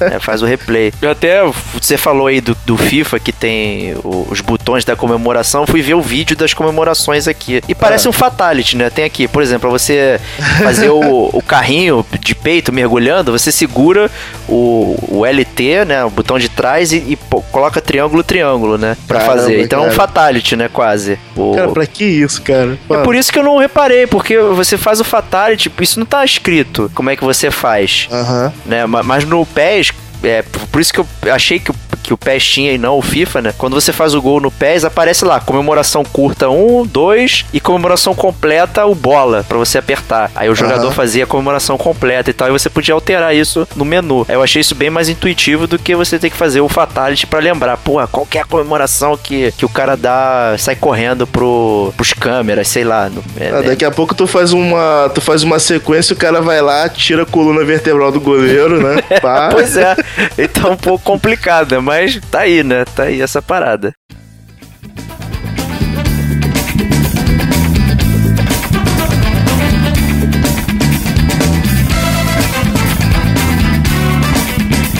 É, 0.00 0.18
faz 0.18 0.42
o 0.42 0.46
replay. 0.46 0.92
Eu 1.00 1.10
até, 1.10 1.40
você 1.80 1.96
falou 1.96 2.26
aí 2.26 2.40
do, 2.40 2.56
do 2.66 2.76
FIFA 2.76 3.18
que 3.18 3.32
tem 3.32 3.94
o- 4.04 4.26
os 4.30 4.40
botões 4.40 4.63
da 4.84 4.96
comemoração, 4.96 5.66
fui 5.66 5.82
ver 5.82 5.94
o 5.94 6.00
vídeo 6.00 6.36
das 6.36 6.54
comemorações 6.54 7.28
aqui. 7.28 7.62
E 7.68 7.74
parece 7.74 8.08
um 8.08 8.12
fatality, 8.12 8.76
né? 8.76 8.88
Tem 8.90 9.04
aqui, 9.04 9.28
por 9.28 9.42
exemplo, 9.42 9.70
você 9.70 10.20
fazer 10.62 10.88
o, 10.90 11.30
o 11.32 11.42
carrinho 11.42 12.04
de 12.20 12.34
peito 12.34 12.72
mergulhando, 12.72 13.30
você 13.32 13.52
segura 13.52 14.10
o, 14.48 14.96
o 15.08 15.24
LT, 15.26 15.84
né? 15.86 16.04
O 16.04 16.10
botão 16.10 16.38
de 16.38 16.48
trás 16.48 16.92
e, 16.92 16.96
e 17.08 17.16
pô, 17.16 17.40
coloca 17.42 17.80
triângulo, 17.80 18.22
triângulo, 18.22 18.78
né? 18.78 18.96
Pra 19.06 19.20
Caramba, 19.20 19.40
fazer. 19.42 19.60
Então 19.60 19.80
é 19.80 19.82
um 19.82 19.84
cara. 19.86 19.96
fatality, 19.96 20.56
né? 20.56 20.68
Quase. 20.72 21.18
O, 21.36 21.52
Cara, 21.54 21.68
pra 21.68 21.86
que 21.86 22.04
isso, 22.04 22.40
cara? 22.42 22.78
é 22.90 22.96
por 23.02 23.14
isso 23.14 23.32
que 23.32 23.38
eu 23.38 23.42
não 23.44 23.58
reparei, 23.58 24.06
porque 24.06 24.38
você 24.38 24.76
faz 24.78 25.00
o 25.00 25.04
fatality, 25.04 25.64
tipo, 25.64 25.82
isso 25.82 25.98
não 25.98 26.06
tá 26.06 26.24
escrito 26.24 26.90
como 26.94 27.10
é 27.10 27.16
que 27.16 27.24
você 27.24 27.50
faz, 27.50 28.08
Aham. 28.10 28.52
né? 28.64 28.86
Ma- 28.86 29.02
Mas 29.02 29.24
no 29.24 29.44
PES, 29.46 29.92
é, 30.22 30.42
por 30.72 30.80
isso 30.80 30.92
que 30.92 31.00
eu 31.00 31.06
achei 31.32 31.58
que 31.58 31.70
o 31.70 31.74
que 32.04 32.14
o 32.14 32.18
PES 32.18 32.44
tinha 32.44 32.72
e 32.72 32.78
não 32.78 32.98
o 32.98 33.02
FIFA, 33.02 33.42
né? 33.42 33.54
Quando 33.56 33.74
você 33.74 33.92
faz 33.92 34.14
o 34.14 34.20
gol 34.22 34.40
no 34.40 34.50
PES, 34.50 34.84
aparece 34.84 35.24
lá, 35.24 35.40
comemoração 35.40 36.04
curta 36.04 36.48
1, 36.48 36.86
2 36.86 37.46
e 37.52 37.60
comemoração 37.60 38.14
completa 38.14 38.84
o 38.86 38.94
bola, 38.94 39.44
pra 39.48 39.56
você 39.58 39.78
apertar. 39.78 40.30
Aí 40.34 40.48
o 40.48 40.54
jogador 40.54 40.86
Aham. 40.86 40.92
fazia 40.92 41.24
a 41.24 41.26
comemoração 41.26 41.76
completa 41.78 42.30
e 42.30 42.32
tal, 42.32 42.48
e 42.48 42.52
você 42.52 42.68
podia 42.70 42.94
alterar 42.94 43.34
isso 43.34 43.66
no 43.74 43.84
menu. 43.84 44.24
Eu 44.28 44.42
achei 44.42 44.60
isso 44.60 44.74
bem 44.74 44.90
mais 44.90 45.08
intuitivo 45.08 45.66
do 45.66 45.78
que 45.78 45.94
você 45.96 46.18
ter 46.18 46.30
que 46.30 46.36
fazer 46.36 46.60
o 46.60 46.68
Fatality 46.68 47.26
pra 47.26 47.40
lembrar, 47.40 47.76
porra, 47.78 48.06
qual 48.06 48.26
que 48.26 48.38
é 48.38 48.42
a 48.42 48.44
comemoração 48.44 49.16
que, 49.16 49.50
que 49.52 49.64
o 49.64 49.68
cara 49.68 49.96
dá, 49.96 50.54
sai 50.58 50.76
correndo 50.76 51.26
pro, 51.26 51.92
pros 51.96 52.12
câmeras, 52.12 52.68
sei 52.68 52.84
lá. 52.84 53.08
no- 53.08 53.24
é- 53.40 53.48
Ah, 53.50 53.62
daqui 53.62 53.84
a 53.84 53.90
pouco 53.90 54.14
tu 54.14 54.26
faz 54.26 54.52
uma. 54.52 55.10
Tu 55.14 55.20
faz 55.20 55.42
uma 55.42 55.58
sequência, 55.58 56.12
o 56.14 56.16
cara 56.16 56.40
vai 56.42 56.60
lá, 56.60 56.88
tira 56.88 57.22
a 57.22 57.26
coluna 57.26 57.64
vertebral 57.64 58.10
do 58.12 58.20
goleiro, 58.20 58.82
né? 58.82 59.02
Pois 59.50 59.76
é, 59.76 59.96
então 60.38 60.72
um 60.72 60.76
pouco 60.76 61.04
complicado, 61.04 61.72
né? 61.72 61.78
mas 61.78 61.93
tá 62.30 62.40
aí, 62.40 62.62
né? 62.62 62.84
Tá 62.84 63.04
aí 63.04 63.20
essa 63.20 63.40
parada. 63.40 63.94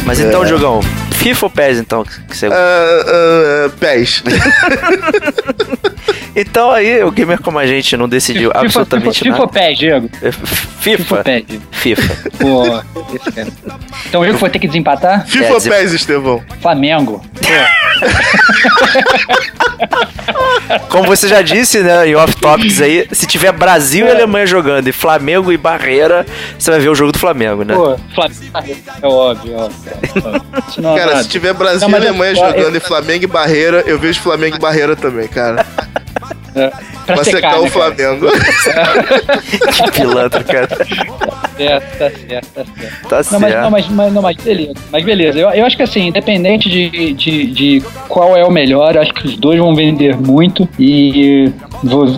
Mas 0.07 0.21
então, 0.21 0.45
É. 0.45 0.47
Jogão, 0.47 0.81
FIFA 1.25 1.47
ou 1.47 1.51
PES, 1.51 1.79
então? 1.79 2.05
Que 2.05 2.37
você... 2.37 2.47
Ah, 2.47 2.51
ah, 2.53 3.71
pés. 3.81 4.23
Então 6.37 6.73
aí, 6.73 7.01
o 7.05 7.13
gamer 7.13 7.41
como 7.41 7.61
a 7.61 7.67
gente 7.67 7.97
não 7.97 8.09
decidiu 8.09 8.51
FIFA, 8.51 8.65
absolutamente 8.65 9.19
FIFA, 9.21 9.25
FIFA 9.25 9.39
nada. 9.39 9.53
pé, 9.53 9.73
Diego. 9.73 10.11
FIFA. 10.21 10.47
FIFA 10.81 11.23
Diego. 11.23 11.63
FIFA. 11.71 12.17
Pô, 12.39 12.83
esse 13.15 13.31
cara. 13.33 13.49
Então 14.09 14.25
eu 14.25 14.35
que 14.35 14.41
vou 14.41 14.51
ter 14.51 14.59
que 14.59 14.67
desempatar? 14.67 15.25
FIFA 15.29 15.45
É, 15.45 15.51
ou 15.53 15.57
dizer- 15.59 15.71
pés, 15.71 15.93
Estevão? 15.93 16.43
Flamengo. 16.61 17.25
Pô, 17.35 17.41
Como 20.89 21.07
você 21.07 21.29
já 21.29 21.43
disse, 21.43 21.81
né, 21.81 22.09
em 22.09 22.15
off-topics 22.15 22.81
aí, 22.81 23.07
se 23.13 23.27
tiver 23.27 23.53
Brasil 23.53 24.07
e 24.07 24.11
Alemanha 24.11 24.47
jogando 24.47 24.89
e 24.89 24.93
Flamengo 24.93 25.53
e 25.53 25.57
Barreira, 25.57 26.25
você 26.59 26.71
vai 26.71 26.81
ver 26.81 26.89
o 26.89 26.95
jogo 26.95 27.13
do 27.13 27.19
Flamengo, 27.19 27.65
né? 27.65 27.75
pô, 27.75 27.97
Flamengo. 28.15 28.45
É 29.03 29.07
óbvio, 29.07 29.55
óbvio. 29.57 29.93
óbvio. 30.25 30.99
É 30.99 31.05
Cara, 31.15 31.23
se 31.23 31.29
tiver 31.29 31.53
Brasil 31.55 31.89
Não, 31.89 31.99
e 31.99 32.03
eu- 32.03 32.09
Alemanha 32.09 32.33
eu- 32.33 32.37
jogando 32.37 32.77
e 32.77 32.81
Flamengo 32.81 33.25
e 33.25 33.27
Barreira, 33.27 33.83
eu 33.87 33.99
vejo 33.99 34.21
Flamengo 34.21 34.57
e 34.57 34.59
Barreira 34.59 34.95
também, 34.97 35.29
cara. 35.29 35.65
É, 36.57 36.69
pra 37.05 37.15
Pra 37.17 37.25
secar, 37.25 37.55
secar 37.55 37.59
o 37.61 37.65
né, 37.65 37.71
cara? 37.71 37.95
Flamengo. 37.95 38.27
Que 39.85 39.91
pilantra, 39.93 40.45
cara. 40.45 40.69
certo, 41.57 41.99
tá 41.99 42.11
certo, 42.11 42.47
tá 42.55 42.65
certo. 42.65 43.09
Tá 43.09 43.17
Não, 43.17 43.23
certo. 43.25 43.41
mas, 43.41 43.55
não, 43.55 43.71
mas, 43.71 43.89
mas, 43.89 44.13
não, 44.13 44.23
mas 44.23 44.37
beleza. 44.37 44.75
Mas 44.91 45.05
beleza. 45.05 45.39
Eu, 45.39 45.51
eu 45.51 45.67
acho 45.67 45.77
que 45.77 45.83
assim, 45.83 46.07
independente 46.09 46.69
de, 46.69 47.13
de, 47.13 47.47
de 47.47 47.83
qual 48.09 48.37
é 48.37 48.45
o 48.45 48.51
melhor, 48.51 48.95
eu 48.95 49.03
acho 49.03 49.13
que 49.13 49.27
os 49.27 49.37
dois 49.37 49.59
vão 49.59 49.75
vender 49.75 50.17
muito 50.17 50.69
e, 50.79 51.51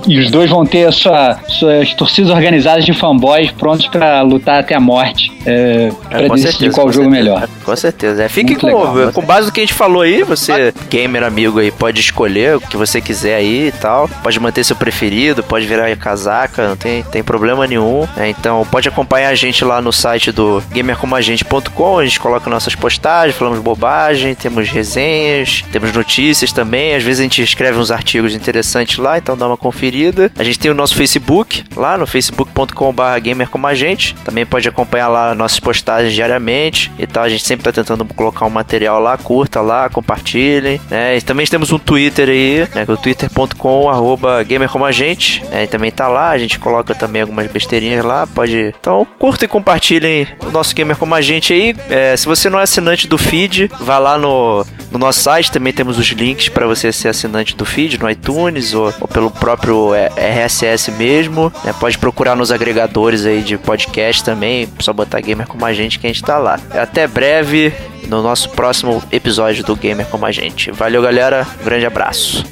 e 0.07 0.19
os 0.19 0.31
dois 0.31 0.51
vão 0.51 0.65
ter 0.67 0.93
sua, 0.93 1.39
suas 1.49 1.93
torcidas 1.95 2.31
organizadas 2.31 2.85
de 2.85 2.93
fanboys 2.93 3.51
prontos 3.53 3.87
pra 3.87 4.23
lutar 4.23 4.61
até 4.61 4.75
a 4.75 4.81
morte 4.81 5.33
é, 5.45 5.91
pra 6.09 6.23
É, 6.23 6.29
com 6.29 6.35
decidir 6.35 6.53
certeza, 6.53 6.75
qual 6.75 6.93
jogo 6.93 7.09
é 7.09 7.11
certeza. 7.11 7.11
melhor. 7.11 7.49
Com 7.65 7.77
certeza. 7.77 8.23
É, 8.25 8.29
fique 8.29 8.51
Muito 8.53 8.61
com, 8.61 8.93
legal. 8.95 9.13
com 9.13 9.23
base 9.23 9.47
no 9.47 9.53
que 9.53 9.61
a 9.61 9.63
gente 9.63 9.75
falou 9.75 10.03
aí, 10.03 10.23
você, 10.23 10.73
gamer 10.91 11.23
amigo 11.23 11.59
aí, 11.59 11.71
pode 11.71 12.01
escolher 12.01 12.57
o 12.57 12.61
que 12.61 12.77
você 12.77 13.01
quiser 13.01 13.37
aí 13.37 13.69
e 13.69 13.73
tal. 13.73 14.09
Pode 14.23 14.39
manter 14.41 14.65
seu 14.65 14.77
preferido, 14.77 15.43
pode 15.43 15.67
virar 15.67 15.95
casaca, 15.97 16.69
não 16.69 16.77
tem, 16.77 17.03
tem 17.05 17.23
problema 17.23 17.67
nenhum. 17.67 18.07
né? 18.17 18.29
Então 18.29 18.67
pode 18.71 18.89
acompanhar 18.89 19.29
a 19.31 19.35
gente 19.35 19.65
lá 19.65 19.81
no 19.81 19.93
site 19.93 20.31
do 20.33 20.63
gamercomagente.com, 20.71 21.99
a 21.99 22.05
gente 22.05 22.21
coloca 22.21 22.49
nossas 22.51 22.75
postagens, 22.75 23.37
falamos 23.37 23.61
bobagem, 23.61 24.35
temos 24.35 24.69
resenhas, 24.69 25.63
temos 25.73 25.93
notícias 25.93 26.53
também. 26.53 26.95
Às 26.95 27.03
vezes 27.03 27.21
a 27.21 27.23
gente 27.23 27.43
escreve 27.43 27.79
uns 27.79 27.91
artigos 27.91 28.35
interessantes 28.35 28.99
lá, 28.99 29.19
então 29.19 29.37
dá 29.37 29.45
uma 29.47 29.57
conferida. 29.57 30.30
A 30.38 30.44
gente 30.44 30.59
tem 30.59 30.70
o 30.70 30.74
nosso 30.74 30.94
Facebook, 30.94 31.64
lá 31.76 31.97
no 31.97 32.07
facebook.com.br 32.07 33.03
gamercomagente. 33.22 34.14
Também 34.24 34.47
pode 34.47 34.68
acompanhar 34.68 35.09
lá 35.09 35.34
nossas 35.34 35.61
postagens 35.61 36.12
diariamente 36.12 36.92
e 36.99 37.07
tal. 37.07 37.24
A 37.24 37.28
gente 37.28 37.44
sempre 37.44 37.64
tá 37.64 37.72
tentando 37.72 38.05
colocar 38.05 38.47
um 38.47 38.51
material 38.51 39.01
lá, 39.01 39.16
curta 39.16 39.61
lá, 39.61 39.88
compartilhem. 39.88 40.80
Né? 40.90 41.16
E 41.16 41.22
também 41.22 41.47
temos 41.47 41.72
um 41.72 41.78
Twitter 41.78 42.28
aí, 42.28 42.68
né? 42.74 42.84
que 42.84 42.90
é 42.90 42.94
o 42.94 42.97
twitter.com 42.97 43.88
arroba 43.88 44.42
gamercomagente. 44.42 45.44
Né? 45.51 45.64
E 45.64 45.66
também 45.66 45.90
tá 45.90 46.09
lá, 46.09 46.30
a 46.30 46.38
gente 46.38 46.59
coloca 46.59 46.94
também 46.94 47.22
algumas 47.22 47.47
besteirinhas 47.51 48.05
lá. 48.05 48.26
Pode. 48.26 48.74
Então, 48.78 49.07
curta 49.18 49.44
e 49.44 49.49
compartilhem 49.49 50.26
o 50.44 50.51
nosso 50.51 50.74
Gamer 50.74 50.97
Como 50.97 51.14
a 51.14 51.20
Gente 51.20 51.53
aí. 51.53 51.74
É, 51.88 52.16
se 52.16 52.26
você 52.26 52.49
não 52.49 52.61
é 52.61 52.62
assinante 52.62 53.09
do 53.09 53.18
feed, 53.18 53.70
vá 53.80 53.99
lá 53.99 54.18
no, 54.18 54.64
no 54.90 54.99
nosso 54.99 55.20
site. 55.20 55.51
Também 55.51 55.72
temos 55.72 55.99
os 55.99 56.07
links 56.09 56.49
para 56.49 56.66
você 56.66 56.92
ser 56.92 57.09
assinante 57.09 57.57
do 57.57 57.64
feed 57.64 57.99
no 57.99 58.09
iTunes 58.11 58.74
ou, 58.74 58.92
ou 59.01 59.09
pelo 59.09 59.30
próprio 59.37 59.95
é, 59.95 60.11
RSS 60.16 60.91
mesmo. 60.93 61.53
né? 61.64 61.74
Pode 61.78 61.99
procurar 61.99 62.34
nos 62.37 62.51
agregadores 62.51 63.24
aí 63.24 63.43
de 63.43 63.57
podcast 63.57 64.24
também. 64.24 64.68
Só 64.80 64.93
botar 64.93 65.20
Gamer 65.20 65.47
Como 65.47 65.64
a 65.64 65.72
Gente 65.72 65.99
que 65.99 66.07
a 66.07 66.11
gente 66.11 66.22
tá 66.22 66.39
lá. 66.39 66.59
Até 66.72 67.07
breve 67.07 67.72
no 68.09 68.22
nosso 68.22 68.51
próximo 68.51 69.03
episódio 69.12 69.64
do 69.64 69.74
Gamer 69.76 70.07
Como 70.07 70.26
a 70.26 70.32
Gente. 70.32 70.70
Valeu, 70.70 71.03
galera. 71.03 71.47
Grande 71.64 71.87
abraço. 71.87 72.45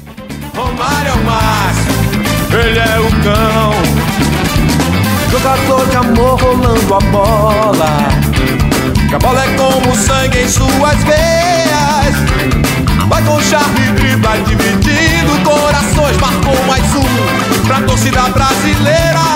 Romário 0.55 1.09
é 1.09 1.13
o 1.13 1.23
máximo, 1.23 1.93
ele 2.53 2.79
é 2.79 2.99
o 2.99 3.09
cão. 3.23 3.73
Jogador 5.31 5.85
de 5.89 5.97
amor 5.97 6.39
rolando 6.41 6.93
a 6.95 6.99
bola. 7.11 8.07
Que 9.09 9.15
a 9.15 9.19
bola 9.19 9.43
é 9.43 9.47
como 9.55 9.95
sangue 9.95 10.39
em 10.39 10.47
suas 10.47 11.03
veias. 11.03 12.15
Vai 13.07 13.21
com 13.23 13.39
charme, 13.41 13.81
dividindo 14.47 15.04
corações. 15.95 16.17
Marcou 16.17 16.65
mais 16.67 16.83
um 16.95 17.63
pra 17.65 17.81
torcida 17.81 18.21
brasileira. 18.29 19.34